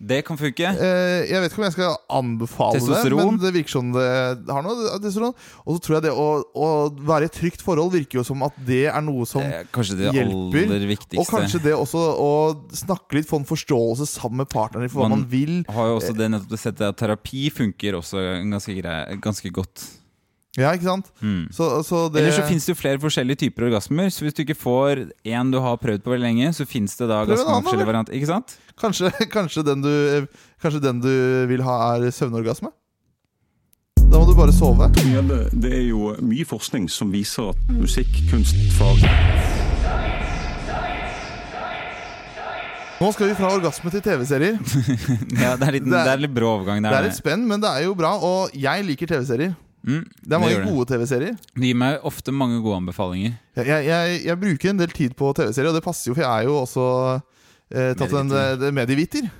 Det 0.00 0.22
kan 0.24 0.38
funke. 0.40 0.64
Eh, 0.64 1.26
jeg 1.28 1.42
vet 1.42 1.52
ikke 1.52 1.60
om 1.60 1.64
jeg 1.66 1.74
skal 1.74 1.96
anbefale 2.16 2.78
det, 2.80 3.12
men 3.20 3.36
det 3.42 3.50
virker 3.52 3.68
som 3.74 3.90
det 3.92 4.04
har 4.48 4.62
noe 4.64 4.76
testosteron. 4.96 5.34
Og 5.66 5.76
så 5.76 5.82
tror 5.84 5.96
jeg 5.98 6.04
det 6.06 6.12
å, 6.16 6.24
å 6.56 6.68
være 7.04 7.26
i 7.26 7.28
et 7.28 7.36
trygt 7.36 7.60
forhold 7.66 7.92
virker 7.92 8.20
jo 8.22 8.24
som 8.24 8.40
at 8.46 8.56
det 8.64 8.86
er 8.88 9.04
noe 9.04 9.28
som 9.28 9.44
kanskje 9.76 9.98
det 10.00 10.14
hjelper. 10.16 10.72
Og 11.20 11.28
kanskje 11.28 11.60
det 11.68 11.74
også 11.76 12.00
å 12.16 12.30
snakke 12.80 13.18
litt, 13.18 13.28
få 13.28 13.42
en 13.42 13.48
forståelse 13.50 14.08
sammen 14.08 14.40
med 14.40 14.48
partneren 14.48 14.88
for 14.88 15.02
hva 15.04 15.08
Man- 15.10 15.18
man 15.20 15.28
vil. 15.28 15.64
har 15.68 15.86
jo 15.92 15.98
også 16.00 16.16
det 16.16 16.30
nettopp 16.32 16.48
det 16.56 16.62
settet 16.64 16.88
at 16.88 16.96
terapi 16.96 17.50
funker 17.52 18.00
også 18.00 18.24
ganske, 18.48 18.72
grei, 18.80 19.16
ganske 19.20 19.52
godt. 19.52 19.84
Ja, 20.58 20.72
ikke 20.74 20.82
sant? 20.88 21.12
Mm. 21.22 21.44
Så, 21.54 21.66
så 21.86 22.08
det 22.10 22.24
Eller 22.24 22.34
så 22.34 22.42
finnes 22.48 22.64
det 22.66 22.72
jo 22.72 22.78
flere 22.80 22.98
forskjellige 22.98 23.38
typer 23.44 23.68
orgasmer. 23.68 24.08
Så 24.10 24.24
hvis 24.26 24.34
du 24.34 24.42
ikke 24.42 24.56
får 24.58 25.04
én 25.22 25.52
du 25.52 25.60
har 25.62 25.78
prøvd 25.78 26.02
på 26.02 26.10
veldig 26.10 26.26
lenge, 26.26 26.50
så 26.56 26.66
finnes 26.66 26.96
det 26.98 27.06
da 27.06 27.20
ganske 27.28 27.46
mange 27.46 27.68
forskjellige 27.68 27.90
varianter. 27.92 28.16
Ikke 28.18 28.30
sant? 28.32 28.56
kanskje, 28.80 29.12
kanskje, 29.30 29.62
den 29.68 29.84
du, 29.84 30.26
kanskje 30.62 30.82
den 30.82 31.00
du 31.04 31.12
vil 31.52 31.62
ha, 31.62 31.76
er 32.00 32.10
søvnorgasme? 32.16 32.72
Da 34.10 34.18
må 34.18 34.26
du 34.26 34.34
bare 34.34 34.50
sove. 34.56 34.88
Det 35.54 35.70
er 35.70 35.84
jo 35.92 36.16
mye 36.18 36.46
forskning 36.48 36.88
som 36.90 37.12
viser 37.14 37.52
at 37.52 37.70
musikk, 37.76 38.10
kunst, 38.32 38.58
fag 38.74 39.06
Nå 43.00 43.08
skal 43.16 43.30
vi 43.30 43.34
fra 43.38 43.48
orgasme 43.54 43.88
til 43.94 44.02
TV-serier. 44.04 44.58
Ja, 45.40 45.54
det 45.56 45.64
er, 45.68 45.72
litt, 45.78 45.86
Det 45.86 45.94
det 45.94 46.10
er- 46.10 46.20
litt 46.26 46.34
brå 46.36 46.50
overgang 46.58 46.82
Det 46.84 46.90
er 46.92 47.06
litt 47.06 47.16
spenn, 47.16 47.46
men 47.48 47.62
det 47.62 47.70
er 47.70 47.86
jo 47.86 47.94
bra. 47.96 48.10
Og 48.20 48.50
jeg 48.52 48.84
liker 48.84 49.08
TV-serier. 49.14 49.54
Mm, 49.86 50.04
Det 50.04 50.34
er 50.36 50.42
mange 50.42 50.58
det. 50.60 50.68
gode 50.68 50.86
TV-serier. 50.90 51.36
De 51.56 51.66
gir 51.70 51.78
meg 51.80 52.02
ofte 52.04 52.32
mange 52.36 52.60
gode 52.60 52.76
anbefalinger. 52.82 53.38
Jeg, 53.56 53.84
jeg, 53.86 54.20
jeg, 54.26 54.40
bruker 54.40 54.70
en 54.70 54.82
del 54.82 54.92
tid 54.92 55.14
på 55.16 55.32
TV-serier, 55.36 55.70
og 55.70 55.78
det 55.78 55.84
passer 55.84 56.10
jo, 56.10 56.16
for 56.18 56.24
jeg 56.26 56.30
er 56.30 56.48
jo 56.50 56.56
også 56.60 56.86
eh, 57.72 57.92
tatt 57.96 58.12
en 58.12 58.28
Medieviter. 58.28 58.68
eh, 58.68 58.74
medieviter. 58.76 59.30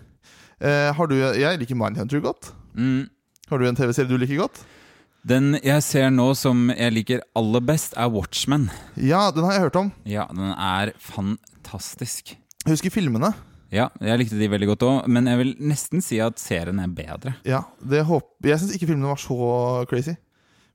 Eh, 0.60 1.06
du, 1.10 1.16
jeg 1.40 1.60
liker 1.60 1.78
Mindhunter 1.78 2.20
godt. 2.24 2.52
Mm. 2.74 3.08
Har 3.50 3.58
du 3.58 3.66
en 3.68 3.76
TV-serie 3.76 4.08
du 4.08 4.16
liker 4.20 4.40
godt? 4.44 4.62
Den 5.26 5.58
jeg 5.60 5.82
ser 5.84 6.08
nå 6.14 6.30
som 6.38 6.70
jeg 6.72 6.94
liker 6.96 7.20
aller 7.36 7.60
best, 7.60 7.92
er 8.00 8.08
Watchmen. 8.08 8.70
Ja, 8.96 9.26
den 9.34 9.44
har 9.44 9.52
jeg 9.58 9.66
hørt 9.66 9.76
om. 9.76 9.92
Ja, 10.08 10.24
den 10.32 10.54
er 10.56 10.94
fantastisk. 10.96 12.32
Jeg 12.64 12.72
husker 12.72 12.92
filmene. 12.94 13.34
Ja, 13.70 13.88
jeg 14.02 14.18
likte 14.18 14.38
de 14.40 14.48
veldig 14.50 14.72
godt 14.72 14.82
òg, 14.86 14.96
men 15.12 15.28
jeg 15.30 15.38
vil 15.38 15.52
nesten 15.62 16.02
si 16.02 16.18
at 16.24 16.40
serien 16.42 16.80
er 16.82 16.90
bedre. 16.90 17.36
Ja, 17.46 17.62
det 17.78 18.02
håp, 18.08 18.32
Jeg 18.42 18.58
syns 18.58 18.74
ikke 18.74 18.88
filmene 18.90 19.12
var 19.12 19.20
så 19.20 19.84
crazy. 19.90 20.16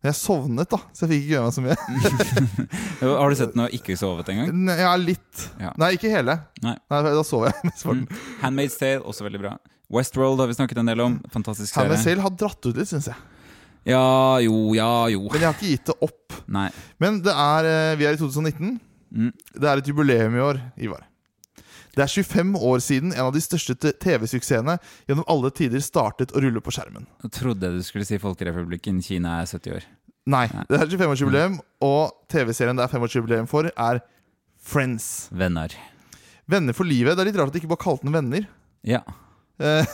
Men 0.05 0.11
jeg 0.11 0.17
sovnet, 0.19 0.69
da, 0.69 0.77
så 0.93 1.07
jeg 1.07 1.09
fikk 1.09 1.23
ikke 1.23 1.31
gjøre 1.33 1.45
meg 1.47 1.53
så 1.55 1.61
mye. 1.65 3.13
Har 3.17 3.31
du 3.31 3.37
sett 3.39 3.55
den 3.55 3.63
og 3.63 3.71
ikke 3.73 3.95
sovet 3.97 4.27
engang? 4.29 4.67
Ja, 4.77 4.91
litt. 5.01 5.45
Ja. 5.57 5.71
Nei, 5.81 5.87
ikke 5.97 6.11
hele. 6.13 6.35
Nei. 6.61 6.75
Nei, 6.93 6.99
Da 7.07 7.23
sov 7.25 7.47
jeg. 7.47 7.71
Mm. 7.95 8.03
Handmaid's 8.43 8.75
Tale, 8.77 9.01
også 9.01 9.25
veldig 9.25 9.41
bra. 9.41 9.55
Westworld 9.93 10.43
har 10.43 10.51
vi 10.51 10.59
snakket 10.59 10.83
en 10.83 10.91
del 10.91 11.01
om. 11.01 11.17
Fantastisk 11.33 11.71
serie. 11.73 11.87
Handmaid's 11.89 12.05
Tale 12.05 12.21
har 12.21 12.35
dratt 12.37 12.69
ut 12.69 12.77
litt, 12.77 12.91
syns 12.91 13.09
jeg. 13.09 13.17
Ja, 13.89 14.03
jo, 14.45 14.75
ja, 14.77 14.91
jo. 15.09 15.25
Men 15.33 15.41
jeg 15.41 15.49
har 15.49 15.57
ikke 15.57 15.71
gitt 15.73 15.89
det 15.89 15.97
opp. 16.05 16.37
Nei. 16.53 16.67
Men 17.01 17.17
det 17.25 17.33
er, 17.33 17.71
eh, 17.73 17.97
vi 17.97 18.05
er 18.05 18.13
i 18.13 18.21
2019. 18.21 18.77
Mm. 19.09 19.33
Det 19.57 19.71
er 19.73 19.81
et 19.81 19.89
jubileum 19.89 20.37
i 20.37 20.45
år, 20.51 20.61
Ivar. 20.85 21.09
Det 21.95 22.03
er 22.03 22.11
25 22.11 22.55
år 22.59 22.81
siden 22.83 23.13
en 23.15 23.27
av 23.29 23.33
de 23.35 23.41
største 23.43 23.75
TV-suksessene 24.03 24.77
gjennom 25.07 25.27
alle 25.31 25.51
tider 25.55 25.83
startet 25.83 26.33
å 26.35 26.41
rulle 26.43 26.63
på 26.63 26.73
skjermen. 26.75 27.07
Jeg 27.23 27.35
trodde 27.37 27.71
du 27.77 27.81
skulle 27.85 28.07
si 28.07 28.19
Folkerepublikken 28.19 28.99
Kina 29.05 29.39
er 29.41 29.47
70 29.47 29.77
år. 29.77 29.87
Nei, 30.25 30.47
det 30.67 30.79
er 30.79 30.89
25-årsjubileum, 30.89 31.59
og 31.85 32.15
TV-serien 32.33 32.77
det 32.77 32.87
er 32.87 32.91
25-årsjubileum 32.95 33.47
for, 33.49 33.69
er 33.69 34.01
Friends. 34.65 35.29
Venner. 35.29 35.75
Venner 36.49 36.75
for 36.77 36.89
livet. 36.89 37.13
Det 37.13 37.23
er 37.23 37.29
litt 37.29 37.37
rart 37.37 37.53
at 37.53 37.55
de 37.55 37.61
ikke 37.61 37.71
bare 37.75 37.85
kalte 37.85 38.07
den 38.07 38.15
Venner. 38.17 38.47
Ja. 38.85 39.03
Eh, 39.57 39.85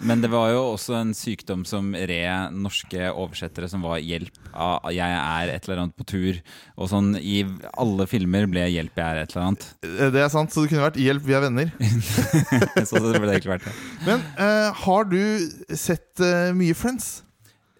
Men 0.00 0.22
det 0.24 0.30
var 0.32 0.50
jo 0.50 0.62
også 0.72 0.96
en 0.98 1.12
sykdom 1.14 1.62
som 1.68 1.92
red 1.94 2.54
norske 2.56 3.10
oversettere 3.12 3.68
som 3.70 3.84
var 3.86 4.00
'hjelp 4.02 4.34
av 4.52 4.90
'jeg 4.90 5.18
er 5.18 5.54
et 5.54 5.68
eller 5.68 5.82
annet 5.84 5.96
på 5.96 6.06
tur'. 6.06 6.40
Og 6.76 6.90
sånn 6.90 7.14
i 7.20 7.44
alle 7.78 8.06
filmer 8.10 8.46
ble 8.50 8.66
'hjelp, 8.66 8.94
jeg 8.96 9.06
er 9.06 9.22
et 9.22 9.36
eller 9.36 9.46
annet'. 9.46 9.66
det 10.12 10.22
er 10.24 10.28
sant, 10.28 10.50
så 10.50 10.62
det 10.62 10.70
kunne 10.70 10.90
vært 10.90 10.98
'Hjelp, 10.98 11.22
vi 11.22 11.34
er 11.34 11.44
venner'. 11.46 11.72
Så 12.88 12.98
det 12.98 13.20
ble 13.20 13.30
egentlig 13.30 13.54
vært 13.54 13.64
det. 13.64 13.74
Men 14.04 14.20
uh, 14.38 14.72
har 14.72 15.04
du 15.04 15.48
sett 15.74 16.20
uh, 16.20 16.52
mye 16.52 16.74
Friends? 16.74 17.22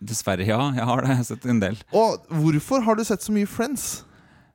Dessverre, 0.03 0.47
ja. 0.47 0.73
Jeg 0.75 0.85
har 0.85 1.01
det. 1.01 1.09
Jeg 1.09 1.17
har 1.17 1.25
sett 1.25 1.47
en 1.47 1.61
del. 1.61 1.77
Og 1.93 2.27
hvorfor 2.29 2.83
har 2.85 2.95
du 2.95 3.05
sett 3.05 3.23
så 3.23 3.33
mye 3.33 3.47
Friends? 3.47 4.05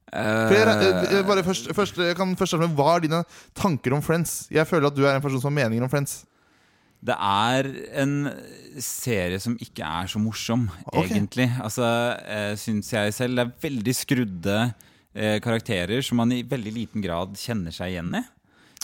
Jeg, 0.09 0.65
eh, 0.65 1.19
eh, 1.19 1.25
bare 1.27 1.43
først, 1.45 1.69
først, 1.75 1.97
jeg 2.01 2.15
kan 2.17 2.31
først 2.35 2.57
Hva 2.57 2.95
er 2.95 3.03
dine 3.05 3.23
tanker 3.53 3.93
om 3.93 4.01
Friends? 4.01 4.47
Jeg 4.49 4.65
føler 4.65 4.87
at 4.89 4.95
du 4.95 5.05
er 5.05 5.15
en 5.15 5.21
person 5.21 5.41
som 5.41 5.53
har 5.53 5.65
meninger 5.65 5.85
om 5.85 5.89
Friends. 5.91 6.25
Det 6.99 7.15
er 7.15 7.69
en 8.01 8.15
serie 8.83 9.39
som 9.39 9.55
ikke 9.63 9.87
er 9.87 10.09
så 10.11 10.19
morsom, 10.19 10.67
okay. 10.83 11.05
egentlig. 11.07 11.47
Altså, 11.63 11.85
eh, 12.27 12.51
syns 12.59 12.91
jeg 12.91 13.15
selv. 13.15 13.37
Det 13.37 13.45
er 13.45 13.69
veldig 13.69 13.95
skrudde 13.95 14.57
eh, 15.15 15.37
karakterer 15.43 16.03
som 16.05 16.19
man 16.19 16.33
i 16.35 16.41
veldig 16.47 16.73
liten 16.75 17.05
grad 17.05 17.39
kjenner 17.39 17.75
seg 17.75 17.95
igjen 17.95 18.11
i. 18.19 18.23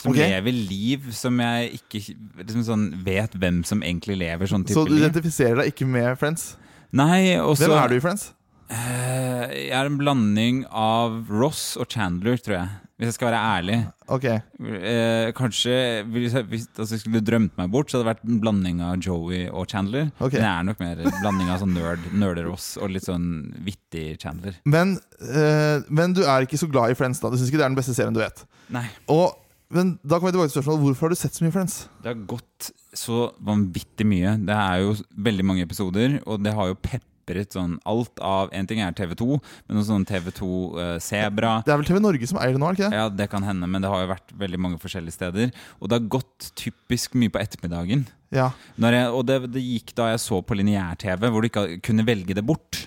Som 0.00 0.12
okay. 0.12 0.28
lever 0.30 0.52
liv 0.52 1.10
som 1.16 1.38
jeg 1.40 1.78
ikke 1.78 2.00
liksom 2.42 2.64
sånn, 2.66 2.86
vet 3.04 3.32
hvem 3.40 3.62
som 3.66 3.80
egentlig 3.84 4.18
lever 4.20 4.48
sånn 4.50 4.66
type 4.66 4.76
Så 4.76 4.84
du 4.88 4.98
identifiserer 4.98 5.62
deg 5.62 5.72
ikke 5.72 5.88
med 5.88 6.18
Friends? 6.20 6.50
Nei, 6.96 7.38
også, 7.40 7.64
Hvem 7.64 7.78
er 7.80 7.90
du 7.90 7.96
i 7.96 8.02
Friends? 8.04 8.26
Eh, 8.70 9.68
Jeg 9.68 9.70
er 9.76 9.86
en 9.88 9.98
blanding 10.00 10.64
av 10.70 11.28
Ross 11.30 11.76
og 11.80 11.86
Chandler, 11.92 12.36
tror 12.42 12.56
jeg. 12.58 12.68
Hvis 12.96 13.10
jeg 13.10 13.14
skal 13.18 13.28
være 13.28 13.40
ærlig. 13.58 13.76
Ok, 14.08 14.24
Eh, 14.26 15.30
kanskje 15.36 15.74
Hvis 16.08 16.32
jeg, 16.32 16.46
hvis, 16.48 16.64
altså, 16.78 16.94
jeg 16.96 17.00
skulle 17.02 17.20
drømt 17.20 17.52
meg 17.58 17.70
bort, 17.70 17.90
så 17.90 17.98
hadde 17.98 18.06
det 18.06 18.12
vært 18.14 18.24
en 18.30 18.40
blanding 18.40 18.80
av 18.82 18.96
Joey 19.04 19.48
og 19.50 19.66
Chandler. 19.68 20.10
Okay. 20.18 20.38
Men 20.40 20.46
jeg 20.46 20.58
er 20.58 20.62
nok 20.70 20.80
mer 20.80 21.02
en 21.04 21.18
blanding 21.20 21.50
av 21.52 21.60
sånn 21.60 21.74
nerd, 21.76 22.06
nerder-Ross 22.16 22.68
og 22.80 22.90
litt 22.94 23.04
sånn 23.04 23.26
vittig 23.66 24.18
Chandler. 24.22 24.56
men, 24.64 24.98
eh, 25.20 25.80
men 25.90 26.14
du 26.16 26.22
er 26.24 26.46
ikke 26.46 26.58
så 26.58 26.70
glad 26.70 26.90
i 26.90 26.94
Friends, 26.94 27.20
da? 27.20 27.28
Du 27.30 27.36
syns 27.36 27.50
ikke 27.52 27.58
det 27.60 27.66
er 27.66 27.74
den 27.74 27.76
beste 27.82 27.94
serien 27.94 28.14
du 28.16 28.20
vet? 28.20 28.44
Nei. 28.70 28.86
Og, 29.12 29.36
men 29.70 29.98
da 30.02 30.16
kommer 30.18 30.32
jeg 30.32 30.38
tilbake 30.38 30.52
til 30.52 30.62
spørsmålet 30.62 30.82
Hvorfor 30.86 31.00
har 31.06 31.08
du 31.10 31.20
sett 31.20 31.34
så 31.36 31.44
mye 31.44 31.52
Friends? 31.52 31.88
Det 32.02 32.08
har 32.14 32.26
gått 32.26 32.70
så 32.96 33.32
vanvittig 33.44 34.06
mye. 34.08 34.38
Det 34.40 34.56
er 34.56 34.80
jo 34.86 34.96
veldig 35.20 35.44
mange 35.44 35.62
episoder, 35.68 36.20
og 36.26 36.40
det 36.42 36.54
har 36.56 36.72
jo 36.72 36.78
pepret 37.26 37.52
sånn 37.56 37.76
alt 37.88 38.20
av 38.22 38.52
En 38.54 38.66
ting 38.66 38.80
er 38.80 38.94
TV2, 38.94 39.38
men 39.66 39.78
noe 39.78 39.86
sånn 39.86 40.06
TV2 40.06 40.48
eh, 40.80 40.96
Sebra. 41.02 41.58
Det 41.66 41.74
er 41.74 41.80
vel 41.80 41.88
TV 41.88 42.00
Norge 42.02 42.30
som 42.30 42.38
eier 42.40 42.54
det 42.54 42.62
nå? 42.62 42.68
er 42.70 42.76
det 42.76 42.80
ikke 42.80 42.90
det? 42.90 43.00
Ja, 43.00 43.08
det 43.10 43.28
kan 43.32 43.46
hende, 43.46 43.68
men 43.70 43.82
det 43.82 43.90
har 43.90 44.04
jo 44.04 44.12
vært 44.14 44.34
veldig 44.38 44.60
mange 44.62 44.80
forskjellige 44.82 45.16
steder. 45.18 45.54
Og 45.80 45.90
det 45.90 45.98
har 45.98 46.10
gått 46.18 46.50
typisk 46.58 47.16
mye 47.18 47.32
på 47.32 47.42
ettermiddagen. 47.42 48.06
Ja. 48.34 48.50
Når 48.80 48.98
jeg, 48.98 49.14
og 49.18 49.24
det, 49.28 49.38
det 49.54 49.62
gikk 49.64 49.94
da 49.98 50.10
jeg 50.12 50.22
så 50.22 50.40
på 50.42 50.58
lineær-TV, 50.58 51.30
hvor 51.30 51.42
du 51.42 51.50
ikke 51.50 51.66
kunne 51.86 52.06
velge 52.06 52.36
det 52.36 52.44
bort. 52.46 52.86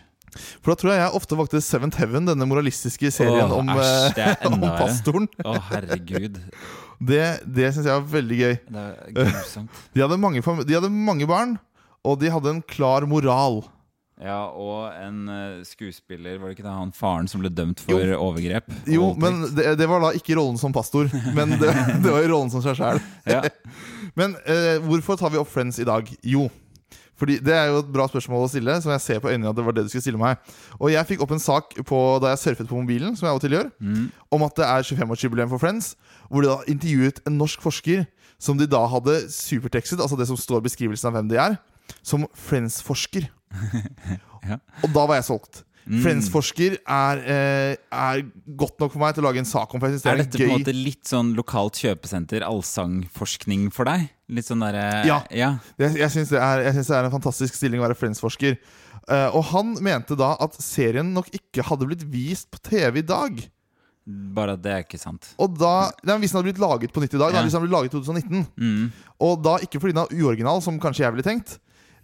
For 0.62 0.72
da 0.72 0.78
tror 0.80 0.94
jeg 0.94 1.02
jeg 1.02 1.16
ofte 1.18 1.38
valgte 1.40 1.62
Seventh 1.66 2.00
Heaven, 2.00 2.28
denne 2.30 2.48
moralistiske 2.48 3.10
serien 3.12 3.50
Åh, 3.50 3.56
om, 3.60 3.72
æsj, 3.74 4.20
eh, 4.22 4.46
om 4.52 4.62
pastoren. 4.62 5.26
Å, 5.44 5.56
herregud. 5.72 6.38
Det, 7.00 7.24
det 7.48 7.72
syns 7.74 7.88
jeg 7.88 7.96
var 7.96 8.06
veldig 8.14 8.38
gøy. 8.40 8.56
Det 8.68 8.86
er 8.86 9.18
grusomt. 9.18 9.82
De 9.96 10.06
hadde, 10.06 10.20
mange, 10.22 10.44
de 10.44 10.78
hadde 10.78 10.92
mange 10.94 11.28
barn, 11.30 11.58
og 12.06 12.20
de 12.22 12.32
hadde 12.32 12.54
en 12.54 12.64
klar 12.64 13.08
moral. 13.10 13.64
Ja, 14.20 14.50
og 14.52 14.90
en 15.00 15.20
eh, 15.32 15.60
skuespiller, 15.64 16.38
var 16.42 16.50
det 16.52 16.58
ikke 16.58 16.66
det 16.68 16.74
han 16.76 16.90
faren 16.92 17.28
som 17.32 17.40
ble 17.40 17.50
dømt 17.56 17.80
for 17.80 18.02
Jo. 18.04 18.18
overgrep? 18.20 18.68
Jo, 18.92 19.14
men 19.16 19.46
det, 19.56 19.78
det 19.80 19.88
var 19.88 20.02
da 20.04 20.10
ikke 20.18 20.36
rollen 20.36 20.58
som 20.60 20.74
pastor, 20.76 21.08
men 21.38 21.54
det, 21.62 21.70
det 22.04 22.12
var 22.12 22.28
rollen 22.28 22.52
som 22.52 22.64
seg 22.66 22.76
sjæl. 22.82 23.00
ja. 23.32 23.44
Men 24.20 24.34
eh, 24.50 24.80
hvorfor 24.84 25.16
tar 25.20 25.30
vi 25.32 25.38
opp 25.40 25.48
Friends 25.52 25.78
i 25.80 25.86
dag? 25.88 26.08
Jo, 26.26 26.48
fordi 27.20 27.36
det 27.46 27.54
er 27.54 27.68
jo 27.70 27.78
et 27.84 27.92
bra 27.94 28.08
spørsmål 28.10 28.46
å 28.48 28.50
stille, 28.52 28.74
som 28.82 28.92
jeg 28.92 29.04
ser 29.04 29.20
på 29.24 29.30
øynene 29.30 29.52
at 29.52 29.56
det 29.60 29.64
var 29.68 29.76
det 29.78 29.84
du 29.86 29.90
skulle 29.92 30.02
stille 30.04 30.20
meg. 30.20 30.40
Og 30.80 30.90
jeg 30.92 31.06
fikk 31.12 31.22
opp 31.24 31.32
en 31.36 31.42
sak 31.44 31.76
på, 31.88 32.00
da 32.24 32.32
jeg 32.34 32.42
surfet 32.42 32.68
på 32.72 32.80
mobilen, 32.80 33.14
som 33.20 33.28
jeg 33.28 33.32
av 33.36 33.40
og 33.40 33.44
til 33.46 33.56
gjør, 33.56 33.70
Mm. 33.80 34.08
om 34.36 34.44
at 34.48 34.56
det 34.60 34.66
er 34.66 34.88
25-årsjubileum 34.90 35.52
for 35.54 35.62
Friends, 35.62 35.92
hvor 36.28 36.44
de 36.44 36.50
da 36.52 36.58
intervjuet 36.74 37.22
en 37.30 37.38
norsk 37.40 37.62
forsker 37.64 38.08
som 38.42 38.58
de 38.60 38.68
da 38.72 38.82
hadde 38.92 39.20
supertekstet, 39.32 40.02
altså 40.02 40.18
det 40.20 40.28
som 40.32 40.40
står 40.40 40.64
i 40.64 40.68
beskrivelsen 40.68 41.12
av 41.12 41.20
hvem 41.20 41.30
de 41.32 41.40
er, 41.40 41.60
som 42.04 42.28
Friends-forsker. 42.34 43.30
Ja. 44.50 44.56
Og 44.86 44.94
da 44.96 45.02
var 45.04 45.18
jeg 45.20 45.26
solgt. 45.28 45.66
Mm. 45.84 45.98
Friends-forsker 46.00 46.78
er, 46.80 47.20
eh, 47.28 47.74
er 47.92 48.22
godt 48.56 48.80
nok 48.80 48.94
for 48.94 49.02
meg 49.02 49.16
til 49.18 49.24
å 49.24 49.28
lage 49.28 49.42
en 49.42 49.50
sak 49.50 49.74
om. 49.76 49.82
Det 49.84 50.00
Er 50.06 50.14
er, 50.14 50.22
dette 50.24 50.40
på 50.40 50.46
en 50.48 50.62
måte 50.62 50.72
litt 50.76 51.04
sånn 51.10 51.34
lokalt 51.36 51.76
kjøpesenter, 51.82 52.46
allsangforskning 52.48 53.68
for 53.74 53.90
deg? 53.90 54.08
Litt 54.32 54.48
sånn 54.48 54.64
der, 54.64 54.78
Ja. 55.06 55.20
ja. 55.34 55.50
Jeg, 55.78 55.98
jeg 56.00 56.10
syns 56.14 56.30
det, 56.32 56.40
det 56.40 56.90
er 56.96 57.04
en 57.10 57.12
fantastisk 57.12 57.54
stilling 57.58 57.82
å 57.82 57.88
være 57.90 57.98
Friends-forsker. 58.00 58.58
Eh, 59.10 59.30
og 59.36 59.44
han 59.52 59.76
mente 59.84 60.16
da 60.16 60.36
at 60.40 60.56
serien 60.62 61.12
nok 61.14 61.30
ikke 61.36 61.66
hadde 61.68 61.88
blitt 61.90 62.06
vist 62.08 62.50
på 62.54 62.62
TV 62.64 63.00
i 63.04 63.08
dag. 63.10 63.42
Bare 64.08 64.56
at 64.56 64.62
det 64.64 64.72
er 64.74 64.84
ikke 64.88 65.02
sant. 65.02 65.34
Og 65.38 65.58
da, 65.60 65.92
nei, 66.04 66.16
Hvis 66.24 66.32
den 66.32 66.40
hadde 66.40 66.50
blitt 66.54 66.64
laget 66.64 66.94
på 66.94 67.02
nytt 67.04 67.14
i 67.14 67.18
dag, 67.20 67.34
da, 67.34 67.40
Ja. 67.40 67.44
hvis 67.44 67.52
den 67.52 67.60
hadde 67.62 67.68
blitt 67.68 67.78
laget 67.78 67.92
i 67.92 67.98
2019 68.00 68.48
Mm. 68.58 68.92
Og 69.20 69.44
da 69.44 69.58
ikke 69.60 69.80
fordi 69.82 69.94
den 69.94 70.06
er 70.06 70.24
uoriginal, 70.24 70.62
som 70.62 70.80
kanskje 70.80 71.04
jeg 71.06 71.14
ville 71.14 71.28
tenkt, 71.28 71.60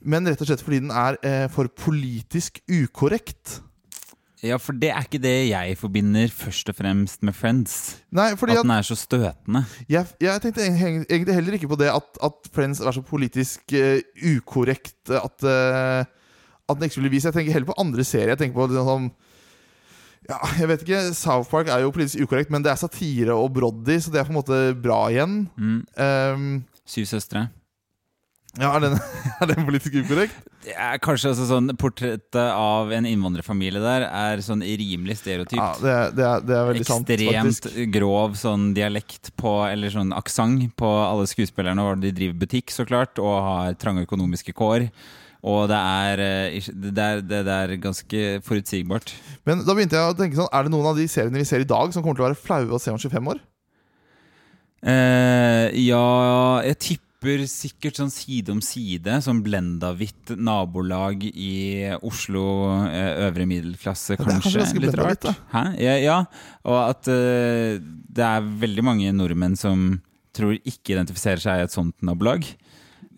men 0.06 0.30
rett 0.30 0.42
og 0.42 0.50
slett 0.50 0.64
fordi 0.64 0.84
den 0.84 0.94
er 0.94 1.18
eh, 1.26 1.46
for 1.52 1.70
politisk 1.82 2.62
ukorrekt. 2.70 3.60
Ja, 4.46 4.60
for 4.62 4.78
det 4.78 4.92
er 4.94 5.06
ikke 5.08 5.22
det 5.24 5.34
jeg 5.50 5.78
forbinder 5.80 6.30
først 6.34 6.70
og 6.70 6.78
fremst 6.78 7.24
med 7.26 7.34
Friends. 7.34 7.98
Nei, 8.14 8.30
At 8.36 8.44
at 8.44 8.62
den 8.62 8.74
er 8.76 8.86
så 8.86 8.98
støtende. 9.00 9.64
jeg, 9.90 10.06
jeg 10.22 10.42
tenkte 10.44 10.66
egentlig 10.66 11.34
heller 11.34 11.58
ikke 11.58 11.72
på 11.72 11.80
det 11.80 11.90
at, 11.90 12.20
at 12.24 12.50
Friends 12.54 12.80
er 12.80 12.94
så 12.94 13.02
politisk 13.02 13.74
uh, 13.74 13.98
ukorrekt 14.36 15.10
at, 15.10 15.48
uh, 15.48 16.06
at 16.06 16.78
den 16.78 16.84
ikke 16.86 17.00
skulle 17.00 17.14
vise. 17.14 17.32
Jeg 17.32 17.34
tenker 17.40 17.56
heller 17.56 17.72
på 17.72 17.80
andre 17.82 18.04
serier. 18.04 18.36
Jeg 18.36 18.44
tenker 18.44 18.60
på 18.60 18.68
liksom 18.70 18.86
som 18.92 19.10
ja, 20.30 20.40
jeg 20.60 20.70
vet 20.70 20.86
ikke, 20.86 21.02
South 21.14 21.50
Park 21.50 21.70
er 21.70 21.84
jo 21.84 21.92
politisk 21.94 22.26
ukorrekt, 22.26 22.50
men 22.54 22.64
det 22.66 22.72
er 22.72 22.80
satire 22.82 23.34
og 23.34 23.52
Broddy, 23.54 24.00
så 24.02 24.14
det 24.14 24.20
er 24.20 24.26
på 24.26 24.34
en 24.34 24.40
måte 24.40 24.62
bra 24.82 25.04
igjen. 25.14 25.44
Mm. 25.58 25.84
Um, 26.02 26.48
Syv 26.86 27.06
søstre. 27.10 27.48
Ja, 28.62 28.70
er 28.78 28.84
den, 28.86 28.94
er 29.42 29.50
den 29.52 29.66
politisk 29.68 29.98
ukorrekt? 30.04 30.36
Det 30.66 30.74
er 30.74 30.98
kanskje 31.04 31.30
altså 31.34 31.46
sånn 31.50 31.68
Portrettet 31.78 32.38
av 32.40 32.90
en 32.96 33.06
innvandrerfamilie 33.06 33.82
der 33.84 34.06
er 34.08 34.42
sånn 34.46 34.64
rimelig 34.66 35.20
stereotypt. 35.20 35.60
Ja, 35.60 35.74
det, 35.82 35.92
er- 35.94 36.16
det, 36.18 36.26
er, 36.30 36.46
det 36.48 36.56
er 36.58 36.70
veldig 36.72 36.88
sant, 36.88 37.12
Ekstremt 37.14 37.68
grov 37.94 38.34
sånn 38.40 38.72
dialekt 38.78 39.34
på 39.38 39.52
Eller 39.68 39.94
sånn 39.94 40.16
aksent 40.18 40.72
på 40.80 40.90
alle 41.04 41.28
skuespillerne. 41.30 41.86
Og 41.86 42.02
de 42.02 42.14
driver 42.16 42.40
butikk, 42.46 42.74
så 42.74 42.88
klart, 42.90 43.22
og 43.22 43.36
har 43.46 43.78
trange 43.82 44.08
økonomiske 44.08 44.56
kår. 44.58 44.88
Og 45.46 45.68
det 45.70 45.78
er, 45.78 46.22
eh, 46.26 46.70
det 46.74 47.04
er, 47.04 47.20
det 47.22 47.44
er 47.54 47.76
ganske 47.78 48.22
forutsigbart. 48.48 49.12
Men 49.46 49.62
da 49.68 49.76
begynte 49.78 50.00
jeg 50.00 50.16
å 50.16 50.16
tenke 50.18 50.40
sånn 50.40 50.50
Er 50.50 50.66
det 50.66 50.72
noen 50.74 50.88
av 50.90 50.98
de 50.98 51.06
seriene 51.12 51.38
vi 51.38 51.46
ser 51.46 51.62
i 51.62 51.68
dag, 51.70 51.94
som 51.94 52.02
kommer 52.02 52.18
til 52.18 52.26
å 52.26 52.32
være 52.32 52.40
flaue 52.42 52.74
å 52.74 52.82
se 52.82 52.90
om 52.90 52.98
25 52.98 53.30
år? 53.36 53.44
Eh, 54.86 55.70
ja, 55.86 56.62
jeg 56.66 56.78
tipper 56.82 57.05
sikkert 57.50 58.00
sånn 58.00 58.12
side 58.14 58.54
om 58.54 58.62
side, 58.64 59.18
som 59.26 59.42
blenda-hvitt 59.46 60.36
nabolag 60.38 61.24
i 61.28 61.90
Oslo 62.06 62.44
eh, 62.86 63.26
øvre 63.28 63.48
middelklasse, 63.50 64.16
Ja, 64.16 64.22
kanskje 64.24 64.62
kanskje. 64.62 64.84
Litt 64.84 64.98
rart. 65.00 65.28
Ja, 65.82 65.96
ja, 66.02 66.18
og 66.64 66.80
at 66.84 67.10
uh, 67.12 67.82
det 67.82 68.28
er 68.28 68.48
veldig 68.66 68.86
mange 68.86 69.12
nordmenn 69.16 69.58
som 69.60 70.00
tror 70.36 70.56
ikke 70.62 70.96
identifiserer 70.96 71.42
seg 71.44 71.62
i 71.62 71.68
et 71.68 71.76
sånt 71.76 71.96
nabolag. 72.06 72.48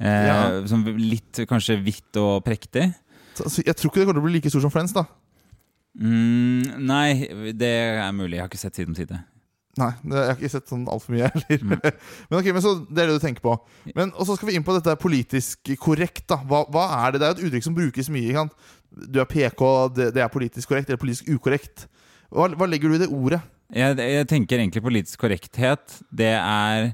Uh, 0.02 0.06
Ja. 0.08 0.42
Som 0.70 0.86
litt 0.98 1.44
kanskje 1.50 1.80
hvitt 1.82 2.20
og 2.22 2.44
prektig. 2.46 2.90
Så, 3.38 3.62
jeg 3.62 3.76
tror 3.78 3.92
ikke 3.92 4.02
det 4.02 4.10
kommer 4.10 4.20
til 4.22 4.26
å 4.26 4.28
bli 4.30 4.38
like 4.40 4.50
stor 4.54 4.64
som 4.66 4.74
Friends. 4.74 4.96
da 4.98 5.06
Mm, 5.98 6.86
nei, 6.86 7.26
det 7.58 7.72
er 7.98 8.12
mulig. 8.14 8.36
Jeg 8.38 8.44
har 8.44 8.52
ikke 8.52 8.62
sett 8.62 8.78
side 8.78 8.92
om 8.92 8.98
side. 8.98 9.18
Nei, 9.78 9.92
det, 10.02 10.16
jeg 10.18 10.30
har 10.30 10.40
ikke 10.40 10.52
sett 10.54 10.72
sånn 10.72 10.88
altfor 10.90 11.14
mye 11.16 11.28
heller. 11.34 11.92
men 12.30 12.40
ok, 12.40 12.50
men 12.56 12.64
så 12.66 12.74
det 12.88 13.04
er 13.04 13.12
det 13.12 13.18
du 13.20 13.24
tenker 13.24 13.44
på. 13.46 13.58
Men, 13.94 14.14
og 14.16 14.30
så 14.30 14.38
skal 14.38 14.52
vi 14.52 14.58
inn 14.58 14.66
på 14.68 14.76
dette 14.78 14.96
politisk 15.02 15.74
korrekt. 15.84 16.26
da 16.32 16.40
hva, 16.50 16.64
hva 16.74 16.88
er 17.04 17.14
det? 17.16 17.22
Det 17.22 17.28
er 17.28 17.34
jo 17.34 17.38
et 17.38 17.46
uttrykk 17.50 17.68
som 17.68 17.78
brukes 17.78 18.12
mye. 18.14 18.34
Kan? 18.38 18.52
Du 19.14 19.22
er 19.22 19.30
PK, 19.30 19.64
det, 19.98 20.10
det 20.18 20.26
er 20.26 20.34
politisk 20.34 20.72
korrekt. 20.72 20.90
Det 20.90 20.98
er 20.98 21.04
politisk 21.04 21.30
ukorrekt. 21.30 21.88
Hva, 22.34 22.50
hva 22.58 22.68
legger 22.70 22.92
du 22.92 22.98
i 22.98 23.04
det 23.06 23.12
ordet? 23.14 23.42
Jeg, 23.76 24.00
jeg 24.00 24.28
tenker 24.32 24.62
egentlig 24.62 24.84
politisk 24.86 25.22
korrekthet. 25.26 26.00
Det 26.16 26.34
er 26.40 26.90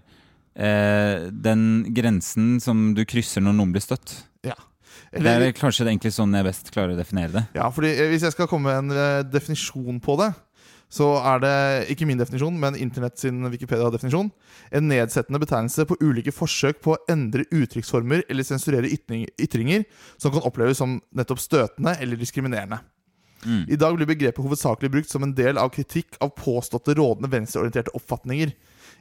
eh, 0.56 1.30
den 1.32 1.66
grensen 1.94 2.56
som 2.64 2.92
du 2.98 3.04
krysser 3.10 3.46
når 3.46 3.58
noen 3.60 3.74
blir 3.76 3.84
støtt. 3.86 4.18
Ja. 4.46 4.58
Det 5.14 5.30
er 5.30 5.54
kanskje 5.54 5.86
det 5.86 5.94
egentlig 5.94 6.14
sånn 6.16 6.34
jeg 6.34 6.48
best 6.48 6.72
klarer 6.74 6.96
å 6.96 6.98
definere 6.98 7.34
det. 7.36 7.44
Ja, 7.58 7.68
fordi 7.74 7.92
eh, 7.94 8.10
Hvis 8.14 8.26
jeg 8.26 8.34
skal 8.34 8.50
komme 8.50 8.74
med 8.74 8.96
en 8.96 8.98
eh, 8.98 9.26
definisjon 9.30 10.02
på 10.04 10.18
det, 10.22 10.32
så 10.94 11.08
er 11.26 11.42
det 11.42 11.58
ikke 11.90 12.06
min 12.06 12.20
definisjon, 12.20 12.58
men 12.62 12.78
Internett 12.78 13.18
sin 13.18 13.42
Wikipedia-definisjon. 13.50 14.30
En 14.78 14.88
nedsettende 14.92 15.42
betegnelse 15.42 15.88
på 15.90 15.98
ulike 16.04 16.34
forsøk 16.36 16.84
på 16.86 16.94
å 16.94 17.00
endre 17.10 17.48
uttrykksformer 17.50 18.28
eller 18.30 18.46
sensurere 18.46 18.92
ytringer 18.94 19.88
som 20.22 20.34
kan 20.36 20.46
oppleves 20.46 20.78
som 20.78 21.00
nettopp 21.18 21.42
støtende 21.42 21.96
eller 22.04 22.20
diskriminerende. 22.22 22.78
I 23.44 23.76
dag 23.76 23.98
blir 23.98 24.08
begrepet 24.08 24.40
hovedsakelig 24.40 24.92
brukt 24.94 25.10
som 25.12 25.26
en 25.26 25.34
del 25.36 25.58
av 25.60 25.74
kritikk 25.74 26.16
av 26.24 26.32
påståtte 26.38 26.96
rådende 26.96 27.32
venstreorienterte 27.32 27.92
oppfatninger 27.98 28.54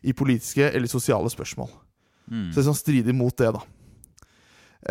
i 0.03 0.15
politiske 0.17 0.67
eller 0.73 0.91
sosiale 0.91 1.31
spørsmål. 1.31 1.71
Så 2.51 2.59
det 2.59 2.67
sånn 2.67 2.79
stridig 2.79 3.15
mot 3.15 3.37
det, 3.39 3.53
da. 3.55 3.63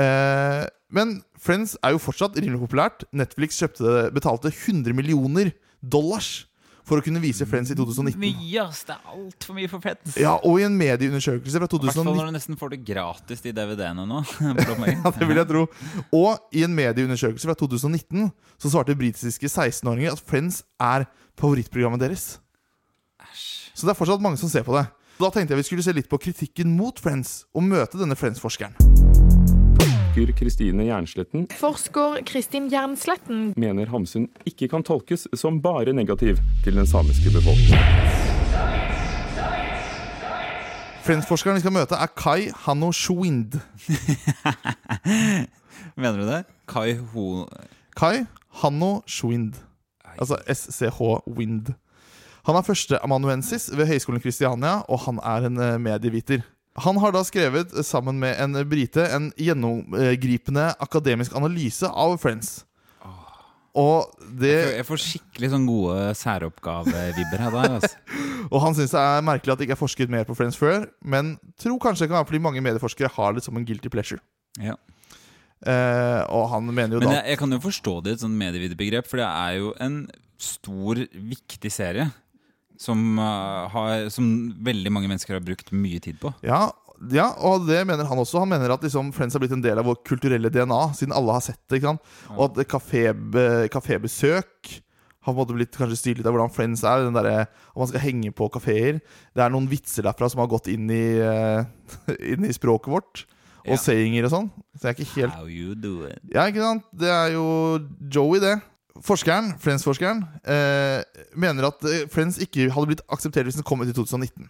Eh, 0.02 0.64
men 0.94 1.18
Friends 1.42 1.74
er 1.84 1.96
jo 1.96 2.04
fortsatt 2.04 2.38
rimelig 2.38 2.62
populært. 2.62 3.04
Netflix 3.12 3.60
kjøpte 3.60 3.84
det, 3.88 4.06
betalte 4.16 4.54
100 4.54 4.96
millioner 4.96 5.52
dollars 5.82 6.46
for 6.88 7.02
å 7.02 7.06
kunne 7.06 7.22
vise 7.24 7.46
Friends 7.50 7.72
i 7.74 7.78
2019. 7.78 8.20
Mye, 8.22 8.64
ass! 8.64 8.84
Det 8.88 8.96
er 8.96 9.16
altfor 9.16 9.58
mye 9.58 9.72
for 9.72 9.84
Friends. 9.84 10.16
Ja, 10.20 10.36
Og 10.48 10.62
i 10.62 10.66
en 10.68 10.78
medieundersøkelse 10.80 11.62
fra 11.62 11.70
I 11.70 11.82
hvert 11.88 11.98
fall 12.00 12.10
når 12.10 12.32
du 12.32 12.36
nesten 12.38 12.60
får 12.60 12.76
det 12.76 12.82
gratis 12.88 13.44
de 13.46 13.54
DVD-ene 13.56 14.06
nå. 14.10 14.22
ja, 14.42 15.14
det 15.18 15.28
vil 15.30 15.42
jeg 15.42 15.50
tro. 15.52 15.66
Og 16.18 16.56
i 16.58 16.66
en 16.68 16.76
medieundersøkelse 16.78 17.50
fra 17.50 17.58
2019 17.58 18.32
så 18.62 18.74
svarte 18.74 18.98
britiske 18.98 19.50
16-åringer 19.52 20.16
at 20.18 20.24
Friends 20.26 20.64
er 20.82 21.08
favorittprogrammet 21.40 22.02
deres. 22.04 22.34
Så 23.74 23.88
det 23.88 23.94
er 23.94 24.00
fortsatt 24.00 24.24
mange 24.24 24.42
som 24.42 24.52
ser 24.52 24.66
på 24.68 24.76
det. 24.78 24.88
Da 25.22 25.30
tenkte 25.30 25.54
jeg 25.54 25.62
vi 25.62 25.68
skulle 25.70 25.86
se 25.86 25.94
litt 25.96 26.10
på 26.10 26.20
kritikken 26.22 26.74
mot 26.78 26.98
Friends, 27.02 27.44
og 27.54 27.66
møte 27.68 28.02
denne 28.02 28.18
Friends-forskeren. 28.18 28.91
Forsker 30.12 30.34
Kristine 30.34 30.84
Jernsletten 30.84 31.48
Forsker 31.56 32.22
Kristin 32.26 32.70
Jernsletten 32.70 33.54
mener 33.56 33.88
Hamsun 33.88 34.28
ikke 34.46 34.68
kan 34.68 34.84
tolkes 34.84 35.24
som 35.40 35.62
bare 35.64 35.94
negativ 35.94 36.36
til 36.66 36.76
den 36.76 36.86
samiske 36.86 37.32
befolkningen. 37.32 37.80
Friends-forskeren 41.06 41.56
vi 41.56 41.64
skal 41.64 41.72
møte, 41.72 41.96
er 41.96 42.12
Kai 42.12 42.52
Hanno 42.66 42.92
Schwind. 42.92 43.56
Mener 45.96 46.20
du 46.20 46.28
det? 46.28 46.44
Kai 46.68 46.98
Ho... 47.14 47.48
Kai 47.96 48.26
Hanno 48.60 49.00
Schwind. 49.08 49.64
Altså 50.20 50.42
SCH 50.44 51.00
Wind. 51.38 51.72
Han 52.44 52.60
er 52.60 52.68
førsteamanuensis 52.68 53.72
ved 53.78 53.88
Høgskolen 53.88 54.22
Kristiania, 54.22 54.82
og 54.92 55.06
han 55.08 55.24
er 55.24 55.48
en 55.48 55.58
eh, 55.58 55.80
medieviter. 55.80 56.44
Han 56.80 56.98
har 57.04 57.12
da 57.12 57.24
skrevet, 57.28 57.74
eh, 57.76 57.84
sammen 57.84 58.20
med 58.20 58.40
en 58.40 58.54
brite, 58.70 59.04
en 59.12 59.32
gjennomgripende 59.36 60.72
akademisk 60.80 61.36
analyse 61.36 61.88
av 61.88 62.18
Friends. 62.18 62.64
Og 63.72 64.12
det 64.36 64.76
Jeg 64.76 64.84
får 64.84 65.00
skikkelig 65.00 65.50
sånn 65.54 65.68
gode 65.68 66.12
særoppgavevibber 66.20 67.40
her 67.40 67.54
da. 67.56 67.62
Altså. 67.78 67.96
Og 68.52 68.58
han 68.66 68.76
syns 68.76 68.92
det 68.92 69.00
er 69.00 69.24
merkelig 69.24 69.54
at 69.54 69.62
det 69.62 69.68
ikke 69.68 69.78
er 69.78 69.80
forsket 69.80 70.12
mer 70.12 70.26
på 70.28 70.36
Friends 70.36 70.60
før, 70.60 70.90
men 71.04 71.38
tror 71.60 71.80
kanskje 71.80 72.04
det 72.04 72.12
kan 72.12 72.20
være 72.20 72.32
fordi 72.34 72.44
mange 72.44 72.64
medieforskere 72.66 73.12
har 73.16 73.38
det 73.38 73.46
som 73.46 73.56
en 73.56 73.68
guilty 73.68 73.88
pleasure. 73.88 74.20
Ja. 74.60 74.76
Eh, 75.62 76.22
og 76.34 76.50
han 76.50 76.68
mener 76.68 76.98
jo 76.98 77.00
Men 77.04 77.14
da 77.14 77.20
jeg, 77.22 77.36
jeg 77.36 77.40
kan 77.44 77.56
jo 77.56 77.62
forstå 77.64 77.96
det 78.04 78.12
i 78.12 78.18
et 78.18 78.26
sånn 78.26 78.36
medievidebegrep, 78.36 79.08
for 79.08 79.22
det 79.22 79.30
er 79.30 79.60
jo 79.62 79.72
en 79.80 80.02
stor, 80.42 81.04
viktig 81.14 81.72
serie. 81.72 82.10
Som, 82.82 83.20
uh, 83.22 83.68
har, 83.70 84.08
som 84.10 84.26
veldig 84.66 84.90
mange 84.94 85.10
mennesker 85.12 85.36
har 85.38 85.44
brukt 85.46 85.70
mye 85.76 86.00
tid 86.02 86.18
på. 86.22 86.32
ja, 86.42 86.70
ja, 87.10 87.32
og 87.42 87.64
det 87.66 87.80
mener 87.90 88.06
han 88.06 88.20
også. 88.22 88.44
Han 88.44 88.52
mener 88.52 88.70
at 88.76 88.84
liksom 88.86 89.08
Friends 89.16 89.34
har 89.34 89.42
blitt 89.42 89.56
en 89.56 89.64
del 89.64 89.80
av 89.82 89.88
vår 89.90 89.96
kulturelle 90.06 90.52
DNA, 90.54 90.78
siden 90.94 91.16
alle 91.18 91.34
har 91.34 91.42
sett 91.42 91.58
det. 91.74 91.80
Og 92.36 92.44
at 92.46 92.60
kafébesøk 93.74 94.82
har 95.22 95.34
på 95.34 95.36
en 95.36 95.38
måte 95.38 95.54
blitt 95.58 95.76
kanskje 95.78 95.98
styrt 96.00 96.20
litt 96.22 96.28
av 96.30 96.34
hvordan 96.36 96.54
Friends 96.54 96.84
er. 96.86 97.04
Den 97.06 97.18
der, 97.18 97.46
om 97.76 97.84
man 97.84 97.90
skal 97.92 98.04
henge 98.06 98.32
på 98.34 98.50
kafeer. 98.54 99.02
Det 99.34 99.44
er 99.44 99.54
noen 99.54 99.70
vitser 99.70 100.06
derfra 100.06 100.30
som 100.30 100.42
har 100.42 100.50
gått 100.50 100.70
inn 100.72 100.90
i, 100.94 101.04
uh, 101.22 101.66
inn 102.34 102.46
i 102.46 102.54
språket 102.54 102.94
vårt. 102.94 103.26
Og 103.62 103.76
Ja. 103.76 103.78
sayinger 103.78 104.26
og 104.26 104.32
sånn. 104.34 104.48
Så 104.74 104.88
jeg 104.88 104.96
er 104.96 105.04
ikke 105.04 105.20
helt 105.20 105.36
How 105.38 105.46
you 105.46 105.76
do 105.78 106.08
it. 106.10 106.18
Ja, 106.34 106.48
ikke 106.50 106.64
sant? 106.66 106.88
Det 106.98 107.12
er 107.14 107.36
jo 107.36 107.44
Joey, 108.10 108.40
det. 108.42 108.56
Forskeren, 109.00 109.54
Friends-forskeren, 109.62 110.26
eh, 110.44 111.04
mener 111.40 111.70
at 111.70 111.86
eh, 111.88 112.04
Friends 112.12 112.42
ikke 112.44 112.68
hadde 112.74 112.92
blitt 112.92 113.06
akseptert 113.08 113.48
hvis 113.48 113.58
den 113.60 113.68
kom 113.68 113.82
ut 113.82 113.90
i 113.90 113.96
2019. 113.96 114.50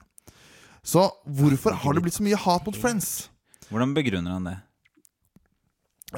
Så 0.81 1.05
hvorfor 1.29 1.77
har 1.77 1.93
det 1.93 2.01
blitt 2.01 2.17
så 2.17 2.25
mye 2.25 2.39
hat 2.39 2.65
mot 2.65 2.77
Friends? 2.77 3.29
Hvordan 3.69 3.93
begrunner 3.93 4.33
han 4.35 4.49
det? 4.49 4.57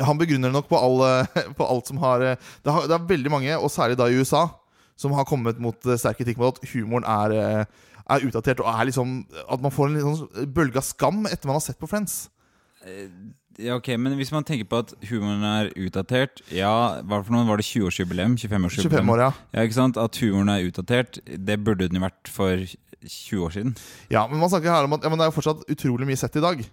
Han 0.02 0.18
begrunner 0.18 0.50
det 0.50 0.56
nok 0.56 0.70
på, 0.72 0.80
all, 0.80 1.02
eh, 1.06 1.42
på 1.58 1.68
alt 1.68 1.90
som 1.90 2.00
har 2.02 2.24
eh, 2.26 2.52
det, 2.64 2.72
har 2.74 2.88
det 2.90 2.98
er 2.98 3.10
veldig 3.12 3.34
mange, 3.34 3.58
og 3.58 3.72
særlig 3.72 4.00
da 4.00 4.10
i 4.10 4.18
USA, 4.18 4.48
som 4.98 5.14
har 5.18 5.28
kommet 5.30 5.62
mot 5.62 5.78
eh, 5.86 6.00
sterk 6.00 6.22
kritikk 6.22 6.40
mot 6.42 6.56
at 6.56 6.72
humoren 6.74 7.06
er, 7.06 7.68
er 8.04 8.26
utdatert. 8.26 8.64
Og 8.64 8.70
er 8.72 8.90
liksom 8.90 9.20
At 9.50 9.62
man 9.62 9.74
får 9.74 9.92
en 9.92 10.02
sånn 10.04 10.54
bølge 10.54 10.82
av 10.82 10.88
skam 10.88 11.28
etter 11.30 11.50
man 11.50 11.60
har 11.60 11.66
sett 11.66 11.82
på 11.82 11.90
Friends. 11.90 12.24
Ja, 13.62 13.76
ok, 13.78 13.92
Men 14.02 14.16
hvis 14.18 14.32
man 14.34 14.46
tenker 14.48 14.66
på 14.66 14.80
at 14.82 14.94
humoren 15.10 15.44
er 15.46 15.68
utdatert 15.78 16.42
Ja, 16.50 17.02
hva 17.06 17.20
for 17.22 17.36
noen 17.36 17.46
var 17.46 17.62
det 17.62 17.68
20-årsjubileum? 17.68 18.38
25-årsjubileum? 18.42 18.90
25 18.90 19.14
år, 19.14 19.22
ja. 19.28 19.32
ja. 19.54 19.66
ikke 19.68 19.78
sant? 19.78 20.00
At 20.02 20.18
humoren 20.24 20.50
er 20.50 20.66
utdatert, 20.70 21.20
det 21.26 21.60
burde 21.62 21.86
den 21.86 22.00
jo 22.00 22.06
vært 22.06 22.32
for 22.34 22.64
20 23.04 23.46
år 23.46 23.54
siden. 23.54 23.76
Ja, 24.10 24.26
men 24.28 24.40
man 24.42 24.50
snakker 24.50 24.74
her 24.74 24.88
om 24.88 24.98
at 24.98 25.06
ja, 25.06 25.12
men 25.12 25.20
det 25.20 25.28
er 25.28 25.32
jo 25.32 25.38
fortsatt 25.38 25.66
utrolig 25.70 26.08
mye 26.10 26.20
sett 26.20 26.40
i 26.40 26.44
dag. 26.44 26.64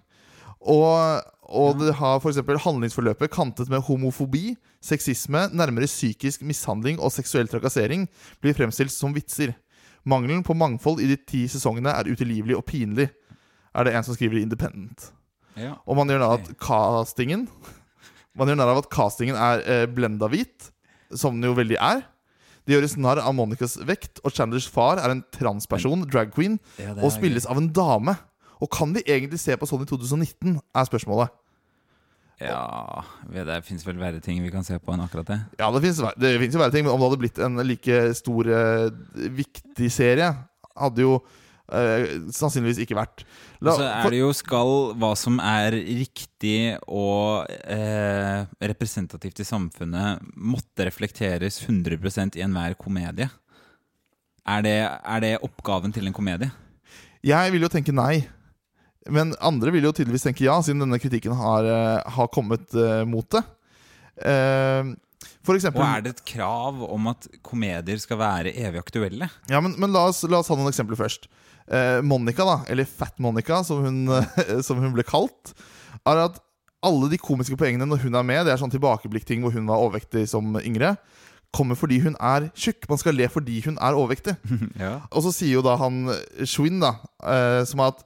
Og, 0.61 1.21
og 1.49 1.79
det 1.81 1.95
har 1.99 2.19
f.eks. 2.21 2.41
handlingsforløpet 2.65 3.33
kantet 3.33 3.69
med 3.69 3.83
homofobi, 3.85 4.55
sexisme, 4.81 5.47
nærmere 5.53 5.89
psykisk 5.89 6.45
mishandling 6.45 7.01
og 7.01 7.13
seksuell 7.13 7.49
trakassering 7.49 8.07
blir 8.41 8.57
fremstilt 8.57 8.93
som 8.93 9.13
vitser. 9.13 9.55
Mangelen 10.05 10.41
på 10.45 10.57
mangfold 10.57 11.01
i 11.01 11.09
de 11.11 11.17
ti 11.17 11.45
sesongene 11.49 11.93
er 11.93 12.09
utilgivelig 12.09 12.57
og 12.57 12.65
pinlig, 12.65 13.11
er 13.71 13.85
det 13.85 13.93
en 13.95 14.05
som 14.05 14.17
skriver 14.17 14.39
i 14.39 14.45
Independent. 14.45 15.11
Ja. 15.59 15.75
Og 15.85 15.97
man 15.99 16.09
gjør 16.11 16.21
narr 16.21 16.37
av 16.37 16.41
at 16.41 16.53
castingen 16.63 17.47
Man 18.37 18.47
gjør 18.47 18.59
narr 18.61 18.71
av 18.71 18.79
at 18.79 18.89
castingen 18.93 19.35
er 19.35 19.63
eh, 19.67 19.85
blenda 19.91 20.29
hvit, 20.31 20.69
som 21.11 21.35
den 21.35 21.49
jo 21.49 21.57
veldig 21.57 21.75
er. 21.75 22.05
Det 22.63 22.77
gjøres 22.77 22.95
narr 23.01 23.19
av 23.19 23.35
Monicas 23.35 23.75
vekt, 23.83 24.21
og 24.23 24.31
Chandlers 24.31 24.69
far 24.71 25.01
er 25.01 25.11
en 25.11 25.23
transperson, 25.35 26.05
drag 26.07 26.31
queen, 26.31 26.55
Ja, 26.79 26.93
og 26.93 27.11
spilles 27.11 27.17
spilles 27.17 27.49
av 27.51 27.59
en 27.59 27.67
dame. 27.75 28.15
Og 28.61 28.69
kan 28.71 28.93
vi 28.95 29.03
egentlig 29.03 29.41
se 29.41 29.57
på 29.57 29.67
sånn 29.67 29.83
i 29.83 29.89
2019, 29.89 30.59
er 30.61 30.87
spørsmålet. 30.87 31.35
Ja 32.41 33.03
Det 33.29 33.59
fins 33.67 33.83
vel 33.85 33.99
verre 34.01 34.21
ting 34.23 34.39
vi 34.41 34.49
kan 34.53 34.65
se 34.65 34.77
på 34.81 34.93
enn 34.95 35.03
akkurat 35.03 35.27
det. 35.29 35.39
Ja, 35.59 35.69
det 35.73 35.83
fins 35.83 35.99
det 36.17 36.31
finnes 36.41 36.55
jo 36.55 36.61
verre 36.61 36.73
ting, 36.73 36.87
men 36.87 36.93
om 36.95 37.01
det 37.01 37.09
hadde 37.09 37.21
blitt 37.21 37.41
en 37.43 37.61
like 37.67 37.99
stor, 38.17 38.49
eh, 38.49 38.87
viktig 39.41 39.91
serie, 39.93 40.31
hadde 40.77 41.05
jo 41.05 41.19
eh, 41.71 42.15
sannsynligvis 42.35 42.81
ikke 42.83 42.97
vært. 42.97 43.23
La- 43.61 43.75
Så 43.77 43.85
er 43.87 44.09
det 44.13 44.19
jo 44.21 44.31
skal 44.35 44.71
hva 44.99 45.11
som 45.19 45.39
er 45.43 45.75
riktig 45.77 46.77
og 46.87 47.45
uh, 47.47 48.39
representativt 48.59 49.39
i 49.43 49.47
samfunnet, 49.47 50.23
måtte 50.35 50.87
reflekteres 50.87 51.61
100% 51.67 52.39
i 52.39 52.43
enhver 52.45 52.75
komedie. 52.79 53.29
Er 54.49 54.65
det, 54.65 54.77
er 54.89 55.21
det 55.21 55.35
oppgaven 55.45 55.93
til 55.93 56.07
en 56.09 56.15
komedie? 56.17 56.49
Jeg 57.21 57.53
vil 57.53 57.61
jo 57.61 57.69
tenke 57.69 57.93
nei. 57.93 58.23
Men 59.09 59.35
andre 59.41 59.71
vil 59.73 59.85
jo 59.85 59.93
tydeligvis 59.93 60.25
tenke 60.25 60.45
ja, 60.45 60.57
siden 60.61 60.81
denne 60.83 60.99
kritikken 61.01 61.33
har, 61.37 61.65
eh, 61.65 62.11
har 62.17 62.27
kommet 62.33 62.73
mot 63.09 63.25
det. 63.33 63.41
Uh, 64.21 64.93
eksempel 65.55 65.81
Og 65.81 65.87
er 65.87 66.03
det 66.05 66.11
et 66.15 66.25
krav 66.33 66.81
om 66.85 67.07
at 67.11 67.27
komedier 67.45 67.97
skal 68.01 68.19
være 68.21 68.53
evig 68.53 68.81
aktuelle? 68.81 69.29
Ja, 69.49 69.61
men, 69.61 69.73
men 69.81 69.93
la, 69.93 70.07
oss, 70.09 70.23
la 70.29 70.41
oss 70.41 70.49
ha 70.51 70.57
noen 70.57 70.69
eksempler 70.71 70.99
først. 70.99 71.27
Eh, 71.71 71.99
Monica, 72.03 72.45
da, 72.47 72.57
eller 72.71 72.87
Fat 72.89 73.19
Monica, 73.23 73.61
som 73.63 73.85
hun, 73.85 74.05
som 74.67 74.81
hun 74.81 74.95
ble 74.95 75.05
kalt, 75.07 75.53
er 76.03 76.25
at 76.27 76.41
alle 76.81 77.11
de 77.11 77.19
komiske 77.21 77.57
poengene 77.59 77.85
når 77.87 78.01
hun 78.05 78.17
er 78.17 78.25
med, 78.25 78.45
det 78.45 78.55
er 78.55 78.61
sånn 78.61 78.73
tilbakeblikk-ting 78.73 79.43
hvor 79.45 79.53
hun 79.53 79.69
var 79.69 79.83
overvektig 79.83 80.25
som 80.31 80.55
yngre, 80.61 80.95
kommer 81.51 81.75
fordi 81.75 81.99
hun 82.01 82.15
er 82.15 82.47
tjukk. 82.55 82.87
Man 82.89 82.99
skal 83.01 83.15
le 83.17 83.27
fordi 83.29 83.59
hun 83.67 83.77
er 83.77 83.97
overvektig. 83.97 84.37
Ja. 84.81 85.01
Og 85.11 85.25
så 85.27 85.33
sier 85.35 85.59
jo 85.59 85.65
da 85.65 85.75
han 85.79 86.05
Schwinn, 86.47 86.79
da, 86.81 86.95
eh, 87.27 87.61
som 87.69 87.83
at 87.85 88.01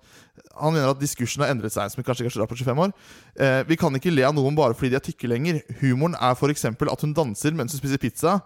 han 0.56 0.74
mener 0.74 0.92
at 0.92 1.00
diskursen 1.02 1.44
har 1.44 1.52
endret 1.54 1.74
seg, 1.76 1.92
som 1.92 2.04
kanskje 2.04 2.28
kanskje 2.28 2.48
på 2.50 2.58
25 2.58 2.84
år. 2.86 2.94
Eh, 3.40 3.62
vi 3.70 3.78
kan 3.80 3.96
ikke 3.96 4.14
le 4.14 4.26
av 4.28 4.36
noen 4.36 4.58
bare 4.58 4.76
fordi 4.76 4.94
de 4.94 5.00
er 5.00 5.06
tykke 5.06 5.32
lenger. 5.32 5.62
Humoren 5.82 6.18
er 6.20 6.36
f.eks. 6.36 6.68
at 6.68 7.06
hun 7.06 7.16
danser 7.16 7.56
mens 7.56 7.76
hun 7.76 7.84
spiser 7.84 8.02
pizza, 8.02 8.40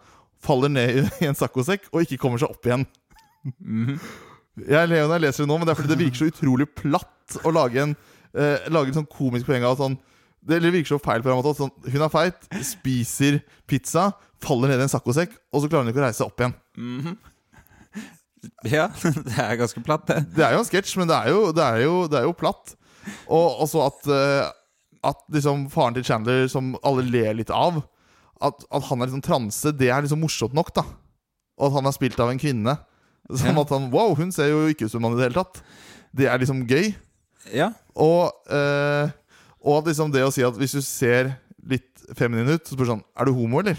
faller 0.44 0.72
ned 0.72 1.06
i 1.20 1.30
en 1.30 1.38
saccosekk 1.38 1.90
og 1.92 2.04
ikke 2.06 2.20
kommer 2.22 2.42
seg 2.42 2.52
opp 2.54 2.70
igjen. 2.70 2.86
Jeg 4.68 4.90
ler 4.92 5.06
når 5.06 5.18
jeg 5.18 5.26
leser 5.28 5.44
det 5.44 5.50
nå, 5.52 5.58
men 5.58 5.68
det 5.68 5.74
er 5.74 5.80
fordi 5.80 5.92
det 5.94 6.00
virker 6.02 6.22
så 6.22 6.30
utrolig 6.32 6.68
platt 6.78 7.40
å 7.46 7.54
lage 7.54 7.84
en, 7.84 7.96
eh, 8.34 8.70
lage 8.74 8.92
en 8.92 9.02
sånn 9.02 9.12
komisk 9.12 9.50
poeng 9.50 9.68
av 9.68 9.80
sånn 9.80 10.00
Det 10.50 10.62
virker 10.64 10.94
så 10.94 11.02
feil 11.04 11.22
på 11.22 11.30
en 11.30 11.36
måte. 11.42 11.52
Sånn, 11.58 11.72
hun 11.92 12.04
er 12.06 12.12
feit, 12.14 12.46
spiser 12.64 13.42
pizza, 13.68 14.14
faller 14.42 14.72
ned 14.72 14.80
i 14.80 14.86
en 14.86 14.92
saccosekk, 14.92 15.34
og 15.52 15.62
så 15.62 15.68
klarer 15.68 15.84
hun 15.84 15.92
ikke 15.92 16.00
å 16.00 16.06
reise 16.08 16.22
seg 16.22 16.32
opp 16.32 16.40
igjen. 16.40 17.18
Ja, 18.64 18.86
det 19.28 19.36
er 19.36 19.58
ganske 19.60 19.82
platt, 19.84 20.06
det. 20.08 20.22
Det 20.38 20.46
er 20.46 20.56
jo 20.56 20.62
en 20.64 20.68
sketsj, 20.68 20.96
men 21.00 21.10
det 21.10 21.18
er 21.18 21.34
jo, 21.34 21.42
det 21.56 21.66
er 21.66 21.82
jo, 21.84 21.96
det 22.08 22.22
er 22.22 22.28
jo 22.28 22.36
platt. 22.40 22.72
Og 23.28 23.64
også 23.66 23.82
at, 23.84 24.08
eh, 24.16 24.52
at 25.12 25.24
liksom 25.34 25.66
faren 25.74 25.98
til 25.98 26.06
Chandler, 26.08 26.48
som 26.52 26.72
alle 26.88 27.06
ler 27.08 27.36
litt 27.40 27.52
av, 27.54 27.82
at, 28.40 28.64
at 28.72 28.88
han 28.88 29.02
er 29.02 29.10
liksom 29.10 29.26
transe, 29.26 29.74
det 29.76 29.90
er 29.92 30.06
liksom 30.06 30.22
morsomt 30.24 30.56
nok, 30.56 30.72
da. 30.76 30.86
Og 31.60 31.68
at 31.68 31.76
han 31.76 31.90
er 31.90 31.96
spilt 31.96 32.20
av 32.24 32.32
en 32.32 32.40
kvinne. 32.40 32.78
Som 33.30 33.56
Ja. 33.56 33.62
at 33.62 33.70
han 33.70 33.90
Wow, 33.94 34.16
hun 34.18 34.32
ser 34.32 34.50
jo 34.50 34.68
ikke 34.72 34.86
ut 34.88 34.92
som 34.92 35.02
mann 35.02 35.14
i 35.14 35.20
det 35.22 35.30
hele 35.30 35.44
tatt. 35.44 35.62
Det 36.16 36.26
er 36.26 36.40
liksom 36.42 36.64
gøy. 36.68 36.96
Ja. 37.54 37.72
Og, 37.96 38.34
eh, 38.50 39.12
og 39.62 39.78
at 39.80 39.86
liksom 39.92 40.12
det 40.12 40.24
å 40.26 40.32
si 40.34 40.42
at 40.44 40.58
hvis 40.58 40.74
du 40.78 40.82
ser 40.82 41.36
litt 41.66 41.86
feminin 42.18 42.50
ut, 42.50 42.66
så 42.66 42.74
spør 42.74 42.86
du 42.88 42.92
sånn 42.94 43.04
Er 43.18 43.26
du 43.26 43.34
homo, 43.38 43.60
eller? 43.62 43.78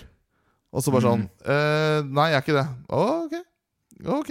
Og 0.72 0.82
så 0.84 0.92
bare 0.94 1.02
sånn 1.02 1.24
eh, 1.44 2.02
Nei, 2.06 2.28
jeg 2.30 2.38
er 2.38 2.44
ikke 2.44 2.58
det. 2.60 2.68
Ok. 2.94 3.34
Ok. 4.20 4.30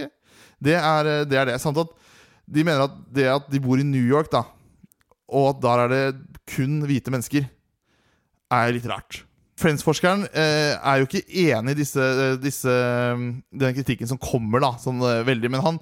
Det 0.63 0.75
er 0.79 1.05
eh, 1.05 1.25
det. 1.25 1.37
er 1.37 1.45
det. 1.51 1.59
Samt 1.61 1.77
at 1.77 1.91
de 2.49 2.63
mener 2.63 2.87
at 2.87 2.95
det 3.13 3.27
at 3.29 3.49
de 3.51 3.59
bor 3.61 3.77
i 3.77 3.83
New 3.85 4.01
York, 4.07 4.31
da, 4.31 4.45
og 5.29 5.51
at 5.55 5.59
der 5.61 5.83
er 5.83 5.89
det 5.93 6.03
kun 6.49 6.79
hvite 6.87 7.11
mennesker, 7.13 7.45
er 8.49 8.71
litt 8.73 8.87
rart. 8.89 9.19
Friends-forskeren 9.59 10.25
eh, 10.31 10.75
er 10.77 11.01
jo 11.01 11.07
ikke 11.09 11.25
enig 11.27 11.75
i 11.75 11.79
disse, 11.81 11.99
eh, 12.03 12.37
disse, 12.41 12.71
eh, 12.71 13.25
den 13.63 13.75
kritikken 13.77 14.09
som 14.09 14.21
kommer, 14.21 14.63
da, 14.63 14.73
sånn 14.81 15.03
eh, 15.03 15.21
veldig. 15.27 15.51
Men 15.51 15.65
han, 15.65 15.79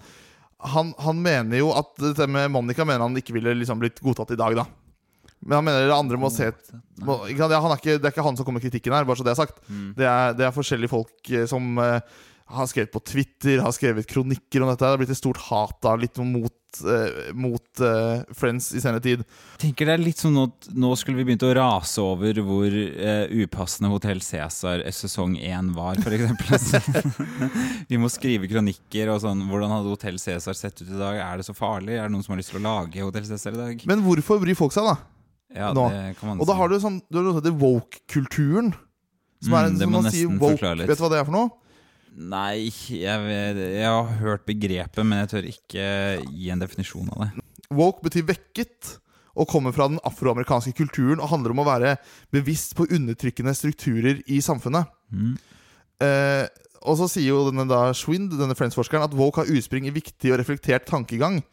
han, 0.73 0.91
han 1.03 1.21
mener 1.21 1.61
jo 1.61 1.71
at 1.77 1.93
dette 2.01 2.27
med 2.31 2.51
Monica 2.53 2.85
mener 2.87 3.05
han 3.05 3.17
ikke 3.21 3.37
ville 3.37 3.53
liksom 3.59 3.81
blitt 3.83 4.01
godtatt 4.03 4.33
i 4.33 4.39
dag, 4.39 4.57
da. 4.57 4.67
Men 5.45 5.59
han 5.59 5.67
mener 5.67 5.85
det 5.85 5.93
andre 5.97 6.17
må 6.19 6.31
se 6.33 6.49
må, 7.05 7.19
er 7.27 7.35
ikke, 7.35 7.47
Det 7.99 8.07
er 8.07 8.13
ikke 8.13 8.25
han 8.25 8.37
som 8.39 8.45
kommer 8.45 8.57
med 8.57 8.65
kritikken 8.65 8.95
her, 8.95 9.05
bare 9.05 9.19
så 9.19 9.25
det 9.27 9.35
er 9.35 9.41
sagt. 9.43 9.61
Det, 9.69 10.07
er, 10.07 10.33
det 10.37 10.47
er 10.47 10.55
forskjellige 10.55 10.91
folk 10.91 11.29
eh, 11.29 11.45
som 11.49 11.77
eh, 11.83 11.99
har 12.47 12.67
skrevet 12.69 12.91
på 12.93 13.01
Twitter, 13.03 13.59
har 13.63 13.73
skrevet 13.75 14.07
kronikker 14.07 14.63
om 14.63 14.69
dette. 14.71 14.83
Det 14.85 14.93
har 14.93 15.01
blitt 15.01 15.11
et 15.11 15.19
stort 15.19 15.39
hat 15.49 15.81
da, 15.83 15.95
litt 15.99 16.15
mot, 16.23 16.79
eh, 16.87 17.17
mot 17.35 17.81
eh, 17.83 18.21
Friends 18.37 18.69
i 18.71 18.81
senere 18.83 19.03
tid. 19.03 19.25
tenker 19.59 19.89
det 19.89 19.95
er 19.97 20.03
litt 20.03 20.21
som 20.21 20.31
nå, 20.35 20.45
nå 20.71 20.93
skulle 20.99 21.19
vi 21.19 21.25
begynt 21.27 21.43
å 21.43 21.51
rase 21.57 22.03
over 22.03 22.39
hvor 22.47 22.71
eh, 22.71 23.27
upassende 23.43 23.91
Hotell 23.91 24.23
Cæsar 24.23 24.85
sesong 24.95 25.35
1 25.41 25.73
var, 25.75 25.99
f.eks. 25.99 26.71
vi 27.91 27.99
må 27.99 28.11
skrive 28.13 28.47
kronikker 28.51 29.11
og 29.11 29.21
sånn. 29.25 29.43
Hvordan 29.51 29.75
hadde 29.75 29.91
Hotell 29.91 30.21
Cæsar 30.23 30.55
sett 30.57 30.79
ut 30.81 30.87
i 30.87 30.95
dag? 31.03 31.19
Er 31.19 31.43
det 31.43 31.49
så 31.49 31.57
farlig? 31.57 31.99
Er 31.99 32.07
det 32.07 32.15
noen 32.15 32.23
som 32.25 32.35
har 32.35 32.43
lyst 32.43 32.55
til 32.55 32.61
å 32.63 32.65
lage 32.69 33.03
Hotell 33.03 33.27
Cæsar 33.27 33.59
i 33.59 33.63
dag? 33.65 33.85
Men 33.91 34.07
hvorfor 34.07 34.39
bryr 34.43 34.57
folk 34.57 34.75
seg, 34.75 34.87
da? 34.87 34.97
Ja, 35.55 35.69
nå? 35.75 35.87
det 35.91 36.17
kan 36.19 36.31
man 36.31 36.41
Og 36.43 36.47
da 36.49 36.57
har 36.59 36.67
du 36.67 36.75
sånn 36.83 36.97
Du 37.07 37.17
har 37.17 37.23
noe 37.23 37.31
som 37.31 37.39
heter 37.39 37.55
woke-kulturen. 37.55 38.73
Som 39.43 39.53
er 39.55 39.67
en, 39.69 39.77
Mm, 39.77 39.79
det 39.79 39.85
som 39.85 39.93
man 39.93 40.11
sier 40.11 40.27
woke, 40.33 40.57
forklare 40.57 40.79
litt. 40.81 40.89
Vet 40.89 40.99
du 40.99 41.03
hva 41.05 41.09
det 41.13 41.19
er 41.21 41.27
for 41.27 41.35
noe? 41.35 41.49
Nei, 42.17 42.71
jeg, 42.89 43.25
jeg 43.77 43.85
har 43.85 44.15
hørt 44.23 44.47
begrepet, 44.47 45.03
men 45.05 45.21
jeg 45.21 45.29
tør 45.33 45.49
ikke 45.51 45.89
gi 46.33 46.47
en 46.49 46.63
definisjon 46.63 47.11
av 47.13 47.27
det. 47.27 47.45
Woke 47.77 48.01
betyr 48.05 48.25
vekket 48.25 48.95
og 49.37 49.49
kommer 49.51 49.75
fra 49.75 49.85
den 49.91 49.99
afroamerikanske 50.07 50.73
kulturen 50.73 51.21
og 51.21 51.29
handler 51.29 51.53
om 51.53 51.61
å 51.61 51.67
være 51.67 51.97
bevisst 52.33 52.73
på 52.77 52.87
undertrykkende 52.89 53.53
strukturer 53.53 54.23
i 54.25 54.39
samfunnet. 54.41 54.89
Eh, 56.01 56.45
og 56.87 56.97
så 56.97 57.07
sier 57.11 57.35
jo 57.35 57.43
denne 57.51 57.67
da 57.69 57.91
Schwind, 57.97 58.31
denne 58.33 58.55
Friends-forskeren, 58.57 59.05
at 59.05 59.17
woke 59.17 59.43
har 59.43 59.51
utspring 59.53 59.85
i 59.85 59.93
viktig 59.93 60.31
og 60.31 60.39
reflektert 60.41 60.87
tankegang, 60.89 61.43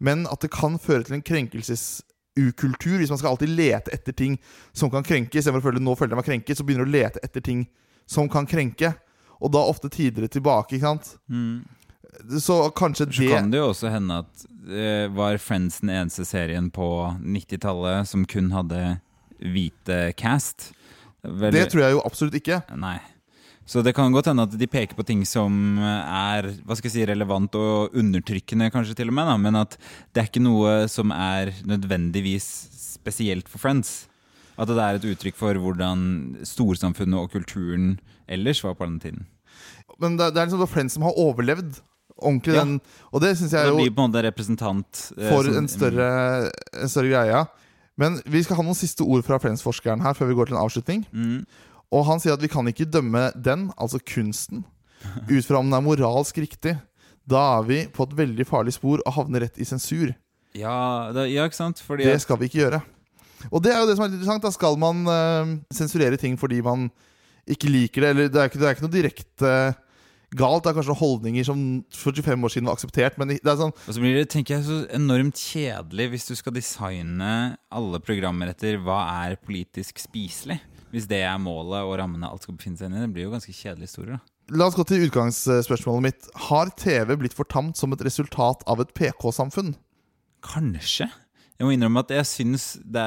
men 0.00 0.24
at 0.30 0.40
det 0.44 0.52
kan 0.54 0.78
føre 0.80 1.04
til 1.04 1.18
en 1.18 1.26
krenkelsesukultur 1.26 2.96
hvis 3.00 3.12
man 3.12 3.20
skal 3.20 3.34
alltid 3.34 3.52
lete 3.58 3.92
etter 3.92 4.16
ting 4.16 4.38
som 4.72 4.92
kan 4.92 5.04
krenke. 5.04 5.36
Istedenfor 5.36 5.66
å 5.66 5.68
føle 5.68 5.84
nå 5.84 5.96
føler 5.98 6.14
jeg 6.14 6.22
meg 6.22 6.30
krenket, 6.30 6.60
så 6.60 6.64
begynner 6.64 6.88
du 6.88 6.92
å 6.92 6.96
lete 6.96 7.24
etter 7.26 7.44
ting 7.44 7.66
som 8.08 8.30
kan 8.32 8.48
krenke. 8.48 8.94
Og 9.40 9.52
da 9.54 9.58
ofte 9.70 9.90
tidligere 9.92 10.28
tilbake, 10.38 10.76
ikke 10.78 10.88
sant? 10.88 11.12
Så 12.42 12.56
kanskje 12.74 13.06
Så 13.12 13.20
det 13.22 13.28
kan 13.30 13.50
det 13.52 13.60
jo 13.60 13.68
også 13.70 13.90
hende 13.92 14.22
at 14.24 14.46
eh, 14.68 15.06
var 15.14 15.38
Friends 15.38 15.80
den 15.80 15.90
eneste 15.94 16.24
serien 16.26 16.70
på 16.74 16.88
90-tallet 17.22 18.08
som 18.10 18.24
kun 18.26 18.50
hadde 18.50 18.98
hvite 19.38 20.00
cast. 20.18 20.72
Vel- 21.22 21.52
Det 21.54 21.68
tror 21.70 21.84
jeg 21.84 21.92
jo 21.94 22.02
absolutt 22.04 22.34
ikke. 22.40 22.62
Nei. 22.76 22.98
Så 23.68 23.82
det 23.84 23.92
kan 23.94 24.10
godt 24.12 24.26
hende 24.30 24.46
at 24.48 24.54
de 24.58 24.66
peker 24.66 24.96
på 24.96 25.04
ting 25.04 25.22
som 25.28 25.76
er 25.78 26.48
hva 26.64 26.74
skal 26.74 26.88
jeg 26.88 26.94
si, 26.94 27.04
relevant 27.06 27.54
og 27.60 27.92
undertrykkende, 27.94 28.70
kanskje 28.72 28.96
til 28.96 29.08
og 29.12 29.14
med, 29.18 29.26
da, 29.28 29.36
men 29.36 29.54
at 29.60 29.76
det 30.14 30.22
er 30.22 30.30
ikke 30.30 30.40
noe 30.42 30.88
som 30.88 31.12
er 31.12 31.52
nødvendigvis 31.68 32.46
spesielt 32.96 33.46
for 33.48 33.60
Friends. 33.60 34.07
At 34.58 34.70
det 34.70 34.78
er 34.82 34.98
et 34.98 35.06
uttrykk 35.12 35.36
for 35.38 35.54
hvordan 35.62 36.00
storsamfunnet 36.46 37.18
og 37.20 37.30
kulturen 37.30 37.92
ellers 38.28 38.62
var 38.64 38.74
på 38.74 38.88
den 38.88 38.98
tiden. 39.02 39.26
Men 40.02 40.16
det, 40.18 40.32
det 40.34 40.42
er 40.42 40.48
liksom 40.50 40.66
flere 40.70 40.90
som 40.92 41.06
har 41.06 41.14
overlevd 41.18 41.78
ordentlig 42.18 42.54
Ja. 42.56 42.64
den. 42.64 42.80
Og 43.12 43.22
det 43.22 43.36
syns 43.38 43.52
jeg 43.54 43.62
er 43.62 43.70
jo 43.70 43.76
blir 43.78 43.94
på 43.94 44.02
en 44.02 44.10
måte 44.10 44.24
representant 44.26 45.04
eh, 45.16 45.30
for 45.30 45.46
en 45.46 45.68
større, 45.70 46.50
en 46.74 46.90
større 46.90 47.12
greie. 47.12 47.44
Men 47.98 48.20
vi 48.26 48.42
skal 48.42 48.58
ha 48.58 48.62
noen 48.66 48.78
siste 48.78 49.02
ord 49.06 49.24
fra 49.26 49.38
Friends-forskeren 49.42 50.02
her 50.02 50.14
før 50.18 50.30
vi 50.30 50.36
går 50.38 50.50
til 50.50 50.58
en 50.58 50.64
avslutning. 50.64 51.06
Mm. 51.12 51.46
Og 51.94 52.04
han 52.06 52.20
sier 52.22 52.34
at 52.34 52.42
vi 52.42 52.50
kan 52.50 52.66
ikke 52.70 52.86
dømme 52.90 53.28
den, 53.34 53.70
altså 53.78 53.98
kunsten, 54.02 54.64
ut 55.30 55.46
fra 55.46 55.58
om 55.62 55.70
den 55.70 55.78
er 55.78 55.86
moralsk 55.86 56.38
riktig. 56.42 56.76
Da 57.28 57.58
er 57.58 57.66
vi 57.68 57.80
på 57.92 58.06
et 58.08 58.14
veldig 58.18 58.46
farlig 58.48 58.74
spor 58.74 59.02
og 59.04 59.14
havner 59.14 59.46
rett 59.46 59.58
i 59.60 59.66
sensur. 59.68 60.14
Ja, 60.56 61.10
det, 61.14 61.28
ja, 61.30 61.44
ikke 61.46 61.58
sant? 61.58 61.82
Fordi 61.84 62.06
Det 62.08 62.20
skal 62.22 62.38
vi 62.40 62.48
ikke 62.48 62.62
gjøre. 62.64 62.82
Og 63.50 63.62
det 63.64 63.74
er 63.74 63.82
jo 63.82 63.88
det 63.90 63.98
som 63.98 64.06
er 64.06 64.12
litt 64.12 64.20
interessant. 64.20 64.46
Da 64.46 64.54
skal 64.54 64.78
man 64.80 65.04
eh, 65.12 65.52
sensurere 65.74 66.18
ting 66.20 66.38
fordi 66.40 66.62
man 66.64 66.88
ikke 67.48 67.70
liker 67.72 68.04
det. 68.04 68.14
Eller 68.14 68.32
det 68.32 68.40
er 68.40 68.50
ikke, 68.50 68.60
det 68.60 68.68
er 68.68 68.76
ikke 68.76 68.86
noe 68.86 68.94
direkte 68.94 69.52
galt. 70.38 70.64
Det 70.64 70.72
er 70.72 70.78
kanskje 70.78 70.98
holdninger 71.00 71.46
som 71.48 71.60
for 71.94 72.16
25 72.16 72.48
år 72.48 72.54
siden 72.54 72.70
var 72.70 72.78
akseptert. 72.78 73.20
Men 73.20 73.32
det 73.34 73.42
er 73.42 73.60
sånn 73.60 73.74
Og 73.74 73.92
så 73.94 74.02
blir 74.02 74.18
det 74.18 74.28
tenker 74.34 74.58
jeg, 74.58 74.66
så 74.68 74.80
enormt 74.98 75.40
kjedelig 75.40 76.10
hvis 76.14 76.28
du 76.30 76.34
skal 76.38 76.56
designe 76.56 77.30
alle 77.70 78.02
programmer 78.04 78.52
etter 78.52 78.80
hva 78.82 79.02
er 79.24 79.38
politisk 79.40 80.02
spiselig. 80.02 80.60
Hvis 80.92 81.08
det 81.08 81.20
er 81.20 81.36
målet 81.40 81.84
og 81.84 81.98
rammene 82.00 82.28
alt 82.30 82.46
skal 82.46 82.56
befinne 82.56 82.80
seg 82.80 82.88
inni. 82.88 83.04
Det 83.04 83.12
blir 83.12 83.28
jo 83.28 83.34
ganske 83.36 83.52
kjedelige 83.52 83.90
historier. 83.90 84.18
da 84.18 84.56
La 84.56 84.64
oss 84.64 84.76
gå 84.78 84.80
til 84.88 85.02
utgangsspørsmålet 85.04 86.04
mitt. 86.06 86.28
Har 86.48 86.70
TV 86.80 87.12
blitt 87.20 87.36
fortamt 87.36 87.76
som 87.76 87.92
et 87.92 88.00
resultat 88.06 88.62
av 88.64 88.80
et 88.80 88.94
PK-samfunn? 88.96 89.74
Kanskje. 90.40 91.10
Jeg 91.58 91.66
må 91.66 91.72
innrømme 91.74 92.04
at 92.04 92.12
jeg 92.14 92.28
syns 92.30 92.66
det, 92.86 93.06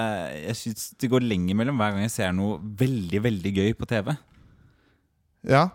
det 0.99 1.09
går 1.11 1.23
lenger 1.23 1.55
mellom 1.55 1.77
hver 1.79 1.93
gang 1.95 2.03
jeg 2.03 2.11
ser 2.17 2.33
noe 2.35 2.57
veldig, 2.59 3.21
veldig 3.23 3.53
gøy 3.55 3.71
på 3.79 3.87
TV. 3.87 4.11
Ja. 5.47 5.69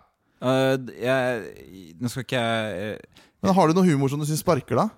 Uh, 0.44 0.76
jeg, 0.92 1.94
nå 1.96 2.10
skal 2.12 2.26
ikke 2.26 2.42
jeg 2.42 2.98
uh, 3.00 3.22
Men 3.40 3.54
har 3.56 3.70
du 3.70 3.78
noe 3.78 3.88
humor 3.88 4.12
som 4.12 4.20
du 4.20 4.26
syns 4.28 4.44
sparker, 4.44 4.76
da? 4.76 4.90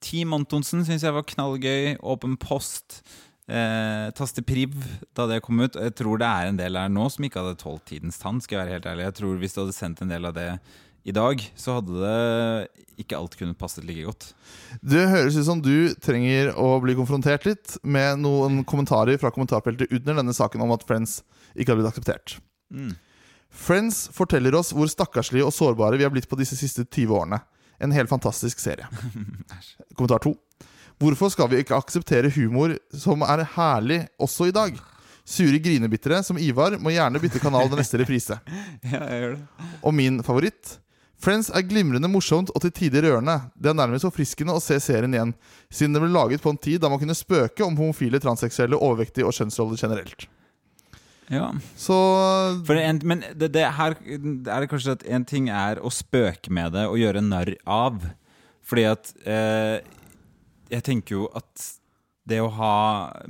Team 0.00 0.32
Antonsen 0.32 0.84
syns 0.86 1.04
jeg 1.04 1.12
var 1.12 1.26
knallgøy. 1.28 1.98
Åpen 2.00 2.38
post. 2.40 3.02
Eh, 3.46 4.08
Taste 4.18 4.42
Priv 4.42 4.74
da 5.14 5.28
det 5.30 5.42
kom 5.44 5.60
ut. 5.62 5.76
Jeg 5.78 5.94
tror 5.98 6.18
det 6.20 6.28
er 6.28 6.50
en 6.50 6.58
del 6.58 6.78
her 6.78 6.90
nå 6.90 7.06
som 7.12 7.26
ikke 7.26 7.42
hadde 7.42 7.60
tålt 7.60 7.86
tidens 7.90 8.18
tann. 8.22 8.40
Skal 8.42 8.58
jeg 8.58 8.64
være 8.64 8.76
helt 8.76 8.88
ærlig 8.90 9.06
Jeg 9.06 9.16
tror 9.20 9.38
Hvis 9.40 9.54
du 9.54 9.60
hadde 9.62 9.76
sendt 9.76 10.02
en 10.02 10.10
del 10.10 10.26
av 10.26 10.34
det 10.36 10.48
i 11.06 11.14
dag, 11.14 11.42
så 11.54 11.78
hadde 11.78 12.00
det 12.02 12.84
ikke 13.00 13.18
alt 13.18 13.36
kunnet 13.38 13.58
passet 13.60 13.84
like 13.86 14.02
godt. 14.08 14.30
Det 14.82 15.04
høres 15.12 15.36
ut 15.38 15.46
som 15.46 15.60
du 15.62 15.94
trenger 16.02 16.50
å 16.58 16.76
bli 16.82 16.96
konfrontert 16.98 17.46
litt 17.46 17.76
med 17.86 18.22
noen 18.24 18.62
kommentarer 18.66 19.20
fra 19.20 19.30
kommentarfeltet 19.34 19.92
under 19.92 20.18
denne 20.18 20.34
saken 20.34 20.64
om 20.64 20.72
at 20.74 20.86
Friends 20.88 21.20
ikke 21.54 21.72
har 21.72 21.78
blitt 21.78 21.90
akseptert. 21.92 22.38
Mm. 22.74 22.96
Friends 23.56 24.06
forteller 24.12 24.56
oss 24.58 24.72
hvor 24.74 24.90
stakkarslige 24.90 25.46
og 25.46 25.54
sårbare 25.54 26.00
vi 26.00 26.06
har 26.06 26.12
blitt 26.12 26.28
på 26.28 26.38
disse 26.40 26.58
siste 26.58 26.84
20 26.84 27.14
årene. 27.20 27.38
En 27.78 27.92
helt 27.92 28.10
fantastisk 28.10 28.58
serie. 28.60 28.88
Kommentar 29.96 30.24
to. 30.24 30.34
Hvorfor 30.98 31.30
skal 31.32 31.50
vi 31.52 31.60
ikke 31.60 31.76
akseptere 31.76 32.32
humor 32.32 32.74
som 32.96 33.22
er 33.28 33.44
herlig 33.54 34.00
også 34.22 34.48
i 34.48 34.56
dag? 34.56 34.78
Sure 35.26 35.58
grinebittere 35.60 36.22
som 36.24 36.38
Ivar 36.40 36.78
må 36.80 36.92
gjerne 36.94 37.20
bytte 37.20 37.42
kanal 37.42 37.68
ved 37.68 37.80
neste 37.82 38.00
reprise. 38.00 38.38
Ja, 38.92 39.02
jeg 39.10 39.22
gjør 39.22 39.36
det. 39.36 39.70
Og 39.82 39.94
min 39.94 40.20
favoritt 40.24 40.76
Friends 41.22 41.48
er 41.48 41.64
glimrende 41.64 42.10
morsomt 42.12 42.50
og 42.52 42.60
til 42.62 42.72
tider 42.76 43.06
rørende. 43.06 43.38
Det 43.56 43.70
er 43.70 43.76
nærmest 43.78 44.04
forfriskende 44.04 44.54
å 44.56 44.62
se 44.62 44.76
serien 44.84 45.14
igjen, 45.16 45.32
siden 45.72 45.96
den 45.96 46.04
ble 46.04 46.12
laget 46.12 46.44
på 46.44 46.52
en 46.52 46.60
tid 46.60 46.82
da 46.82 46.90
man 46.92 47.00
kunne 47.00 47.16
spøke 47.16 47.64
om 47.64 47.76
homofile, 47.78 48.20
transseksuelle, 48.22 48.76
overvektige 48.76 49.26
og 49.26 49.34
kjønnsroller 49.36 49.80
generelt. 49.80 50.26
Ja. 51.32 51.48
Så 51.76 51.96
For 52.66 52.78
en, 52.78 53.00
men 53.02 53.24
det, 53.34 53.50
det 53.56 53.64
her 53.78 53.96
er 53.98 54.62
det 54.62 54.68
kanskje 54.70 54.98
at 54.98 55.06
en 55.08 55.24
ting 55.26 55.48
er 55.50 55.80
å 55.82 55.90
spøke 55.90 56.52
med 56.54 56.76
det 56.76 56.86
og 56.90 57.00
gjøre 57.00 57.24
narr 57.24 57.56
av. 57.64 58.04
Fordi 58.66 58.86
at 58.90 59.10
eh, 59.26 59.78
Jeg 60.70 60.82
tenker 60.86 61.20
jo 61.20 61.26
at 61.38 61.66
det 62.26 62.40
å 62.42 62.50
ha 62.50 62.76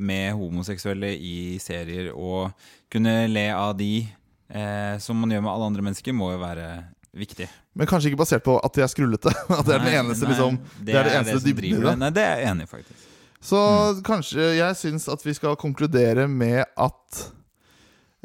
med 0.00 0.32
homoseksuelle 0.38 1.10
i 1.20 1.58
serier 1.60 2.14
og 2.16 2.54
kunne 2.92 3.26
le 3.28 3.50
av 3.52 3.74
de, 3.76 4.06
eh, 4.48 4.96
som 5.04 5.20
man 5.20 5.34
gjør 5.34 5.42
med 5.44 5.52
alle 5.52 5.66
andre 5.68 5.84
mennesker, 5.84 6.16
må 6.16 6.30
jo 6.32 6.40
være 6.40 6.68
viktig. 7.16 7.48
Men 7.76 7.88
kanskje 7.90 8.12
ikke 8.12 8.20
basert 8.22 8.44
på 8.46 8.56
at 8.60 8.76
de 8.76 8.84
er 8.84 8.90
skrullete. 8.92 9.32
At 9.58 9.66
det 9.66 9.76
er 9.76 9.84
den 9.84 9.98
eneste 10.02 10.26
nei, 10.26 10.32
liksom 10.34 10.58
Det 10.80 10.96
er 10.96 11.08
det 11.08 11.14
eneste 11.18 11.40
det 11.40 11.50
dybden 11.50 11.68
i 11.68 11.84
det. 11.84 11.94
Nei, 12.00 12.10
det 12.14 12.24
er 12.24 12.40
jeg 12.42 12.50
enig 12.52 12.66
i, 12.66 12.70
faktisk. 12.70 13.04
Så 13.46 13.60
kanskje 14.06 14.48
jeg 14.56 14.78
syns 14.80 15.06
at 15.12 15.22
vi 15.22 15.34
skal 15.36 15.58
konkludere 15.60 16.24
med 16.30 16.64
at 16.64 17.20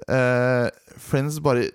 eh, 0.07 0.67
Friends 0.97 1.37
bare 1.43 1.67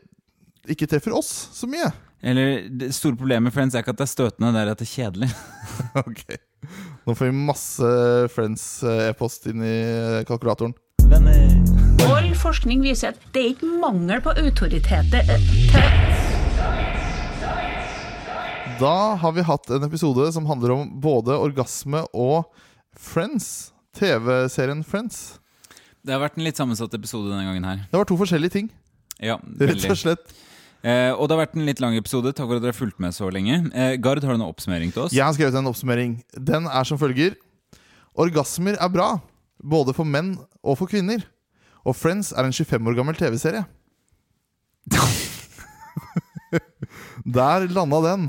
ikke 0.67 0.89
treffer 0.91 1.15
oss 1.15 1.31
så 1.55 1.69
mye. 1.71 1.93
Eller 2.27 2.67
Det 2.69 2.91
store 2.97 3.17
problemet 3.17 3.49
med 3.49 3.55
Friends 3.55 3.77
er 3.77 3.85
ikke 3.85 3.95
at 3.95 4.01
det 4.01 4.09
er 4.09 4.15
støtende, 4.15 4.53
det 4.57 4.65
er 4.65 4.73
at 4.73 4.83
det 4.83 4.89
er 4.89 4.95
kjedelig. 4.97 5.31
ok 6.03 6.25
Nå 7.07 7.15
får 7.15 7.29
vi 7.29 7.45
masse 7.53 7.93
Friends-e-post 8.35 9.47
inn 9.53 9.63
i 9.63 9.77
kalkulatoren. 10.27 10.75
All 12.07 12.33
forskning 12.35 12.83
viser 12.83 13.15
at 13.15 13.29
det 13.35 13.43
er 13.43 13.53
ikke 13.55 13.71
mangel 13.79 14.23
på 14.25 14.35
autoriteter 14.35 15.23
eh, 15.37 15.51
til 15.71 16.16
Da 18.81 19.15
har 19.17 19.33
vi 19.33 19.41
hatt 19.47 19.71
en 19.73 19.85
episode 19.87 20.27
som 20.33 20.47
handler 20.47 20.75
om 20.75 20.89
både 21.01 21.33
orgasme 21.41 22.03
og 22.13 22.45
Friends. 22.93 23.73
TV-serien 23.97 24.83
Friends. 24.85 25.39
Det 26.05 26.13
har 26.13 26.21
vært 26.21 26.37
en 26.37 26.45
litt 26.45 26.59
sammensatt 26.61 26.93
episode 26.99 27.31
denne 27.31 27.47
gangen 27.49 27.65
her. 27.65 27.79
Det 27.89 27.97
var 27.97 28.05
to 28.09 28.19
forskjellige 28.21 28.53
ting. 28.53 28.69
Ja, 29.17 29.39
veldig. 29.41 29.79
Rett 29.87 29.95
og 29.95 30.01
slett. 30.03 30.35
Eh, 30.85 31.09
og 31.15 31.25
det 31.25 31.33
har 31.35 31.41
vært 31.47 31.57
en 31.57 31.65
litt 31.65 31.81
lang 31.81 31.97
episode. 31.97 32.35
Takk 32.37 32.51
for 32.51 32.59
at 32.59 32.67
dere 32.67 32.75
har 32.75 32.79
fulgt 32.79 33.01
med 33.01 33.17
så 33.17 33.31
lenge. 33.33 33.63
Eh, 33.73 33.97
Gard, 33.97 34.21
har 34.21 34.37
du 34.37 34.43
noen 34.43 34.53
oppsummering 34.53 34.93
til 34.93 35.07
oss? 35.07 35.17
Jeg 35.17 35.25
har 35.25 35.33
skrevet 35.39 35.57
en 35.57 35.73
oppsummering. 35.73 36.19
Den 36.37 36.69
er 36.69 36.85
som 36.89 37.01
følger. 37.01 37.33
Orgasmer 38.13 38.77
er 38.77 38.93
bra, 38.93 39.09
både 39.65 39.97
for 39.97 40.05
menn 40.09 40.35
og 40.61 40.77
for 40.83 40.93
kvinner. 40.93 41.25
Og 41.89 41.97
Friends 41.97 42.35
er 42.37 42.45
en 42.45 42.53
25 42.53 42.93
år 42.93 43.01
gammel 43.01 43.17
TV-serie. 43.17 43.65
Der 47.37 47.67
landa 47.73 47.99
den. 48.05 48.29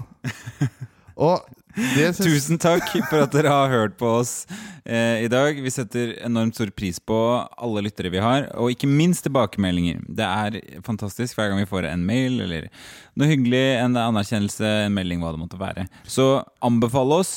Og 1.17 1.45
det 1.77 2.07
syns 2.17 2.25
Tusen 2.25 2.57
takk 2.61 2.87
for 3.05 3.21
at 3.21 3.33
dere 3.35 3.51
har 3.53 3.69
hørt 3.69 3.97
på 3.99 4.09
oss 4.19 4.47
eh, 4.81 5.21
i 5.21 5.29
dag. 5.29 5.59
Vi 5.61 5.73
setter 5.73 6.15
enormt 6.25 6.57
stor 6.57 6.71
pris 6.73 6.97
på 6.97 7.17
alle 7.53 7.83
lyttere 7.85 8.09
vi 8.13 8.21
har, 8.21 8.47
og 8.57 8.73
ikke 8.73 8.89
minst 8.89 9.27
tilbakemeldinger. 9.27 10.01
Det 10.09 10.25
er 10.25 10.57
fantastisk 10.85 11.37
hver 11.37 11.51
gang 11.51 11.61
vi 11.61 11.69
får 11.69 11.89
en 11.91 12.05
mail 12.07 12.41
eller 12.47 12.69
noe 13.13 13.29
hyggelig, 13.29 13.61
en 13.83 13.99
anerkjennelse, 14.07 14.71
en 14.87 14.97
melding, 14.97 15.21
hva 15.21 15.35
det 15.35 15.43
måtte 15.43 15.61
være. 15.61 15.85
Så 16.09 16.39
anbefale 16.65 17.21
oss. 17.21 17.35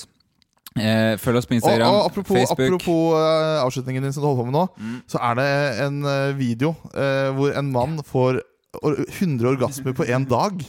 Eh, 0.79 1.19
følg 1.21 1.43
oss 1.43 1.49
på 1.51 1.57
og, 1.57 1.61
Instagram, 1.61 1.93
og 1.93 2.05
apropos, 2.07 2.37
Facebook. 2.39 2.81
apropos 2.81 3.17
uh, 3.19 3.61
avslutningen 3.67 4.05
din 4.07 4.13
som 4.15 4.23
du 4.23 4.29
holder 4.31 4.45
på 4.45 4.49
med 4.49 4.57
nå, 4.57 5.01
så 5.11 5.21
er 5.27 5.41
det 5.41 5.49
en 5.85 5.97
uh, 6.07 6.39
video 6.39 6.77
uh, 6.95 7.29
hvor 7.37 7.57
en 7.59 7.73
mann 7.75 7.99
får 8.07 8.41
100 8.81 9.51
orgasmer 9.51 9.97
på 9.99 10.07
én 10.07 10.25
dag. 10.31 10.63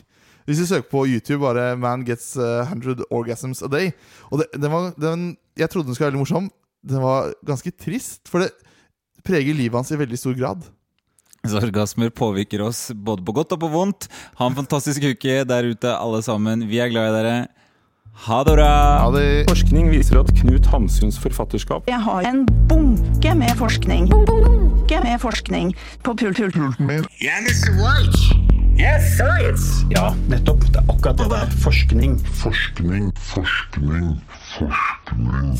Hvis 0.51 0.59
du 0.59 0.67
søker 0.67 0.89
på 0.91 1.05
YouTube 1.07 1.39
bare 1.39 1.77
'Man 1.79 2.03
gets 2.03 2.35
eh, 2.35 2.67
100 2.67 3.05
orgasms 3.09 3.61
a 3.63 3.69
day' 3.71 3.93
Og 4.31 4.39
det, 4.39 4.47
den 4.59 4.71
var, 4.71 4.91
den, 4.99 5.37
Jeg 5.55 5.69
trodde 5.69 5.87
den 5.87 5.95
skulle 5.95 6.11
være 6.11 6.11
veldig 6.11 6.25
morsom. 6.27 6.51
Den 6.83 7.01
var 7.01 7.31
ganske 7.47 7.71
trist, 7.71 8.27
for 8.27 8.39
det 8.39 8.51
preger 9.23 9.53
livet 9.53 9.75
hans 9.75 9.91
i 9.91 9.95
veldig 9.95 10.17
stor 10.17 10.33
grad. 10.33 10.67
Så 11.47 11.57
orgasmer 11.57 12.09
påvirker 12.09 12.61
oss 12.61 12.91
både 12.95 13.23
på 13.23 13.31
godt 13.31 13.51
og 13.51 13.59
på 13.59 13.67
vondt. 13.67 14.09
Ha 14.35 14.47
en 14.47 14.55
fantastisk 14.55 15.03
uke 15.03 15.45
der 15.47 15.71
ute, 15.71 15.87
alle 15.87 16.21
sammen. 16.21 16.67
Vi 16.67 16.79
er 16.79 16.89
glad 16.89 17.09
i 17.09 17.15
dere. 17.15 17.47
Ha 18.27 18.43
det 18.43 18.53
bra! 18.57 18.99
Ha 19.01 19.11
det. 19.15 19.49
Forskning 19.49 19.89
viser 19.89 20.19
at 20.19 20.33
Knut 20.41 20.65
Hamsuns 20.65 21.17
forfatterskap 21.19 21.87
Jeg 21.87 22.01
har 22.01 22.27
en 22.27 22.45
bunke 22.67 23.35
med 23.35 23.55
forskning. 23.57 24.09
Bunke 24.09 24.99
med 25.03 25.17
forskning 25.21 25.73
på 26.03 26.13
pult 26.13 26.37
pulten 26.37 26.75
Yes, 28.77 29.15
science. 29.17 29.85
Ja, 29.91 30.13
nettopp. 30.29 30.63
Det 30.71 30.79
er 30.79 30.87
akkurat 30.93 31.17
det 31.19 31.29
der. 31.29 31.51
Forskning. 31.63 32.19
Forskning, 32.41 33.11
forskning, 33.33 34.21
forskning. 34.57 35.57